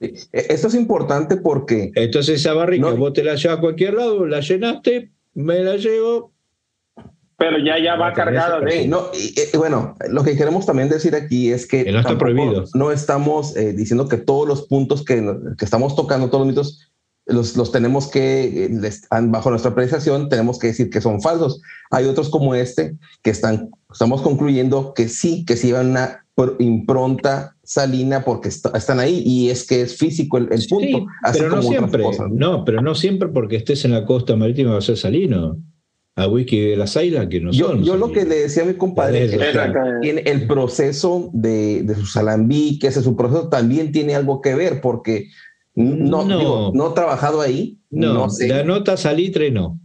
E, 0.00 0.14
esto 0.32 0.68
es 0.68 0.74
importante 0.74 1.36
porque... 1.36 1.90
Entonces 1.94 2.40
esa 2.40 2.54
barrica 2.54 2.90
vos 2.90 3.12
te 3.12 3.24
la 3.24 3.36
llevas 3.36 3.58
a 3.58 3.60
cualquier 3.60 3.94
lado, 3.94 4.26
la 4.26 4.40
llenaste, 4.40 5.10
me 5.34 5.60
la 5.62 5.76
llevo. 5.76 6.31
Pero 7.42 7.58
ya, 7.58 7.76
ya 7.82 7.96
va 7.96 8.12
cargada 8.12 8.60
de... 8.60 8.86
No, 8.86 9.06
y, 9.12 9.56
bueno, 9.56 9.96
lo 10.08 10.22
que 10.22 10.36
queremos 10.36 10.64
también 10.64 10.88
decir 10.88 11.16
aquí 11.16 11.50
es 11.50 11.66
que... 11.66 11.90
no 11.90 11.98
está 11.98 12.16
prohibido. 12.16 12.66
No 12.74 12.92
estamos 12.92 13.56
eh, 13.56 13.72
diciendo 13.72 14.06
que 14.06 14.16
todos 14.16 14.46
los 14.46 14.68
puntos 14.68 15.04
que, 15.04 15.16
que 15.58 15.64
estamos 15.64 15.96
tocando, 15.96 16.28
todos 16.28 16.46
los 16.46 16.46
mitos, 16.46 16.92
los, 17.26 17.56
los 17.56 17.72
tenemos 17.72 18.08
que, 18.08 18.70
bajo 19.22 19.50
nuestra 19.50 19.72
apreciación, 19.72 20.28
tenemos 20.28 20.60
que 20.60 20.68
decir 20.68 20.88
que 20.88 21.00
son 21.00 21.20
falsos. 21.20 21.60
Hay 21.90 22.04
otros 22.04 22.28
como 22.28 22.54
este 22.54 22.94
que 23.22 23.30
están, 23.30 23.70
estamos 23.90 24.22
concluyendo 24.22 24.94
que 24.94 25.08
sí, 25.08 25.44
que 25.44 25.56
sí 25.56 25.72
van 25.72 25.90
una 25.90 26.24
impronta 26.60 27.56
salina 27.64 28.24
porque 28.24 28.50
están 28.50 29.00
ahí 29.00 29.20
y 29.26 29.50
es 29.50 29.66
que 29.66 29.82
es 29.82 29.96
físico 29.96 30.38
el, 30.38 30.46
punto. 30.68 31.06
pero 31.32 31.48
no 31.48 31.62
siempre, 31.62 32.04
¿no? 32.30 32.64
pero 32.64 32.82
no 32.82 32.94
siempre 32.94 33.28
porque 33.28 33.56
estés 33.56 33.84
en 33.84 33.92
la 33.92 34.06
costa 34.06 34.36
marítima 34.36 34.72
va 34.72 34.78
a 34.78 34.82
ser 34.82 34.96
salino. 34.96 35.56
A 36.14 36.28
wiki 36.28 36.60
de 36.60 36.76
las 36.76 36.94
que 36.94 37.40
no 37.40 37.52
yo, 37.52 37.68
son. 37.68 37.84
Yo 37.84 37.96
lo 37.96 38.12
que 38.12 38.26
le 38.26 38.40
decía 38.40 38.64
a 38.64 38.66
mi 38.66 38.74
compadre 38.74 39.24
es 39.24 39.30
que 39.30 40.10
el 40.26 40.46
proceso 40.46 41.30
de, 41.32 41.84
de 41.84 41.94
sus 41.94 42.16
alambiques, 42.18 42.94
su 42.94 43.16
proceso 43.16 43.48
también 43.48 43.92
tiene 43.92 44.14
algo 44.14 44.42
que 44.42 44.54
ver 44.54 44.82
porque 44.82 45.28
no, 45.74 46.24
no, 46.24 46.72
no 46.72 46.90
he 46.90 46.94
trabajado 46.94 47.40
ahí. 47.40 47.78
No, 47.90 48.28
la 48.40 48.62
nota 48.62 48.96
salitre 48.96 49.50
no. 49.50 49.80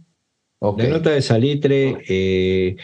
La 0.60 0.88
nota 0.88 1.10
de 1.10 1.22
salitre 1.22 1.98
eh, 2.08 2.76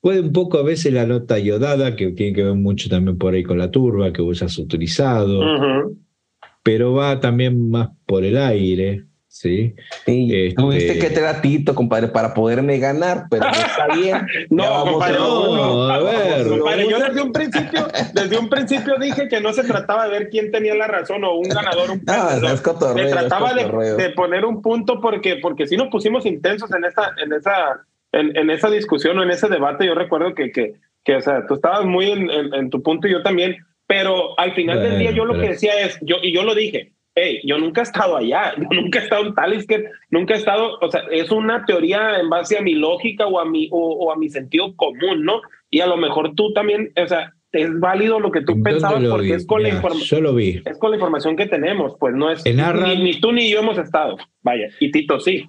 puede 0.00 0.20
un 0.20 0.32
poco 0.32 0.58
a 0.58 0.62
veces 0.62 0.92
la 0.92 1.04
nota 1.04 1.38
iodada, 1.38 1.96
que 1.96 2.12
tiene 2.12 2.32
que 2.32 2.44
ver 2.44 2.54
mucho 2.54 2.88
también 2.88 3.18
por 3.18 3.34
ahí 3.34 3.42
con 3.42 3.58
la 3.58 3.70
turba 3.70 4.12
que 4.12 4.22
vos 4.22 4.42
has 4.42 4.56
utilizado, 4.56 5.42
pero 6.62 6.94
va 6.94 7.20
también 7.20 7.70
más 7.70 7.90
por 8.06 8.24
el 8.24 8.38
aire. 8.38 9.07
¿Sí? 9.28 9.74
este... 10.06 10.54
Tuviste 10.56 10.98
que 10.98 11.10
te 11.10 11.20
Tito, 11.40 11.74
compadre, 11.74 12.08
para 12.08 12.34
poderme 12.34 12.78
ganar, 12.78 13.26
pero 13.30 13.46
está 13.46 13.94
bien. 13.94 14.26
no, 14.50 14.84
compadre, 14.84 15.18
no, 15.18 15.88
a 15.88 15.98
ver. 16.02 16.48
Compadre, 16.48 16.88
yo 16.88 16.98
desde 16.98 17.22
un, 17.22 17.32
principio, 17.32 17.86
desde 18.14 18.38
un 18.38 18.48
principio 18.48 18.96
dije 18.98 19.28
que 19.28 19.40
no 19.40 19.52
se 19.52 19.64
trataba 19.64 20.08
de 20.08 20.18
ver 20.18 20.28
quién 20.30 20.50
tenía 20.50 20.74
la 20.74 20.86
razón 20.86 21.22
o 21.24 21.34
un 21.34 21.48
ganador, 21.48 21.90
un 21.90 22.02
no, 22.04 22.48
es 22.48 22.60
cotorreo, 22.60 23.08
Se 23.08 23.14
trataba 23.14 23.54
de, 23.54 23.94
de, 23.96 24.10
poner 24.10 24.44
un 24.44 24.62
punto 24.62 25.00
porque, 25.00 25.36
porque 25.36 25.66
si 25.66 25.76
nos 25.76 25.88
pusimos 25.88 26.26
intensos 26.26 26.72
en 26.72 26.84
esa, 26.84 27.12
en 27.22 27.32
esa, 27.32 27.84
en, 28.12 28.36
en 28.36 28.50
esa 28.50 28.70
discusión 28.70 29.18
o 29.18 29.22
en 29.22 29.30
ese 29.30 29.48
debate. 29.48 29.86
Yo 29.86 29.94
recuerdo 29.94 30.34
que, 30.34 30.50
que, 30.50 30.74
que 31.04 31.16
o 31.16 31.20
sea, 31.20 31.46
tú 31.46 31.54
estabas 31.54 31.84
muy 31.84 32.10
en, 32.10 32.30
en, 32.30 32.70
tu 32.70 32.82
punto 32.82 33.06
y 33.06 33.12
yo 33.12 33.22
también, 33.22 33.56
pero 33.86 34.38
al 34.38 34.54
final 34.54 34.82
del 34.82 34.98
día 34.98 35.10
yo 35.10 35.24
lo 35.24 35.38
que 35.38 35.50
decía 35.50 35.80
es, 35.80 35.98
yo, 36.02 36.16
y 36.22 36.32
yo 36.34 36.42
lo 36.42 36.54
dije, 36.54 36.92
yo 37.44 37.58
nunca 37.58 37.80
he 37.80 37.84
estado 37.84 38.16
allá, 38.16 38.54
yo 38.58 38.80
nunca 38.80 39.00
he 39.00 39.02
estado 39.02 39.26
en 39.26 39.34
Talisker, 39.34 39.90
nunca 40.10 40.34
he 40.34 40.38
estado, 40.38 40.78
o 40.80 40.90
sea, 40.90 41.02
es 41.10 41.30
una 41.30 41.64
teoría 41.64 42.18
en 42.18 42.28
base 42.28 42.58
a 42.58 42.62
mi 42.62 42.74
lógica 42.74 43.26
o 43.26 43.38
a 43.38 43.44
mi, 43.44 43.68
o, 43.70 44.12
a 44.12 44.16
mi 44.16 44.28
sentido 44.28 44.74
común, 44.76 45.24
¿no? 45.24 45.40
Y 45.70 45.80
a 45.80 45.86
lo 45.86 45.96
mejor 45.96 46.34
tú 46.34 46.52
también, 46.52 46.92
o 47.02 47.06
sea, 47.06 47.34
es 47.52 47.78
válido 47.80 48.20
lo 48.20 48.30
que 48.30 48.42
tú 48.42 48.62
pensabas 48.62 49.02
porque 49.04 49.34
es 49.34 49.46
con 49.46 49.62
la 49.62 49.70
información. 49.70 50.20
Yo 50.20 50.22
lo 50.22 50.34
vi. 50.34 50.60
Es 50.64 50.78
con 50.78 50.90
la 50.90 50.96
información 50.96 51.36
que 51.36 51.46
tenemos, 51.46 51.94
pues 51.98 52.14
no 52.14 52.30
es. 52.30 52.44
ni, 52.44 53.20
tú 53.20 53.32
ni 53.32 53.50
yo 53.50 53.60
hemos 53.60 53.78
estado. 53.78 54.16
Vaya, 54.42 54.68
y 54.80 54.90
Tito 54.90 55.20
sí. 55.20 55.48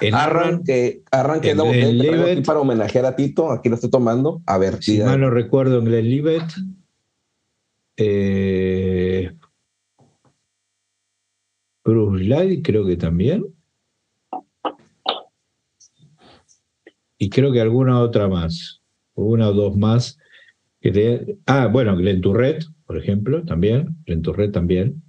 En 0.00 0.14
Arran, 0.14 0.62
que, 0.62 1.00
Arran, 1.10 1.40
que 1.40 1.52
es 1.52 2.46
para 2.46 2.60
homenajear 2.60 3.06
a 3.06 3.16
Tito, 3.16 3.50
aquí 3.50 3.68
lo 3.68 3.76
estoy 3.76 3.90
tomando. 3.90 4.42
A 4.46 4.58
ver 4.58 4.82
si. 4.82 4.98
mal 4.98 5.20
no 5.20 5.30
recuerdo, 5.30 5.78
en 5.78 5.86
Glenlivet. 5.86 6.42
Eh, 7.96 9.30
Bruce 11.84 12.24
Light 12.24 12.64
creo 12.64 12.86
que 12.86 12.96
también. 12.96 13.44
Y 17.18 17.28
creo 17.28 17.52
que 17.52 17.60
alguna 17.60 18.00
otra 18.00 18.28
más. 18.28 18.80
Una 19.14 19.48
o 19.48 19.52
dos 19.52 19.76
más. 19.76 20.18
Ah, 21.46 21.66
bueno, 21.66 21.96
Glen 21.96 22.20
Turret, 22.20 22.64
por 22.86 22.96
ejemplo, 22.96 23.44
también. 23.44 23.96
Glen 24.06 24.22
Turret 24.22 24.52
también. 24.52 25.02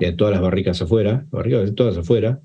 en 0.00 0.16
todas 0.16 0.32
las 0.32 0.42
barricas 0.42 0.80
afuera. 0.80 1.26
Barricas 1.30 1.74
todas 1.74 1.96
afuera. 1.98 2.40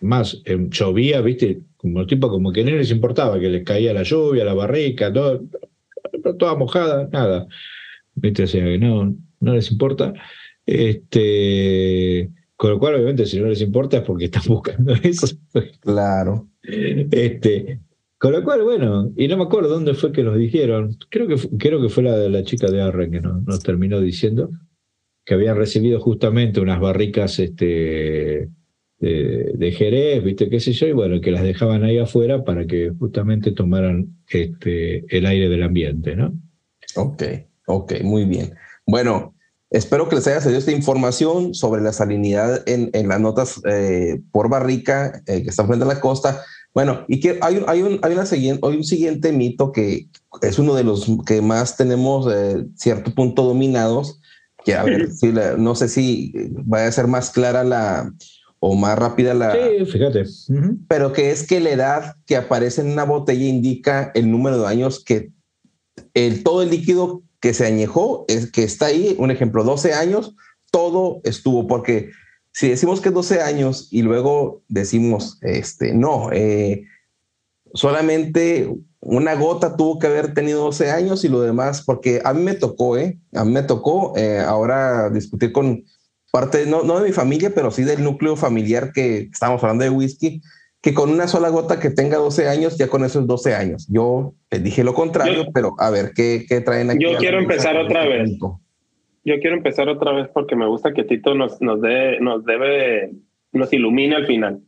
Más, 0.00 0.42
llovía, 0.44 1.20
viste, 1.20 1.62
como 1.76 2.06
tipo 2.06 2.28
como 2.28 2.52
que 2.52 2.64
no 2.64 2.72
les 2.72 2.90
importaba 2.90 3.38
que 3.40 3.48
les 3.48 3.64
caía 3.64 3.92
la 3.94 4.02
lluvia, 4.02 4.44
la 4.44 4.54
barrica, 4.54 5.12
todo, 5.12 5.44
toda 6.38 6.56
mojada, 6.56 7.08
nada. 7.12 7.46
Viste, 8.14 8.44
o 8.44 8.46
sea 8.46 8.64
que 8.64 8.78
no, 8.78 9.16
no 9.40 9.54
les 9.54 9.70
importa. 9.70 10.12
Este, 10.66 12.30
con 12.58 12.70
lo 12.70 12.80
cual, 12.80 12.96
obviamente, 12.96 13.24
si 13.24 13.38
no 13.38 13.46
les 13.46 13.60
importa 13.62 13.98
es 13.98 14.02
porque 14.02 14.24
están 14.24 14.42
buscando 14.48 14.92
eso. 15.04 15.28
Claro. 15.80 16.48
Este, 16.60 17.78
con 18.18 18.32
lo 18.32 18.42
cual, 18.42 18.64
bueno, 18.64 19.12
y 19.16 19.28
no 19.28 19.36
me 19.36 19.44
acuerdo 19.44 19.68
dónde 19.68 19.94
fue 19.94 20.10
que 20.10 20.24
los 20.24 20.36
dijeron. 20.36 20.98
Creo 21.08 21.28
que, 21.28 21.36
creo 21.56 21.80
que 21.80 21.88
fue 21.88 22.02
la, 22.02 22.16
la 22.16 22.42
chica 22.42 22.68
de 22.68 22.82
Arren 22.82 23.12
que 23.12 23.20
nos, 23.20 23.44
nos, 23.44 23.62
terminó 23.62 24.00
diciendo 24.00 24.50
que 25.24 25.34
habían 25.34 25.56
recibido 25.56 26.00
justamente 26.00 26.58
unas 26.58 26.80
barricas 26.80 27.38
este, 27.38 28.48
de, 28.98 29.52
de, 29.54 29.70
Jerez, 29.70 30.24
viste, 30.24 30.50
qué 30.50 30.58
sé 30.58 30.72
yo, 30.72 30.88
y 30.88 30.92
bueno, 30.92 31.20
que 31.20 31.30
las 31.30 31.44
dejaban 31.44 31.84
ahí 31.84 31.98
afuera 31.98 32.42
para 32.42 32.66
que 32.66 32.90
justamente 32.98 33.52
tomaran 33.52 34.16
este, 34.28 35.04
el 35.16 35.26
aire 35.26 35.48
del 35.48 35.62
ambiente, 35.62 36.16
¿no? 36.16 36.34
Ok, 36.96 37.22
ok, 37.66 38.00
muy 38.02 38.24
bien. 38.24 38.54
Bueno, 38.84 39.36
Espero 39.70 40.08
que 40.08 40.16
les 40.16 40.26
haya 40.26 40.40
salido 40.40 40.58
esta 40.58 40.72
información 40.72 41.54
sobre 41.54 41.82
la 41.82 41.92
salinidad 41.92 42.62
en, 42.66 42.90
las 43.06 43.20
notas 43.20 43.60
eh, 43.68 44.20
por 44.32 44.48
barrica 44.48 45.22
eh, 45.26 45.42
que 45.42 45.50
están 45.50 45.66
frente 45.66 45.84
a 45.84 45.88
la 45.88 46.00
costa. 46.00 46.42
Bueno, 46.72 47.04
y 47.06 47.20
que 47.20 47.38
hay, 47.42 47.62
hay, 47.66 47.82
un, 47.82 47.98
hay, 48.02 48.12
una 48.12 48.24
siguiente, 48.24 48.66
hay 48.66 48.76
un 48.76 48.84
siguiente 48.84 49.32
mito 49.32 49.72
que 49.72 50.08
es 50.40 50.58
uno 50.58 50.74
de 50.74 50.84
los 50.84 51.06
que 51.26 51.42
más 51.42 51.76
tenemos 51.76 52.32
eh, 52.32 52.64
cierto 52.76 53.14
punto 53.14 53.42
dominados, 53.42 54.20
que 54.64 54.74
a 54.74 54.84
ver, 54.84 55.10
si 55.12 55.32
no 55.58 55.74
sé 55.74 55.88
si 55.88 56.32
vaya 56.64 56.86
a 56.86 56.92
ser 56.92 57.06
más 57.06 57.30
clara 57.30 57.62
la 57.62 58.12
o 58.60 58.74
más 58.74 58.98
rápida 58.98 59.34
la... 59.34 59.52
Sí, 59.52 59.84
fíjate. 59.86 60.24
Pero 60.88 61.12
que 61.12 61.30
es 61.30 61.46
que 61.46 61.60
la 61.60 61.70
edad 61.70 62.16
que 62.26 62.36
aparece 62.36 62.80
en 62.80 62.90
una 62.90 63.04
botella 63.04 63.46
indica 63.46 64.10
el 64.14 64.30
número 64.30 64.60
de 64.60 64.66
años 64.66 65.04
que 65.04 65.30
el, 66.14 66.42
todo 66.42 66.62
el 66.62 66.70
líquido 66.70 67.22
que 67.40 67.54
se 67.54 67.66
añejó, 67.66 68.24
es 68.28 68.50
que 68.50 68.64
está 68.64 68.86
ahí, 68.86 69.14
un 69.18 69.30
ejemplo, 69.30 69.64
12 69.64 69.92
años, 69.92 70.34
todo 70.70 71.20
estuvo, 71.24 71.66
porque 71.66 72.10
si 72.52 72.68
decimos 72.68 73.00
que 73.00 73.10
12 73.10 73.40
años 73.40 73.88
y 73.90 74.02
luego 74.02 74.62
decimos, 74.68 75.38
este, 75.42 75.94
no, 75.94 76.30
eh, 76.32 76.84
solamente 77.74 78.68
una 79.00 79.34
gota 79.34 79.76
tuvo 79.76 79.98
que 79.98 80.08
haber 80.08 80.34
tenido 80.34 80.64
12 80.64 80.90
años 80.90 81.24
y 81.24 81.28
lo 81.28 81.40
demás, 81.40 81.82
porque 81.82 82.20
a 82.24 82.34
mí 82.34 82.42
me 82.42 82.54
tocó, 82.54 82.96
¿eh? 82.96 83.18
A 83.32 83.44
mí 83.44 83.52
me 83.52 83.62
tocó 83.62 84.16
eh, 84.16 84.40
ahora 84.40 85.08
discutir 85.10 85.52
con 85.52 85.84
parte, 86.32 86.66
no, 86.66 86.82
no 86.82 86.98
de 86.98 87.06
mi 87.06 87.12
familia, 87.12 87.54
pero 87.54 87.70
sí 87.70 87.84
del 87.84 88.02
núcleo 88.02 88.36
familiar 88.36 88.92
que 88.92 89.28
estamos 89.32 89.62
hablando 89.62 89.84
de 89.84 89.90
whisky, 89.90 90.42
que 90.80 90.94
con 90.94 91.10
una 91.10 91.26
sola 91.26 91.48
gota 91.48 91.80
que 91.80 91.90
tenga 91.90 92.18
12 92.18 92.48
años, 92.48 92.78
ya 92.78 92.88
con 92.88 93.04
eso 93.04 93.20
es 93.20 93.26
12 93.26 93.54
años. 93.54 93.86
Yo 93.90 94.34
dije 94.50 94.84
lo 94.84 94.94
contrario, 94.94 95.46
pero 95.52 95.74
a 95.78 95.90
ver, 95.90 96.12
¿qué, 96.14 96.44
qué 96.48 96.60
traen 96.60 96.90
aquí? 96.90 97.02
Yo 97.02 97.18
quiero 97.18 97.38
empezar 97.38 97.76
otra 97.76 98.06
vez 98.06 98.38
yo 99.28 99.38
quiero 99.40 99.56
empezar 99.56 99.88
otra 99.90 100.12
vez 100.12 100.28
porque 100.28 100.56
me 100.56 100.66
gusta 100.66 100.94
que 100.94 101.04
Tito 101.04 101.34
nos, 101.34 101.60
nos, 101.60 101.82
de, 101.82 102.18
nos 102.20 102.44
debe, 102.46 103.10
nos 103.52 103.70
ilumine 103.72 104.16
al 104.16 104.26
final. 104.26 104.60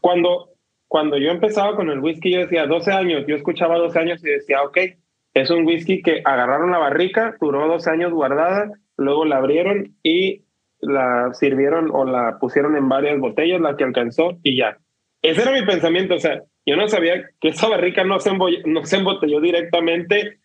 Cuando, 0.00 0.54
cuando 0.88 1.18
yo 1.18 1.30
empezaba 1.30 1.76
con 1.76 1.90
el 1.90 2.00
whisky, 2.00 2.32
yo 2.32 2.40
decía 2.40 2.66
12 2.66 2.90
años, 2.90 3.24
yo 3.28 3.36
escuchaba 3.36 3.76
12 3.76 3.98
años 3.98 4.24
y 4.24 4.30
decía, 4.30 4.62
ok, 4.62 4.78
es 5.34 5.50
un 5.50 5.66
whisky 5.66 6.00
que 6.00 6.22
agarraron 6.24 6.70
la 6.70 6.78
barrica, 6.78 7.36
duró 7.38 7.68
12 7.68 7.90
años 7.90 8.12
guardada, 8.12 8.72
luego 8.96 9.26
la 9.26 9.36
abrieron 9.36 9.94
y 10.02 10.44
la 10.80 11.34
sirvieron 11.34 11.90
o 11.92 12.06
la 12.06 12.38
pusieron 12.38 12.76
en 12.76 12.88
varias 12.88 13.20
botellas, 13.20 13.60
la 13.60 13.76
que 13.76 13.84
alcanzó 13.84 14.38
y 14.42 14.56
ya. 14.56 14.78
Ese 15.22 15.42
era 15.42 15.52
mi 15.52 15.62
pensamiento, 15.66 16.14
o 16.14 16.18
sea, 16.18 16.42
yo 16.64 16.76
no 16.76 16.88
sabía 16.88 17.28
que 17.40 17.48
esa 17.48 17.68
barrica 17.68 18.04
no 18.04 18.20
se, 18.20 18.30
no 18.64 18.84
se 18.84 18.96
embotelló 18.96 19.40
directamente 19.40 20.38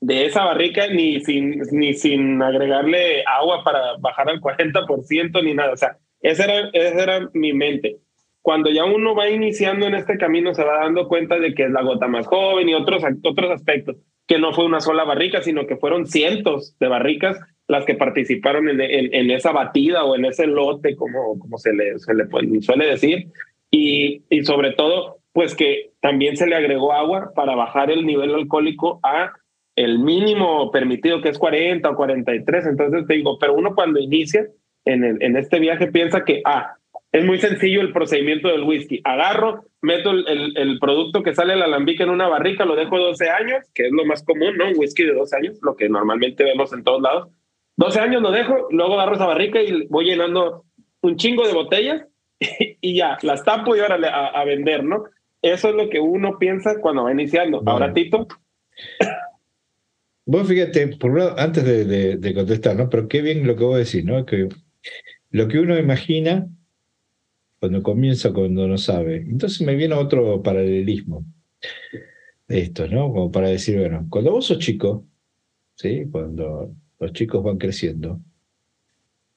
de 0.00 0.26
esa 0.26 0.44
barrica 0.44 0.88
ni 0.88 1.20
sin, 1.20 1.60
ni 1.72 1.94
sin 1.94 2.40
agregarle 2.42 3.24
agua 3.26 3.64
para 3.64 3.96
bajar 3.98 4.28
al 4.28 4.40
40% 4.40 5.42
ni 5.42 5.54
nada. 5.54 5.72
O 5.72 5.76
sea, 5.76 5.98
esa 6.20 6.44
era, 6.44 6.70
esa 6.72 7.02
era 7.02 7.30
mi 7.34 7.52
mente. 7.52 7.98
Cuando 8.42 8.70
ya 8.70 8.84
uno 8.84 9.14
va 9.14 9.28
iniciando 9.28 9.86
en 9.86 9.94
este 9.94 10.18
camino, 10.18 10.54
se 10.54 10.64
va 10.64 10.78
dando 10.80 11.08
cuenta 11.08 11.38
de 11.38 11.54
que 11.54 11.64
es 11.64 11.70
la 11.70 11.82
gota 11.82 12.06
más 12.06 12.26
joven 12.26 12.68
y 12.68 12.74
otros, 12.74 13.02
otros 13.24 13.50
aspectos, 13.50 13.96
que 14.26 14.38
no 14.38 14.52
fue 14.52 14.66
una 14.66 14.80
sola 14.80 15.04
barrica, 15.04 15.42
sino 15.42 15.66
que 15.66 15.76
fueron 15.76 16.06
cientos 16.06 16.76
de 16.78 16.88
barricas 16.88 17.38
las 17.66 17.84
que 17.84 17.94
participaron 17.94 18.68
en, 18.68 18.80
en, 18.80 19.30
esa 19.32 19.50
batida 19.50 20.04
o 20.04 20.14
en 20.14 20.26
ese 20.26 20.46
lote, 20.46 20.94
como, 20.94 21.36
como 21.40 21.58
se, 21.58 21.72
le, 21.72 21.98
se 21.98 22.14
le 22.14 22.26
suele 22.60 22.86
decir. 22.86 23.32
Y, 23.70 24.22
y 24.30 24.44
sobre 24.44 24.72
todo, 24.72 25.18
pues 25.32 25.54
que 25.54 25.90
también 26.00 26.36
se 26.36 26.46
le 26.46 26.56
agregó 26.56 26.92
agua 26.92 27.32
para 27.34 27.54
bajar 27.54 27.90
el 27.90 28.06
nivel 28.06 28.34
alcohólico 28.34 29.00
a 29.02 29.32
el 29.76 29.98
mínimo 29.98 30.70
permitido 30.70 31.20
que 31.20 31.28
es 31.28 31.38
40 31.38 31.90
o 31.90 31.96
43. 31.96 32.66
Entonces 32.66 33.06
te 33.06 33.14
digo, 33.14 33.38
pero 33.38 33.54
uno 33.54 33.74
cuando 33.74 34.00
inicia 34.00 34.46
en, 34.84 35.04
el, 35.04 35.22
en 35.22 35.36
este 35.36 35.58
viaje 35.58 35.88
piensa 35.88 36.24
que, 36.24 36.40
ah, 36.44 36.76
es 37.12 37.24
muy 37.24 37.38
sencillo 37.38 37.80
el 37.80 37.92
procedimiento 37.92 38.48
del 38.48 38.64
whisky. 38.64 39.00
Agarro, 39.04 39.64
meto 39.80 40.10
el, 40.10 40.56
el, 40.56 40.78
producto 40.78 41.22
que 41.22 41.34
sale 41.34 41.52
del 41.52 41.62
alambique 41.62 42.02
en 42.02 42.10
una 42.10 42.28
barrica, 42.28 42.64
lo 42.64 42.74
dejo 42.74 42.98
12 42.98 43.30
años, 43.30 43.64
que 43.74 43.86
es 43.86 43.92
lo 43.92 44.04
más 44.04 44.24
común, 44.24 44.56
¿no? 44.56 44.68
Un 44.68 44.78
whisky 44.78 45.04
de 45.04 45.14
12 45.14 45.36
años, 45.36 45.58
lo 45.62 45.76
que 45.76 45.88
normalmente 45.88 46.44
vemos 46.44 46.72
en 46.72 46.82
todos 46.82 47.00
lados. 47.00 47.28
12 47.76 48.00
años 48.00 48.22
lo 48.22 48.30
dejo, 48.30 48.68
luego 48.70 48.94
agarro 48.94 49.14
esa 49.14 49.26
barrica 49.26 49.60
y 49.62 49.86
voy 49.86 50.06
llenando 50.06 50.64
un 51.02 51.16
chingo 51.16 51.46
de 51.46 51.52
botellas 51.52 52.06
y 52.80 52.96
ya, 52.96 53.18
las 53.22 53.44
tapo 53.44 53.76
y 53.76 53.80
ahora 53.80 53.96
a, 54.08 54.40
a, 54.40 54.44
vender, 54.44 54.84
¿no? 54.84 55.04
Eso 55.42 55.68
es 55.68 55.74
lo 55.74 55.88
que 55.88 56.00
uno 56.00 56.38
piensa 56.38 56.80
cuando 56.80 57.04
va 57.04 57.12
iniciando. 57.12 57.62
Ahora, 57.66 57.92
Tito. 57.92 58.26
Vos 60.24 60.48
fíjate, 60.48 60.88
por 60.96 61.12
un 61.12 61.18
lado, 61.18 61.38
antes 61.38 61.64
de, 61.64 62.34
contestar, 62.34 62.74
¿no? 62.74 62.90
Pero 62.90 63.06
qué 63.06 63.22
bien 63.22 63.46
lo 63.46 63.54
que 63.54 63.64
vos 63.64 63.78
decís, 63.78 64.04
¿no? 64.04 64.26
Que 64.26 64.48
lo 65.30 65.48
que 65.48 65.60
uno 65.60 65.78
imagina 65.78 66.48
cuando 67.60 67.82
comienza, 67.82 68.32
cuando 68.32 68.66
no 68.66 68.76
sabe. 68.76 69.18
Entonces 69.18 69.60
me 69.64 69.76
viene 69.76 69.94
otro 69.94 70.42
paralelismo 70.42 71.24
de 72.48 72.60
esto, 72.60 72.88
¿no? 72.88 73.12
Como 73.12 73.30
para 73.30 73.48
decir, 73.48 73.78
bueno, 73.78 74.06
cuando 74.10 74.32
vos 74.32 74.46
sos 74.46 74.58
chico, 74.58 75.06
¿sí? 75.76 76.06
Cuando 76.10 76.74
los 76.98 77.12
chicos 77.12 77.44
van 77.44 77.58
creciendo, 77.58 78.20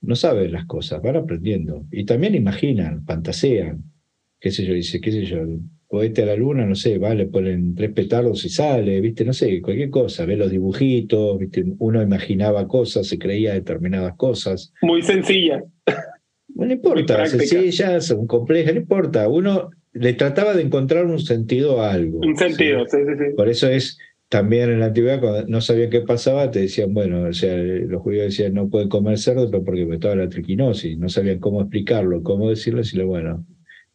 no 0.01 0.15
saben 0.15 0.51
las 0.51 0.65
cosas, 0.65 1.01
van 1.01 1.17
aprendiendo. 1.17 1.85
Y 1.91 2.05
también 2.05 2.35
imaginan, 2.35 3.05
fantasean, 3.05 3.83
qué 4.39 4.51
sé 4.51 4.65
yo, 4.65 4.73
dice, 4.73 5.01
qué 5.01 5.11
sé 5.11 5.25
yo, 5.25 5.39
cohete 5.87 6.23
a 6.23 6.27
la 6.27 6.35
luna, 6.35 6.65
no 6.65 6.75
sé, 6.75 6.97
va, 6.97 7.13
le 7.15 7.25
ponen 7.25 7.73
tres 7.75 7.91
petardos 7.91 8.45
y 8.45 8.49
sale, 8.49 9.01
viste, 9.01 9.25
no 9.25 9.33
sé, 9.33 9.61
cualquier 9.61 9.89
cosa, 9.89 10.25
ve 10.25 10.37
los 10.37 10.51
dibujitos, 10.51 11.37
viste, 11.39 11.65
uno 11.79 12.01
imaginaba 12.01 12.67
cosas, 12.67 13.07
se 13.07 13.17
creía 13.17 13.53
determinadas 13.53 14.15
cosas. 14.15 14.71
Muy 14.81 15.01
sencilla. 15.01 15.63
No 16.55 16.71
importa, 16.71 17.25
sencillas, 17.25 18.05
son 18.05 18.27
complejas, 18.27 18.73
no 18.73 18.81
importa, 18.81 19.27
uno 19.27 19.69
le 19.93 20.13
trataba 20.13 20.53
de 20.53 20.61
encontrar 20.61 21.05
un 21.05 21.19
sentido 21.19 21.81
a 21.81 21.93
algo. 21.93 22.19
Un 22.19 22.37
sentido, 22.37 22.85
sí, 22.87 22.97
sí, 22.97 23.13
sí. 23.17 23.35
Por 23.35 23.49
eso 23.49 23.67
es 23.67 23.97
también 24.29 24.69
en 24.69 24.79
la 24.79 24.87
antigüedad, 24.87 25.19
cuando 25.19 25.47
no 25.47 25.59
sabían 25.59 25.89
qué 25.89 26.01
pasaba, 26.01 26.51
te 26.51 26.61
decían, 26.61 26.93
bueno, 26.93 27.23
o 27.23 27.33
sea, 27.33 27.57
los 27.57 28.01
judíos 28.01 28.25
decían, 28.25 28.53
no 28.53 28.69
pueden 28.69 28.87
comer 28.87 29.17
cerdo, 29.17 29.49
pero 29.49 29.63
porque 29.63 29.87
estaba 29.91 30.15
la 30.15 30.29
triquinosis, 30.29 30.97
no 30.99 31.09
sabían 31.09 31.39
cómo 31.39 31.61
explicarlo, 31.61 32.21
cómo 32.21 32.49
decirlo, 32.49 32.79
decirle, 32.79 33.05
bueno, 33.05 33.45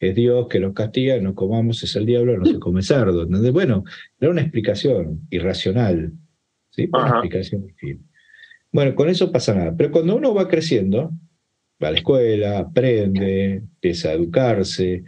es 0.00 0.14
Dios 0.14 0.48
que 0.48 0.58
los 0.58 0.74
castiga, 0.74 1.18
no 1.20 1.34
comamos, 1.34 1.82
es 1.84 1.94
el 1.94 2.04
diablo, 2.04 2.36
no 2.36 2.44
se 2.44 2.58
come 2.58 2.82
cerdo. 2.82 3.22
¿entendés? 3.22 3.52
Bueno, 3.52 3.84
era 4.20 4.30
una 4.30 4.42
explicación 4.42 5.26
irracional. 5.30 6.12
¿sí? 6.70 6.88
Una 6.92 7.08
explicación 7.08 7.66
Bueno, 8.72 8.94
con 8.96 9.08
eso 9.08 9.30
pasa 9.30 9.54
nada. 9.54 9.74
Pero 9.76 9.92
cuando 9.92 10.16
uno 10.16 10.34
va 10.34 10.48
creciendo, 10.48 11.12
va 11.82 11.88
a 11.88 11.92
la 11.92 11.98
escuela, 11.98 12.58
aprende, 12.58 13.54
empieza 13.54 14.10
a 14.10 14.14
educarse, 14.14 15.04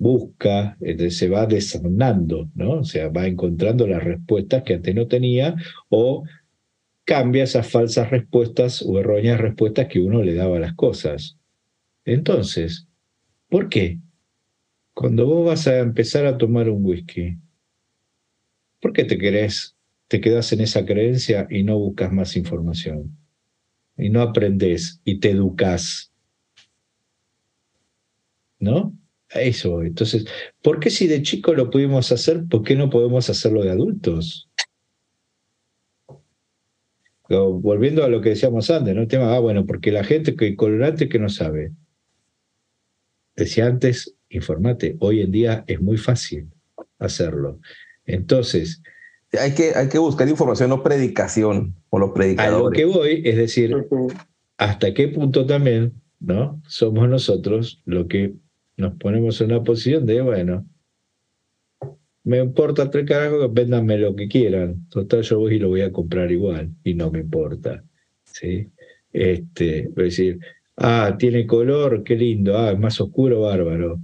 busca, 0.00 0.76
se 1.10 1.28
va 1.28 1.46
desarmando, 1.46 2.50
¿no? 2.56 2.80
O 2.80 2.84
sea, 2.84 3.08
va 3.08 3.28
encontrando 3.28 3.86
las 3.86 4.02
respuestas 4.02 4.64
que 4.64 4.74
antes 4.74 4.94
no 4.94 5.06
tenía 5.06 5.54
o 5.88 6.24
cambia 7.04 7.44
esas 7.44 7.70
falsas 7.70 8.10
respuestas 8.10 8.82
o 8.82 8.98
erróneas 8.98 9.40
respuestas 9.40 9.86
que 9.86 10.00
uno 10.00 10.24
le 10.24 10.34
daba 10.34 10.56
a 10.56 10.60
las 10.60 10.74
cosas. 10.74 11.38
Entonces, 12.04 12.88
¿Por 13.50 13.68
qué? 13.68 13.98
Cuando 14.94 15.26
vos 15.26 15.44
vas 15.44 15.66
a 15.66 15.80
empezar 15.80 16.24
a 16.24 16.38
tomar 16.38 16.70
un 16.70 16.84
whisky, 16.86 17.36
¿por 18.80 18.92
qué 18.92 19.04
te 19.04 19.18
te 20.06 20.20
quedas 20.20 20.52
en 20.52 20.60
esa 20.60 20.86
creencia 20.86 21.48
y 21.50 21.64
no 21.64 21.76
buscas 21.78 22.12
más 22.12 22.36
información? 22.36 23.18
Y 23.96 24.08
no 24.08 24.22
aprendes 24.22 25.00
y 25.04 25.18
te 25.18 25.30
educas. 25.30 26.12
¿No? 28.60 28.96
Eso. 29.34 29.82
Entonces, 29.82 30.26
¿por 30.62 30.80
qué 30.80 30.90
si 30.90 31.06
de 31.06 31.22
chico 31.22 31.54
lo 31.54 31.70
pudimos 31.70 32.10
hacer, 32.12 32.44
por 32.48 32.62
qué 32.62 32.74
no 32.74 32.90
podemos 32.90 33.30
hacerlo 33.30 33.62
de 33.62 33.70
adultos? 33.70 34.48
Volviendo 37.28 38.02
a 38.02 38.08
lo 38.08 38.20
que 38.20 38.30
decíamos 38.30 38.70
antes, 38.70 38.92
¿no? 38.92 39.02
El 39.02 39.08
tema, 39.08 39.32
ah, 39.34 39.38
bueno, 39.38 39.64
porque 39.64 39.92
la 39.92 40.02
gente 40.02 40.34
que 40.34 40.56
colorante 40.56 41.08
que 41.08 41.20
no 41.20 41.28
sabe 41.28 41.70
decía 43.36 43.66
antes, 43.66 44.16
informate. 44.28 44.96
Hoy 44.98 45.20
en 45.20 45.30
día 45.30 45.64
es 45.68 45.80
muy 45.80 45.96
fácil 45.96 46.48
hacerlo. 46.98 47.60
Entonces. 48.04 48.82
Hay 49.40 49.54
que, 49.54 49.74
hay 49.76 49.88
que 49.88 49.98
buscar 49.98 50.28
información, 50.28 50.72
o 50.72 50.82
predicación, 50.82 51.76
o 51.90 52.00
los 52.00 52.10
predicadores. 52.10 52.56
A 52.56 52.64
lo 52.64 52.70
que 52.70 52.84
voy, 52.84 53.22
es 53.24 53.36
decir, 53.36 53.76
hasta 54.56 54.92
qué 54.92 55.06
punto 55.06 55.46
también, 55.46 56.02
¿no? 56.18 56.60
Somos 56.66 57.08
nosotros 57.08 57.80
lo 57.84 58.08
que 58.08 58.34
nos 58.80 58.94
ponemos 58.96 59.40
en 59.40 59.52
una 59.52 59.62
posición 59.62 60.06
de, 60.06 60.20
bueno, 60.20 60.66
me 62.24 62.38
importa 62.38 62.90
tres 62.90 63.06
carajos 63.06 63.52
véndanme 63.52 63.98
lo 63.98 64.14
que 64.14 64.28
quieran. 64.28 64.88
Total, 64.88 65.22
yo 65.22 65.38
voy 65.38 65.54
y 65.54 65.58
lo 65.58 65.68
voy 65.68 65.82
a 65.82 65.92
comprar 65.92 66.30
igual, 66.30 66.70
y 66.84 66.94
no 66.94 67.10
me 67.10 67.20
importa. 67.20 67.82
¿sí? 68.24 68.68
Este, 69.12 69.80
es 69.80 69.94
decir, 69.94 70.38
ah, 70.76 71.16
tiene 71.18 71.46
color, 71.46 72.02
qué 72.04 72.16
lindo, 72.16 72.56
ah, 72.58 72.72
es 72.72 72.78
más 72.78 73.00
oscuro, 73.00 73.42
bárbaro. 73.42 74.00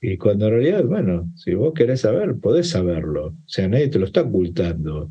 Y 0.00 0.18
cuando 0.18 0.48
en 0.48 0.52
realidad, 0.52 0.84
bueno, 0.84 1.30
si 1.34 1.54
vos 1.54 1.72
querés 1.74 2.02
saber, 2.02 2.36
podés 2.38 2.68
saberlo. 2.68 3.28
O 3.28 3.36
sea, 3.46 3.68
nadie 3.68 3.88
te 3.88 3.98
lo 3.98 4.04
está 4.04 4.22
ocultando. 4.22 5.10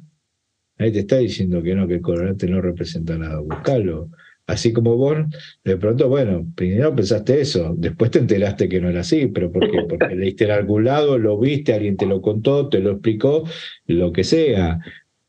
Nadie 0.77 0.91
te 0.91 0.99
está 0.99 1.17
diciendo 1.17 1.63
que 1.63 1.73
no, 1.73 1.87
que 1.87 1.95
el 1.95 2.01
colorante 2.01 2.47
no 2.47 2.61
representa 2.61 3.17
nada. 3.17 3.39
Buscalo. 3.39 4.09
Así 4.45 4.73
como 4.73 4.97
vos, 4.97 5.17
de 5.63 5.77
pronto, 5.77 6.09
bueno, 6.09 6.45
primero 6.55 6.93
pensaste 6.93 7.39
eso, 7.39 7.73
después 7.77 8.11
te 8.11 8.19
enteraste 8.19 8.67
que 8.67 8.81
no 8.81 8.89
era 8.89 8.99
así, 8.99 9.27
pero 9.27 9.51
¿por 9.51 9.71
qué? 9.71 9.83
Porque 9.89 10.15
leíste 10.15 10.45
en 10.45 10.51
algún 10.51 10.83
lado, 10.83 11.17
lo 11.17 11.39
viste, 11.39 11.73
alguien 11.73 11.95
te 11.95 12.05
lo 12.05 12.21
contó, 12.21 12.67
te 12.67 12.79
lo 12.79 12.91
explicó, 12.91 13.45
lo 13.87 14.11
que 14.11 14.25
sea, 14.25 14.79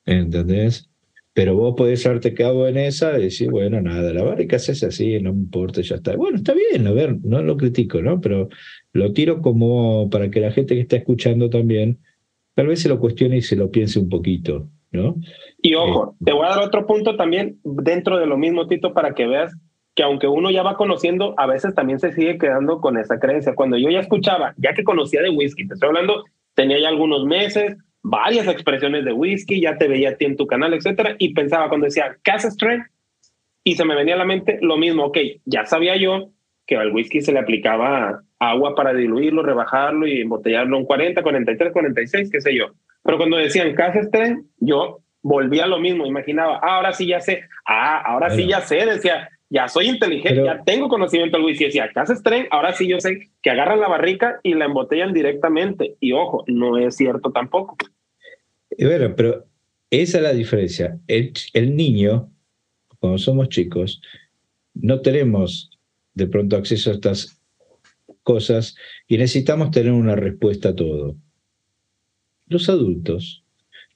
¿entendés? 0.05 0.91
Pero 1.33 1.55
vos 1.57 1.75
podés 1.77 2.05
haberte 2.07 2.35
quedado 2.35 2.67
en 2.69 2.77
esa 2.77 3.19
y 3.19 3.25
decir, 3.25 3.51
bueno, 3.51 3.81
nada, 3.81 4.12
la 4.12 4.25
barrica 4.25 4.59
se 4.59 4.73
hace 4.73 4.87
así, 4.87 5.21
no 5.21 5.33
me 5.33 5.41
importa, 5.41 5.81
ya 5.81 5.97
está. 5.97 6.17
Bueno, 6.17 6.39
está 6.39 6.55
bien, 6.55 6.87
a 6.87 6.93
ver, 6.93 7.17
no 7.25 7.43
lo 7.43 7.57
critico, 7.57 8.03
¿no? 8.03 8.21
Pero 8.21 8.49
lo 8.93 9.12
tiro 9.12 9.41
como 9.43 10.11
para 10.11 10.31
que 10.31 10.41
la 10.41 10.53
gente 10.53 10.75
que 10.75 10.81
está 10.83 10.97
escuchando 10.97 11.51
también, 11.51 12.01
tal 12.55 12.69
vez 12.69 12.81
se 12.81 12.89
lo 12.89 13.01
cuestione 13.01 13.39
y 13.39 13.43
se 13.43 13.57
lo 13.57 13.71
piense 13.71 13.99
un 13.99 14.09
poquito, 14.09 14.71
¿no? 14.95 15.17
Y 15.61 15.75
ojo, 15.75 16.17
te 16.25 16.33
voy 16.33 16.47
a 16.47 16.51
dar 16.51 16.63
otro 16.63 16.87
punto 16.87 17.17
también 17.17 17.59
dentro 17.65 18.19
de 18.19 18.27
lo 18.27 18.37
mismo, 18.37 18.67
Tito, 18.67 18.95
para 18.95 19.15
que 19.15 19.27
veas 19.27 19.55
que 19.95 20.03
aunque 20.03 20.27
uno 20.27 20.51
ya 20.51 20.63
va 20.63 20.77
conociendo, 20.77 21.35
a 21.39 21.47
veces 21.47 21.75
también 21.75 22.01
se 22.01 22.13
sigue 22.13 22.39
quedando 22.39 22.81
con 22.81 22.99
esa 22.99 23.19
creencia. 23.19 23.55
Cuando 23.55 23.77
yo 23.77 23.91
ya 23.91 24.01
escuchaba, 24.01 24.55
ya 24.57 24.75
que 24.75 24.83
conocía 24.83 25.23
de 25.23 25.31
whisky, 25.31 25.69
te 25.69 25.75
estoy 25.75 25.89
hablando, 25.89 26.25
tenía 26.55 26.81
ya 26.81 26.89
algunos 26.89 27.25
meses, 27.25 27.77
varias 28.03 28.49
expresiones 28.49 29.05
de 29.05 29.13
whisky, 29.13 29.61
ya 29.61 29.79
te 29.79 29.87
veía 29.87 30.11
a 30.11 30.17
ti 30.17 30.25
en 30.25 30.37
tu 30.37 30.47
canal, 30.47 30.75
etcétera, 30.75 31.15
y 31.19 31.33
pensaba 31.33 31.69
cuando 31.69 31.87
decía 31.87 32.17
Casa 32.23 32.51
Strength, 32.51 32.89
y 33.63 33.77
se 33.77 33.85
me 33.85 33.95
venía 33.95 34.15
a 34.15 34.19
la 34.19 34.27
mente 34.27 34.59
lo 34.61 34.77
mismo, 34.77 35.07
ok, 35.07 35.19
ya 35.45 35.65
sabía 35.65 35.97
yo 35.97 36.31
que 36.67 36.77
al 36.77 36.93
whisky 36.93 37.21
se 37.21 37.33
le 37.33 37.39
aplicaba 37.39 38.23
agua 38.39 38.75
para 38.75 38.93
diluirlo, 38.93 39.43
rebajarlo 39.43 40.07
y 40.07 40.21
embotellarlo 40.21 40.77
en 40.77 40.85
40, 40.85 41.23
43, 41.23 41.73
46, 41.73 42.31
qué 42.31 42.41
sé 42.41 42.55
yo. 42.55 42.73
Pero 43.05 43.19
cuando 43.19 43.37
decían 43.37 43.75
Casa 43.75 44.03
Strength, 44.03 44.47
yo 44.59 45.03
volvía 45.23 45.65
a 45.65 45.69
lo 45.69 45.79
mismo, 45.79 46.07
imaginaba, 46.07 46.57
ah, 46.63 46.77
ahora 46.77 46.93
sí 46.93 47.07
ya 47.07 47.21
sé, 47.21 47.45
ah, 47.67 48.03
ahora 48.05 48.31
sí 48.31 48.47
ya 48.47 48.61
sé, 48.61 48.85
decía, 48.85 49.29
ya 49.49 49.69
soy 49.69 49.89
inteligente, 49.89 50.45
ya 50.45 50.63
tengo 50.65 50.89
conocimiento 50.89 51.37
del 51.37 51.47
whisky, 51.47 51.65
decía, 51.65 51.91
casa 51.95 52.15
tren, 52.23 52.47
ahora 52.51 52.75
sí 52.75 52.89
yo 52.89 53.01
sé 53.01 53.31
que 53.41 53.51
agarran 53.51 53.81
la 53.81 53.89
barrica 53.89 54.41
y 54.43 54.55
la 54.55 54.67
embotellan 54.67 55.13
directamente, 55.13 55.97
y 56.01 56.13
ojo, 56.13 56.45
no 56.47 56.77
es 56.77 56.97
cierto 56.97 57.31
tampoco. 57.31 57.77
Bueno, 58.79 59.15
pero 59.17 59.45
esa 59.91 60.19
es 60.19 60.23
la 60.23 60.33
diferencia. 60.33 60.99
El, 61.07 61.33
el 61.53 61.77
niño, 61.77 62.31
cuando 62.99 63.19
somos 63.19 63.49
chicos, 63.49 64.03
no 64.75 65.01
tenemos 65.01 65.71
de 66.15 66.27
pronto 66.27 66.57
acceso 66.57 66.91
a 66.91 66.95
estas 66.95 67.41
cosas 68.23 68.75
y 69.07 69.19
necesitamos 69.19 69.71
tener 69.71 69.93
una 69.93 70.17
respuesta 70.17 70.71
a 70.71 70.75
todo. 70.75 71.17
Los 72.47 72.69
adultos 72.69 73.45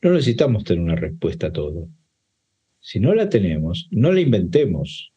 no 0.02 0.12
necesitamos 0.12 0.64
tener 0.64 0.82
una 0.82 0.96
respuesta 0.96 1.48
a 1.48 1.52
todo. 1.52 1.88
Si 2.80 3.00
no 3.00 3.14
la 3.14 3.28
tenemos, 3.28 3.88
no 3.90 4.12
la 4.12 4.20
inventemos. 4.20 5.12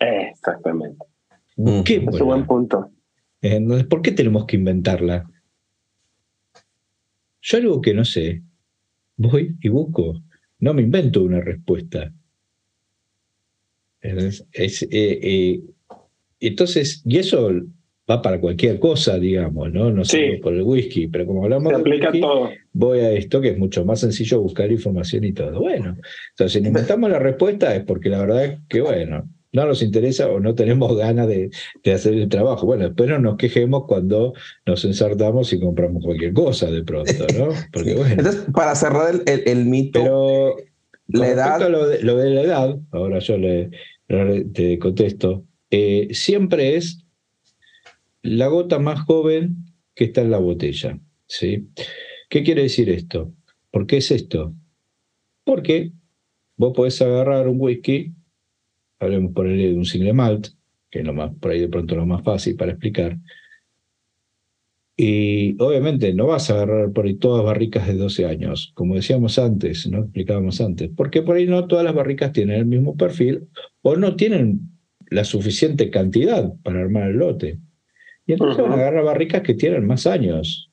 Exactamente. 0.00 1.04
¿Qué, 1.84 1.96
es 1.96 2.20
un 2.20 2.26
buen 2.26 2.46
punto. 2.46 2.90
Entonces, 3.40 3.86
¿por 3.86 4.02
qué 4.02 4.10
tenemos 4.10 4.46
que 4.46 4.56
inventarla? 4.56 5.30
Yo 7.42 7.58
algo 7.58 7.80
que 7.80 7.94
no 7.94 8.04
sé, 8.04 8.42
voy 9.16 9.56
y 9.60 9.68
busco. 9.68 10.22
No 10.58 10.72
me 10.72 10.82
invento 10.82 11.22
una 11.22 11.40
respuesta. 11.40 12.12
Es, 14.00 14.46
eh, 14.52 14.88
eh, 14.90 15.60
entonces, 16.40 17.02
y 17.04 17.18
eso 17.18 17.50
va 18.10 18.20
para 18.20 18.40
cualquier 18.40 18.78
cosa, 18.78 19.18
digamos, 19.18 19.72
¿no? 19.72 19.90
No 19.90 20.04
solo 20.04 20.40
por 20.42 20.54
el 20.54 20.62
whisky, 20.62 21.08
pero 21.08 21.26
como 21.26 21.44
hablamos 21.44 21.72
de 21.72 21.90
whisky, 21.90 22.20
voy 22.72 23.00
a 23.00 23.12
esto 23.12 23.40
que 23.40 23.50
es 23.50 23.58
mucho 23.58 23.84
más 23.84 24.00
sencillo 24.00 24.40
buscar 24.40 24.70
información 24.70 25.24
y 25.24 25.32
todo. 25.32 25.60
Bueno, 25.60 25.96
entonces 26.30 26.60
si 26.60 26.66
inventamos 26.66 27.10
la 27.10 27.18
respuesta 27.18 27.74
es 27.74 27.84
porque 27.84 28.10
la 28.10 28.18
verdad 28.20 28.44
es 28.44 28.58
que, 28.68 28.80
bueno, 28.80 29.28
no 29.52 29.66
nos 29.66 29.82
interesa 29.82 30.28
o 30.28 30.40
no 30.40 30.54
tenemos 30.54 30.94
ganas 30.98 31.28
de, 31.28 31.50
hacer 31.94 32.14
el 32.14 32.28
trabajo. 32.28 32.66
Bueno, 32.66 32.84
después 32.84 33.08
no 33.08 33.18
nos 33.18 33.36
quejemos 33.36 33.84
cuando 33.86 34.34
nos 34.66 34.84
ensartamos 34.84 35.52
y 35.52 35.60
compramos 35.60 36.04
cualquier 36.04 36.34
cosa 36.34 36.70
de 36.70 36.82
pronto, 36.82 37.26
¿no? 37.38 37.48
Porque, 37.72 37.94
bueno. 37.94 38.16
Entonces, 38.18 38.44
para 38.52 38.74
cerrar 38.74 39.14
el, 39.26 39.42
el, 39.46 39.64
mito, 39.64 40.00
pero 40.02 40.56
la 41.06 41.28
edad... 41.28 41.70
Lo 41.70 41.86
de, 41.86 42.02
lo 42.02 42.16
de, 42.16 42.30
la 42.30 42.42
edad, 42.42 42.78
ahora 42.90 43.20
yo 43.20 43.38
le, 43.38 43.70
te 44.52 44.78
contesto, 44.78 45.44
eh, 45.70 46.08
siempre 46.10 46.76
es 46.76 47.03
la 48.24 48.48
gota 48.48 48.78
más 48.78 49.00
joven 49.02 49.66
que 49.94 50.04
está 50.04 50.22
en 50.22 50.30
la 50.30 50.38
botella. 50.38 50.98
¿sí? 51.26 51.68
¿Qué 52.28 52.42
quiere 52.42 52.62
decir 52.62 52.88
esto? 52.88 53.32
¿Por 53.70 53.86
qué 53.86 53.98
es 53.98 54.10
esto? 54.10 54.54
Porque 55.44 55.92
vos 56.56 56.72
podés 56.74 57.00
agarrar 57.02 57.48
un 57.48 57.60
whisky, 57.60 58.12
hablemos 58.98 59.32
por 59.32 59.46
ahí 59.46 59.68
de 59.68 59.76
un 59.76 59.84
single 59.84 60.14
malt, 60.14 60.48
que 60.90 61.00
es 61.00 61.04
lo 61.04 61.12
más, 61.12 61.34
por 61.34 61.50
ahí 61.50 61.60
de 61.60 61.68
pronto 61.68 61.94
lo 61.96 62.06
más 62.06 62.24
fácil 62.24 62.56
para 62.56 62.72
explicar, 62.72 63.18
y 64.96 65.60
obviamente 65.60 66.14
no 66.14 66.28
vas 66.28 66.48
a 66.48 66.54
agarrar 66.54 66.92
por 66.92 67.04
ahí 67.04 67.16
todas 67.16 67.44
barricas 67.44 67.86
de 67.86 67.94
12 67.94 68.26
años, 68.26 68.72
como 68.74 68.94
decíamos 68.94 69.38
antes, 69.38 69.86
no 69.88 69.98
explicábamos 69.98 70.60
antes, 70.60 70.90
porque 70.96 71.20
por 71.20 71.36
ahí 71.36 71.46
no 71.46 71.66
todas 71.66 71.84
las 71.84 71.94
barricas 71.94 72.32
tienen 72.32 72.56
el 72.56 72.66
mismo 72.66 72.96
perfil 72.96 73.48
o 73.82 73.96
no 73.96 74.16
tienen 74.16 74.60
la 75.10 75.24
suficiente 75.24 75.90
cantidad 75.90 76.54
para 76.62 76.80
armar 76.80 77.10
el 77.10 77.16
lote. 77.16 77.58
Y 78.26 78.32
entonces 78.32 78.62
van 78.62 78.72
a 78.72 78.74
agarrar 78.74 79.04
barricas 79.04 79.42
que 79.42 79.54
tienen 79.54 79.86
más 79.86 80.06
años. 80.06 80.70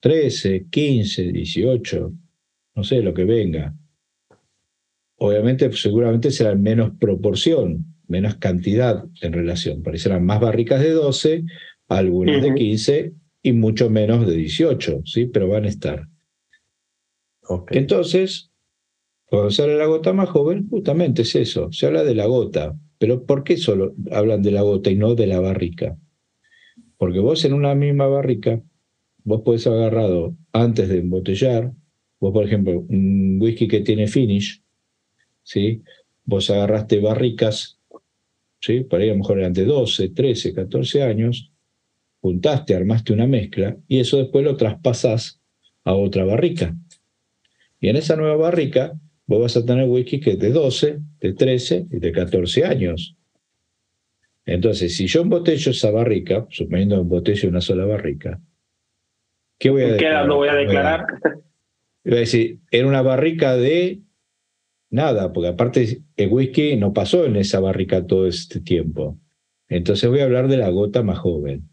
13, 0.00 0.66
15, 0.70 1.32
18, 1.32 2.12
no 2.76 2.84
sé, 2.84 3.02
lo 3.02 3.12
que 3.12 3.24
venga. 3.24 3.74
Obviamente, 5.16 5.70
seguramente 5.72 6.30
serán 6.30 6.62
menos 6.62 6.92
proporción, 6.98 7.84
menos 8.06 8.36
cantidad 8.36 9.04
en 9.20 9.32
relación. 9.32 9.82
Parecerán 9.82 10.24
más 10.24 10.40
barricas 10.40 10.80
de 10.80 10.90
12, 10.90 11.44
algunas 11.88 12.42
de 12.42 12.54
15 12.54 13.12
y 13.42 13.52
mucho 13.52 13.90
menos 13.90 14.26
de 14.26 14.36
18, 14.36 15.02
¿sí? 15.04 15.26
Pero 15.26 15.48
van 15.48 15.64
a 15.64 15.68
estar. 15.68 16.06
Entonces, 17.70 18.50
cuando 19.26 19.50
sale 19.50 19.76
la 19.76 19.86
gota 19.86 20.12
más 20.12 20.28
joven, 20.30 20.68
justamente 20.68 21.22
es 21.22 21.34
eso, 21.34 21.70
se 21.72 21.86
habla 21.86 22.04
de 22.04 22.14
la 22.14 22.26
gota. 22.26 22.76
Pero 22.98 23.24
¿por 23.24 23.44
qué 23.44 23.56
solo 23.56 23.94
hablan 24.10 24.42
de 24.42 24.52
la 24.52 24.62
gota 24.62 24.90
y 24.90 24.96
no 24.96 25.14
de 25.14 25.26
la 25.26 25.40
barrica? 25.40 25.96
Porque 27.00 27.18
vos 27.18 27.42
en 27.46 27.54
una 27.54 27.74
misma 27.74 28.08
barrica, 28.08 28.60
vos 29.24 29.40
podés 29.40 29.66
agarrado 29.66 30.36
antes 30.52 30.86
de 30.90 30.98
embotellar, 30.98 31.72
vos 32.20 32.30
por 32.30 32.44
ejemplo, 32.44 32.84
un 32.86 33.38
whisky 33.40 33.68
que 33.68 33.80
tiene 33.80 34.06
finish, 34.06 34.62
¿sí? 35.42 35.80
vos 36.26 36.50
agarraste 36.50 37.00
barricas, 37.00 37.78
¿sí? 38.60 38.80
para 38.80 39.06
ir 39.06 39.12
a 39.12 39.14
lo 39.14 39.20
mejor 39.20 39.38
eran 39.38 39.54
de 39.54 39.64
12, 39.64 40.10
13, 40.10 40.52
14 40.52 41.02
años, 41.02 41.50
juntaste, 42.20 42.74
armaste 42.74 43.14
una 43.14 43.26
mezcla 43.26 43.78
y 43.88 44.00
eso 44.00 44.18
después 44.18 44.44
lo 44.44 44.58
traspasás 44.58 45.40
a 45.84 45.94
otra 45.94 46.26
barrica. 46.26 46.76
Y 47.80 47.88
en 47.88 47.96
esa 47.96 48.14
nueva 48.14 48.36
barrica 48.36 48.92
vos 49.24 49.40
vas 49.40 49.56
a 49.56 49.64
tener 49.64 49.88
whisky 49.88 50.20
que 50.20 50.32
es 50.32 50.38
de 50.38 50.50
12, 50.50 51.00
de 51.18 51.32
13 51.32 51.86
y 51.92 51.98
de 51.98 52.12
14 52.12 52.66
años. 52.66 53.16
Entonces, 54.46 54.96
si 54.96 55.06
yo 55.06 55.22
embotello 55.22 55.70
esa 55.70 55.90
barrica, 55.90 56.46
suponiendo 56.50 56.96
que 56.96 57.02
embotello 57.02 57.48
una 57.48 57.60
sola 57.60 57.84
barrica, 57.84 58.40
¿qué 59.58 59.70
voy 59.70 59.82
a 59.82 59.92
declarar? 59.92 60.26
¿Qué 60.26 60.32
voy 60.34 60.48
a 60.48 60.54
declarar? 60.54 61.06
Voy 62.04 62.16
a 62.16 62.20
decir, 62.20 62.58
era 62.70 62.86
una 62.86 63.02
barrica 63.02 63.56
de 63.56 64.00
nada, 64.90 65.32
porque 65.32 65.48
aparte 65.48 66.02
el 66.16 66.28
whisky 66.28 66.76
no 66.76 66.92
pasó 66.92 67.24
en 67.24 67.36
esa 67.36 67.60
barrica 67.60 68.06
todo 68.06 68.26
este 68.26 68.60
tiempo. 68.60 69.18
Entonces 69.68 70.08
voy 70.10 70.20
a 70.20 70.24
hablar 70.24 70.48
de 70.48 70.56
la 70.56 70.70
gota 70.70 71.02
más 71.02 71.18
joven. 71.18 71.68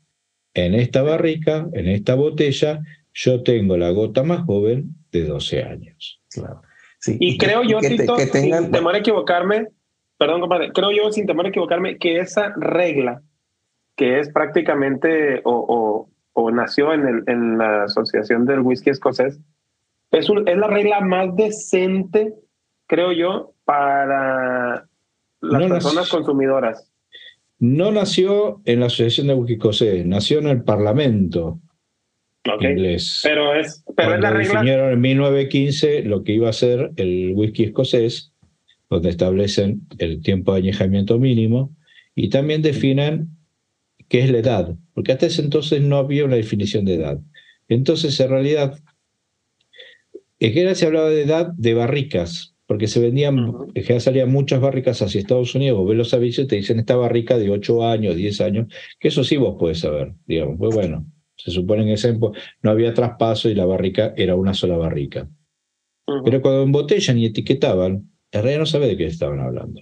En 0.53 0.76
esta 0.76 1.01
barrica, 1.01 1.68
en 1.74 1.88
esta 1.88 2.15
botella, 2.15 2.82
yo 3.13 3.41
tengo 3.43 3.78
la 3.78 3.89
gota 3.91 4.24
más 4.24 4.45
joven 4.45 4.95
de 5.11 5.24
12 5.24 5.63
años. 5.63 6.22
Claro. 6.30 6.61
Y 7.05 7.38
creo 7.38 7.63
yo, 7.63 7.80
Tito, 7.80 8.18
sin 8.18 8.72
temor 8.72 8.95
a 8.95 8.99
equivocarme, 8.99 9.68
perdón, 10.18 10.41
compadre, 10.41 10.72
creo 10.72 10.91
yo, 10.91 11.11
sin 11.11 11.26
temor 11.26 11.45
a 11.45 11.49
equivocarme, 11.49 11.97
que 11.97 12.20
esa 12.20 12.53
regla, 12.57 13.22
que 13.95 14.20
es 14.20 14.32
prácticamente, 14.32 15.41
o, 15.43 16.09
o, 16.34 16.51
nació 16.51 16.93
en, 16.93 17.07
el, 17.07 17.24
en 17.28 17.57
la 17.57 17.84
Asociación 17.84 18.45
del 18.45 18.59
Whisky 18.59 18.91
Escocés, 18.91 19.39
es, 20.11 20.30
es 20.45 20.57
la 20.57 20.68
regla 20.68 21.01
más 21.01 21.36
decente, 21.36 22.34
creo 22.86 23.11
yo, 23.11 23.53
para 23.65 24.88
las 25.41 25.63
personas 25.70 26.09
consumidoras. 26.09 26.91
No 27.59 27.91
nació 27.91 28.61
en 28.65 28.80
la 28.80 28.86
Asociación 28.86 29.28
del 29.28 29.38
Whisky 29.38 29.53
Escocés, 29.53 30.05
nació 30.05 30.39
en 30.39 30.47
el 30.47 30.63
Parlamento 30.63 31.59
inglés. 32.55 33.22
Pero 33.24 33.53
es, 33.53 33.84
pero 33.95 34.15
es 34.15 34.22
la 34.22 34.32
regla. 34.32 34.53
Definieron 34.53 34.91
en 34.91 35.01
1915 35.01 36.03
lo 36.03 36.24
que 36.24 36.34
iba 36.34 36.49
a 36.49 36.53
ser 36.53 36.91
el 36.95 37.34
whisky 37.36 37.65
escocés 37.65 38.34
donde 38.89 39.09
establecen 39.09 39.88
el 39.97 40.21
tiempo 40.21 40.53
de 40.53 40.59
añejamiento 40.59 41.19
mínimo 41.19 41.75
y 42.15 42.29
también 42.29 42.61
definen 42.61 43.29
qué 44.07 44.23
es 44.23 44.31
la 44.31 44.39
edad, 44.39 44.75
porque 44.93 45.11
hasta 45.11 45.25
ese 45.25 45.41
entonces 45.41 45.81
no 45.81 45.97
había 45.97 46.25
una 46.25 46.35
definición 46.35 46.85
de 46.85 46.95
edad. 46.95 47.19
Entonces, 47.67 48.19
en 48.19 48.29
realidad, 48.29 48.79
es 50.39 50.53
que 50.53 50.75
se 50.75 50.85
hablaba 50.85 51.09
de 51.09 51.23
edad 51.23 51.51
de 51.57 51.73
barricas, 51.73 52.55
porque 52.65 52.88
se 52.88 52.99
vendían, 52.99 53.38
en 53.73 53.83
general 53.83 54.01
salían 54.01 54.31
muchas 54.31 54.61
barricas 54.61 55.01
hacia 55.01 55.19
Estados 55.19 55.55
Unidos, 55.55 55.79
vos 55.79 55.89
ves 55.89 55.97
los 55.97 56.13
avisos 56.13 56.45
y 56.45 56.47
te 56.47 56.55
dicen 56.57 56.79
esta 56.79 56.95
barrica 56.95 57.38
de 57.38 57.49
8 57.49 57.88
años, 57.88 58.15
10 58.15 58.41
años, 58.41 58.73
que 58.99 59.07
eso 59.09 59.23
sí 59.23 59.38
vos 59.38 59.55
podés 59.59 59.79
saber, 59.79 60.13
digamos. 60.25 60.57
Pues 60.57 60.75
bueno, 60.75 61.05
se 61.35 61.51
supone 61.51 61.83
en 61.83 61.89
ese 61.89 62.09
tiempo 62.09 62.33
no 62.61 62.71
había 62.71 62.93
traspaso 62.93 63.49
y 63.49 63.55
la 63.55 63.65
barrica 63.65 64.13
era 64.17 64.35
una 64.35 64.53
sola 64.53 64.77
barrica. 64.77 65.29
Pero 66.23 66.41
cuando 66.41 66.63
embotellan 66.63 67.17
y 67.17 67.25
etiquetaban, 67.25 68.09
en 68.38 68.43
realidad 68.43 68.59
no 68.59 68.65
sabe 68.65 68.88
de 68.88 68.97
qué 68.97 69.05
estaban 69.05 69.39
hablando. 69.39 69.81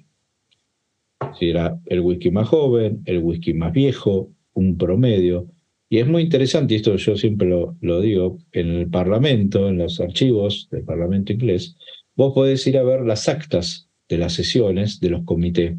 Si 1.40 1.50
era 1.50 1.80
el 1.86 2.02
whisky 2.02 2.32
más 2.32 2.48
joven, 2.48 3.02
el 3.06 3.20
whisky 3.20 3.54
más 3.54 3.74
viejo, 3.74 4.32
un 4.54 4.78
promedio. 4.78 5.48
Y 5.90 6.00
es 6.00 6.08
muy 6.08 6.24
interesante, 6.24 6.74
y 6.74 6.78
esto 6.78 6.96
yo 6.96 7.16
siempre 7.16 7.48
lo, 7.48 8.02
digo, 8.02 8.38
en 8.52 8.70
el 8.70 8.90
Parlamento, 8.90 9.70
en 9.70 9.78
los 9.78 10.00
archivos 10.00 10.68
del 10.72 10.84
Parlamento 10.84 11.32
inglés, 11.32 11.76
vos 12.16 12.34
podés 12.34 12.66
ir 12.68 12.78
a 12.78 12.84
ver 12.84 13.02
las 13.02 13.30
actas 13.30 13.90
de 14.10 14.18
las 14.18 14.34
sesiones 14.34 15.00
de 15.00 15.10
los 15.10 15.24
comités. 15.24 15.76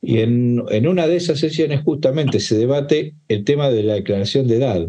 Y 0.00 0.18
en, 0.18 0.62
en, 0.70 0.88
una 0.88 1.06
de 1.06 1.16
esas 1.16 1.38
sesiones 1.38 1.82
justamente 1.82 2.40
se 2.40 2.56
debate 2.56 3.14
el 3.28 3.44
tema 3.44 3.70
de 3.70 3.82
la 3.84 3.94
declaración 3.94 4.48
de 4.48 4.56
edad. 4.56 4.88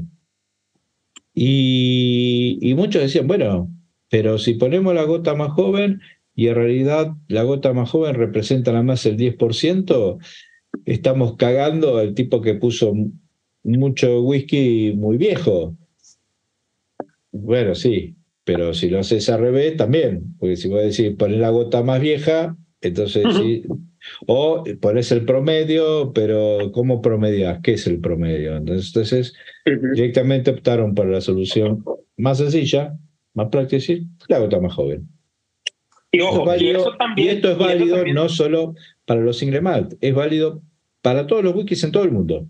Y, 1.35 2.73
muchos 2.75 3.01
decían, 3.01 3.27
bueno, 3.27 3.69
pero 4.09 4.37
si 4.37 4.53
ponemos 4.53 4.93
la 4.93 5.03
gota 5.03 5.33
más 5.33 5.51
joven 5.51 6.01
y 6.35 6.47
en 6.47 6.55
realidad 6.55 7.11
la 7.27 7.43
gota 7.43 7.73
más 7.73 7.89
joven 7.89 8.15
representa 8.15 8.71
nada 8.71 8.83
más 8.83 9.05
el 9.05 9.17
10%, 9.17 10.17
estamos 10.85 11.35
cagando 11.37 11.97
al 11.97 12.13
tipo 12.13 12.41
que 12.41 12.55
puso 12.55 12.93
mucho 13.63 14.21
whisky 14.21 14.93
muy 14.95 15.17
viejo. 15.17 15.75
Bueno, 17.31 17.75
sí, 17.75 18.15
pero 18.43 18.73
si 18.73 18.89
lo 18.89 18.99
haces 18.99 19.29
al 19.29 19.41
revés, 19.41 19.77
también, 19.77 20.35
porque 20.39 20.55
si 20.57 20.67
voy 20.67 20.79
a 20.79 20.85
decir 20.85 21.17
poner 21.17 21.39
la 21.39 21.49
gota 21.49 21.83
más 21.83 22.01
vieja, 22.01 22.57
entonces 22.81 23.23
sí. 23.37 23.63
O 24.27 24.65
pones 24.81 25.13
el 25.13 25.23
promedio, 25.23 26.11
pero 26.13 26.71
¿cómo 26.73 27.01
promedias? 27.01 27.59
¿Qué 27.63 27.73
es 27.73 27.87
el 27.87 27.99
promedio? 27.99 28.57
Entonces, 28.57 29.33
directamente 29.93 30.51
optaron 30.51 30.93
por 30.93 31.07
la 31.07 31.21
solución 31.21 31.85
más 32.17 32.39
sencilla, 32.39 32.97
más 33.33 33.47
práctica, 33.47 34.03
la 34.27 34.39
gota 34.39 34.59
más 34.59 34.73
joven. 34.73 35.07
Y 36.15 36.21
ojo, 36.21 36.45
y, 36.55 37.27
esto 37.27 37.51
es 37.51 37.57
válido 37.57 38.05
no 38.13 38.29
solo 38.29 38.75
para 39.05 39.19
los 39.19 39.39
single 39.39 39.61
malt, 39.61 39.95
es 39.99 40.13
válido 40.13 40.61
para 41.01 41.25
todos 41.25 41.43
los 41.43 41.55
wikis 41.55 41.83
en 41.83 41.91
todo 41.91 42.03
el 42.03 42.11
mundo. 42.11 42.45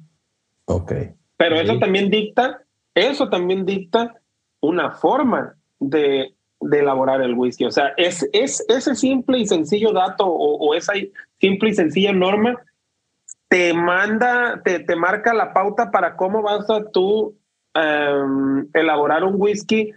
Ok. 0.65 0.91
Pero 1.37 1.55
eso 1.55 1.79
también 1.79 2.09
dicta, 2.09 2.61
eso 2.93 3.29
también 3.29 3.65
dicta 3.65 4.19
una 4.59 4.91
forma 4.91 5.55
de, 5.79 6.33
de, 6.59 6.79
elaborar 6.79 7.21
el 7.21 7.35
whisky. 7.35 7.63
O 7.63 7.71
sea, 7.71 7.93
es, 7.95 8.27
es 8.33 8.65
ese 8.67 8.95
simple 8.95 9.39
y 9.39 9.47
sencillo 9.47 9.93
dato 9.93 10.25
o, 10.27 10.75
esa 10.75 10.93
simple 11.39 11.69
y 11.69 11.73
sencilla 11.73 12.11
norma 12.11 12.61
te 13.47 13.73
manda, 13.73 14.61
te, 14.65 14.79
te 14.79 14.95
marca 14.97 15.33
la 15.33 15.53
pauta 15.53 15.89
para 15.89 16.17
cómo 16.17 16.41
vas 16.41 16.69
a 16.69 16.83
tú 16.91 17.37
em, 17.75 18.67
elaborar 18.73 19.23
un 19.23 19.35
whisky 19.37 19.93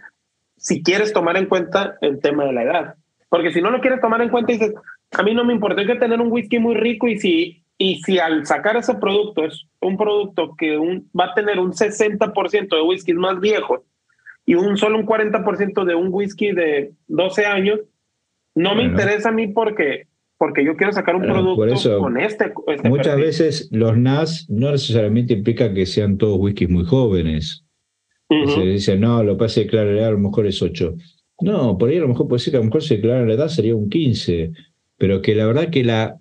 si 0.55 0.81
quieres 0.81 1.11
tomar 1.11 1.35
en 1.35 1.47
cuenta 1.47 1.97
el 1.99 2.21
tema 2.21 2.45
de 2.45 2.53
la 2.53 2.63
edad. 2.63 2.95
Porque 3.29 3.51
si 3.51 3.61
no 3.61 3.71
lo 3.71 3.81
quieres 3.81 4.01
tomar 4.01 4.21
en 4.21 4.29
cuenta, 4.29 4.53
dices, 4.53 4.73
a 5.11 5.23
mí 5.23 5.33
no 5.33 5.43
me 5.43 5.53
importa, 5.53 5.81
hay 5.81 5.87
que 5.87 5.95
tener 5.95 6.19
un 6.21 6.31
whisky 6.31 6.59
muy 6.59 6.75
rico 6.75 7.07
y 7.07 7.17
si, 7.19 7.63
y 7.77 8.01
si 8.01 8.19
al 8.19 8.45
sacar 8.45 8.77
ese 8.77 8.95
producto 8.95 9.45
es 9.45 9.65
un 9.81 9.97
producto 9.97 10.55
que 10.57 10.77
un, 10.77 11.09
va 11.17 11.25
a 11.25 11.33
tener 11.33 11.59
un 11.59 11.73
60% 11.73 12.75
de 12.75 12.81
whiskies 12.81 13.17
más 13.17 13.39
viejos 13.39 13.81
y 14.45 14.55
un 14.55 14.77
solo 14.77 14.97
un 14.97 15.05
40% 15.05 15.83
de 15.83 15.95
un 15.95 16.07
whisky 16.09 16.51
de 16.53 16.93
12 17.07 17.45
años, 17.45 17.79
no 18.55 18.75
me 18.75 18.83
interesa 18.83 19.29
a 19.29 19.33
mí 19.33 19.47
porque 19.47 20.07
porque 20.39 20.63
yo 20.63 20.75
quiero 20.75 20.93
sacar 20.93 21.15
un 21.15 21.23
producto 21.23 21.99
con 21.99 22.17
este, 22.19 22.53
este 22.67 22.89
muchas 22.89 23.17
veces 23.17 23.69
los 23.71 23.97
NAS 23.97 24.45
no 24.49 24.71
necesariamente 24.71 25.33
implica 25.33 25.73
que 25.73 25.85
sean 25.87 26.17
todos 26.17 26.37
whiskies 26.39 26.69
muy 26.69 26.85
jóvenes. 26.85 27.63
Se 28.29 28.61
dice, 28.61 28.97
no, 28.97 29.23
lo 29.23 29.33
que 29.33 29.39
pasa 29.39 29.61
es 29.61 29.65
que 29.65 29.71
claro, 29.71 30.05
a 30.05 30.11
lo 30.11 30.19
mejor 30.19 30.47
es 30.47 30.61
8. 30.61 30.95
No, 31.39 31.77
por 31.77 31.89
ahí 31.89 31.97
a 31.97 32.01
lo 32.01 32.07
mejor 32.07 32.27
puede 32.27 32.39
ser 32.39 32.51
que 32.51 32.57
a 32.57 32.61
lo 32.61 32.65
mejor 32.65 32.83
si 32.83 32.95
declara 32.95 33.25
la 33.25 33.33
edad 33.33 33.47
sería 33.47 33.75
un 33.75 33.89
15, 33.89 34.51
pero 34.97 35.21
que 35.21 35.35
la 35.35 35.45
verdad 35.45 35.69
que 35.69 35.83
la, 35.83 36.19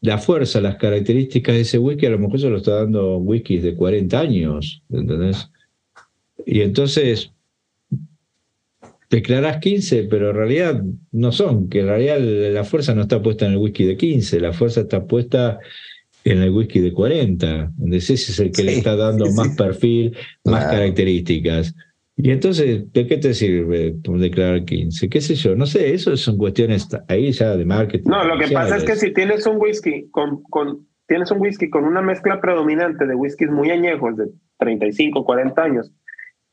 la 0.00 0.18
fuerza, 0.18 0.60
las 0.60 0.76
características 0.76 1.54
de 1.54 1.62
ese 1.62 1.78
whisky 1.78 2.06
a 2.06 2.10
lo 2.10 2.18
mejor 2.18 2.40
se 2.40 2.48
lo 2.48 2.58
está 2.58 2.76
dando 2.76 3.18
whiskies 3.18 3.62
de 3.62 3.74
40 3.74 4.20
años, 4.20 4.82
¿entendés? 4.88 5.50
Y 6.46 6.60
entonces 6.60 7.32
declarás 9.10 9.58
15, 9.58 10.04
pero 10.04 10.30
en 10.30 10.36
realidad 10.36 10.82
no 11.10 11.32
son, 11.32 11.68
que 11.68 11.80
en 11.80 11.86
realidad 11.88 12.20
la 12.20 12.64
fuerza 12.64 12.94
no 12.94 13.02
está 13.02 13.20
puesta 13.20 13.46
en 13.46 13.52
el 13.52 13.58
whisky 13.58 13.84
de 13.84 13.96
15, 13.96 14.40
la 14.40 14.52
fuerza 14.52 14.82
está 14.82 15.04
puesta 15.04 15.58
en 16.24 16.38
el 16.38 16.50
whisky 16.50 16.80
de 16.80 16.92
40, 16.92 17.72
ese 17.92 18.14
es 18.14 18.38
el 18.38 18.52
que 18.52 18.62
le 18.62 18.76
está 18.76 18.94
dando 18.94 19.30
más 19.32 19.56
perfil, 19.56 20.16
más 20.44 20.66
características. 20.66 21.74
Y 22.22 22.30
entonces, 22.32 22.92
¿de 22.92 23.06
qué 23.06 23.16
te 23.16 23.32
sirve 23.32 23.94
declarar 23.94 24.64
15? 24.64 25.08
¿Qué 25.08 25.20
sé 25.20 25.34
yo? 25.34 25.56
No 25.56 25.64
sé, 25.64 25.94
eso 25.94 26.14
son 26.16 26.36
cuestiones 26.36 26.86
ahí 27.08 27.32
ya 27.32 27.56
de 27.56 27.64
marketing. 27.64 28.10
No, 28.10 28.24
lo 28.24 28.38
que 28.38 28.48
pasa 28.52 28.76
es 28.76 28.84
que 28.84 28.96
si 28.96 29.12
tienes 29.14 29.46
un 29.46 29.56
whisky 29.56 30.10
con, 30.10 30.42
con, 30.42 30.86
tienes 31.06 31.30
un 31.30 31.40
whisky 31.40 31.70
con 31.70 31.84
una 31.84 32.02
mezcla 32.02 32.40
predominante 32.40 33.06
de 33.06 33.14
whiskies 33.14 33.50
muy 33.50 33.70
añejos 33.70 34.16
de 34.18 34.26
35, 34.58 35.24
40 35.24 35.62
años 35.62 35.90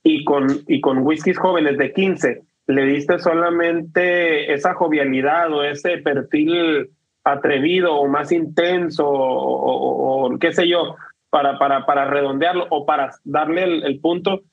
y 0.03 0.23
con, 0.23 0.47
y 0.67 0.79
con 0.79 0.99
whiskies 0.99 1.37
jóvenes 1.37 1.77
de 1.77 1.91
15, 1.91 2.41
le 2.67 2.85
diste 2.85 3.19
solamente 3.19 4.53
esa 4.53 4.73
jovialidad 4.73 5.51
o 5.51 5.63
ese 5.63 5.97
perfil 5.97 6.91
atrevido 7.25 7.93
o 7.95 8.07
más 8.07 8.31
intenso 8.31 9.05
o, 9.05 10.37
qué 10.39 10.53
sé 10.53 10.69
yo, 10.69 10.95
para, 11.29 11.59
para, 11.59 11.85
para 11.85 12.09
redondearlo 12.09 12.67
o 12.69 12.85
para 12.85 13.11
darle 13.25 13.63
el 13.85 13.99
punto 13.99 14.43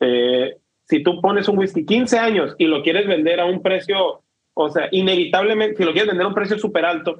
eh, 0.00 0.56
si 0.84 1.02
tú 1.02 1.20
pones 1.20 1.48
un 1.48 1.58
whisky 1.58 1.84
15 1.84 2.18
años 2.18 2.54
y 2.58 2.66
lo 2.66 2.82
quieres 2.82 3.06
vender 3.06 3.40
a 3.40 3.46
un 3.46 3.62
precio, 3.62 4.22
o 4.54 4.70
sea, 4.70 4.88
inevitablemente, 4.90 5.76
si 5.76 5.84
lo 5.84 5.92
quieres 5.92 6.08
vender 6.08 6.24
a 6.24 6.28
un 6.28 6.34
precio 6.34 6.58
súper 6.58 6.84
alto, 6.84 7.18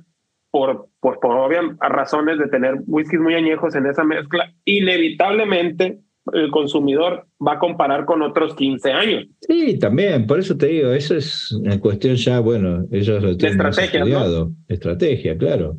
por, 0.50 0.88
por, 0.98 1.20
por 1.20 1.36
obvias 1.36 1.64
razones 1.78 2.38
de 2.38 2.48
tener 2.48 2.80
whiskies 2.86 3.20
muy 3.20 3.34
añejos 3.34 3.74
en 3.76 3.86
esa 3.86 4.02
mezcla, 4.02 4.52
inevitablemente 4.64 6.00
el 6.32 6.50
consumidor 6.50 7.26
va 7.44 7.54
a 7.54 7.58
comparar 7.58 8.04
con 8.04 8.22
otros 8.22 8.54
15 8.54 8.92
años. 8.92 9.26
Sí, 9.40 9.78
también, 9.78 10.26
por 10.26 10.38
eso 10.38 10.56
te 10.56 10.66
digo, 10.66 10.90
eso 10.90 11.16
es 11.16 11.52
una 11.52 11.78
cuestión 11.80 12.16
ya, 12.16 12.40
bueno, 12.40 12.86
ellos 12.90 13.22
lo 13.22 13.36
tienen 13.36 13.60
estrategia, 13.60 14.00
estudiado. 14.00 14.50
Estrategia, 14.68 15.38
claro. 15.38 15.76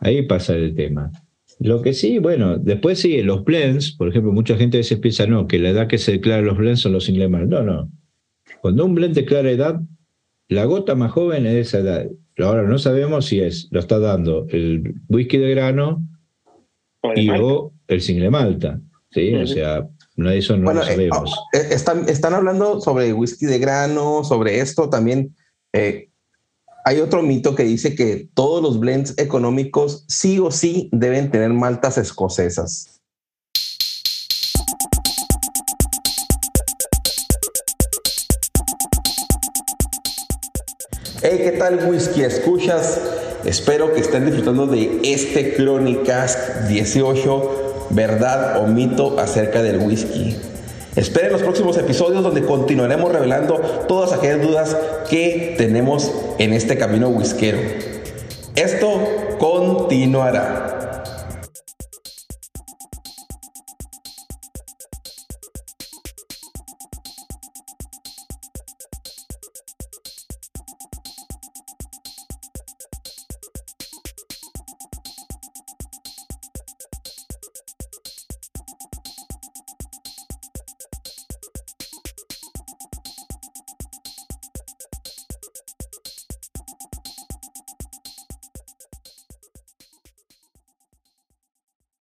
Ahí 0.00 0.22
pasa 0.22 0.54
el 0.54 0.74
tema. 0.74 1.10
Lo 1.58 1.80
que 1.80 1.94
sí, 1.94 2.18
bueno, 2.18 2.58
después 2.58 3.00
sí, 3.00 3.22
los 3.22 3.44
blends, 3.44 3.92
por 3.92 4.08
ejemplo, 4.08 4.32
mucha 4.32 4.56
gente 4.56 4.76
a 4.76 4.80
veces 4.80 4.98
piensa, 4.98 5.26
no, 5.26 5.46
que 5.46 5.58
la 5.58 5.70
edad 5.70 5.88
que 5.88 5.98
se 5.98 6.12
declara 6.12 6.42
los 6.42 6.58
blends 6.58 6.80
son 6.80 6.92
los 6.92 7.04
single 7.04 7.28
No, 7.28 7.62
no. 7.62 7.90
Cuando 8.60 8.84
un 8.84 8.94
blend 8.94 9.14
declara 9.14 9.50
edad, 9.50 9.80
la 10.48 10.64
gota 10.64 10.94
más 10.94 11.12
joven 11.12 11.46
es 11.46 11.68
esa 11.68 11.78
edad. 11.78 12.06
Ahora 12.38 12.62
no 12.62 12.78
sabemos 12.78 13.26
si 13.26 13.40
es, 13.40 13.68
lo 13.70 13.80
está 13.80 13.98
dando 13.98 14.46
el 14.50 14.94
whisky 15.08 15.38
de 15.38 15.50
grano 15.50 16.06
y 17.14 17.30
o 17.30 17.72
el 17.88 18.02
single 18.02 18.30
malta. 18.30 18.80
¿sí? 19.10 19.34
O 19.34 19.46
sea, 19.46 19.88
no, 20.16 20.30
eso 20.30 20.56
no 20.56 20.72
lo 20.72 20.82
eh, 20.82 20.86
sabemos. 20.86 21.34
Eh, 21.52 21.68
están, 21.70 22.08
están 22.08 22.34
hablando 22.34 22.80
sobre 22.80 23.12
whisky 23.12 23.46
de 23.46 23.58
grano, 23.58 24.24
sobre 24.24 24.60
esto 24.60 24.90
también. 24.90 25.34
Eh, 25.72 26.10
hay 26.86 27.00
otro 27.00 27.20
mito 27.20 27.56
que 27.56 27.64
dice 27.64 27.96
que 27.96 28.28
todos 28.32 28.62
los 28.62 28.78
blends 28.78 29.14
económicos 29.18 30.04
sí 30.06 30.38
o 30.38 30.52
sí 30.52 30.88
deben 30.92 31.32
tener 31.32 31.52
maltas 31.52 31.98
escocesas. 31.98 33.00
Hey, 41.22 41.40
¿qué 41.42 41.56
tal 41.58 41.90
whisky 41.90 42.22
escuchas? 42.22 43.00
Espero 43.44 43.92
que 43.92 43.98
estén 43.98 44.26
disfrutando 44.26 44.68
de 44.68 45.00
este 45.02 45.56
Crónicas 45.56 46.68
18, 46.68 47.88
verdad 47.90 48.62
o 48.62 48.68
mito 48.68 49.18
acerca 49.18 49.60
del 49.60 49.80
whisky. 49.80 50.36
Esperen 50.96 51.30
los 51.30 51.42
próximos 51.42 51.76
episodios 51.76 52.22
donde 52.22 52.42
continuaremos 52.42 53.12
revelando 53.12 53.56
todas 53.86 54.12
aquellas 54.14 54.40
dudas 54.40 54.76
que 55.10 55.54
tenemos 55.58 56.10
en 56.38 56.54
este 56.54 56.78
camino 56.78 57.08
whiskero. 57.10 57.58
Esto 58.54 59.02
continuará. 59.38 60.75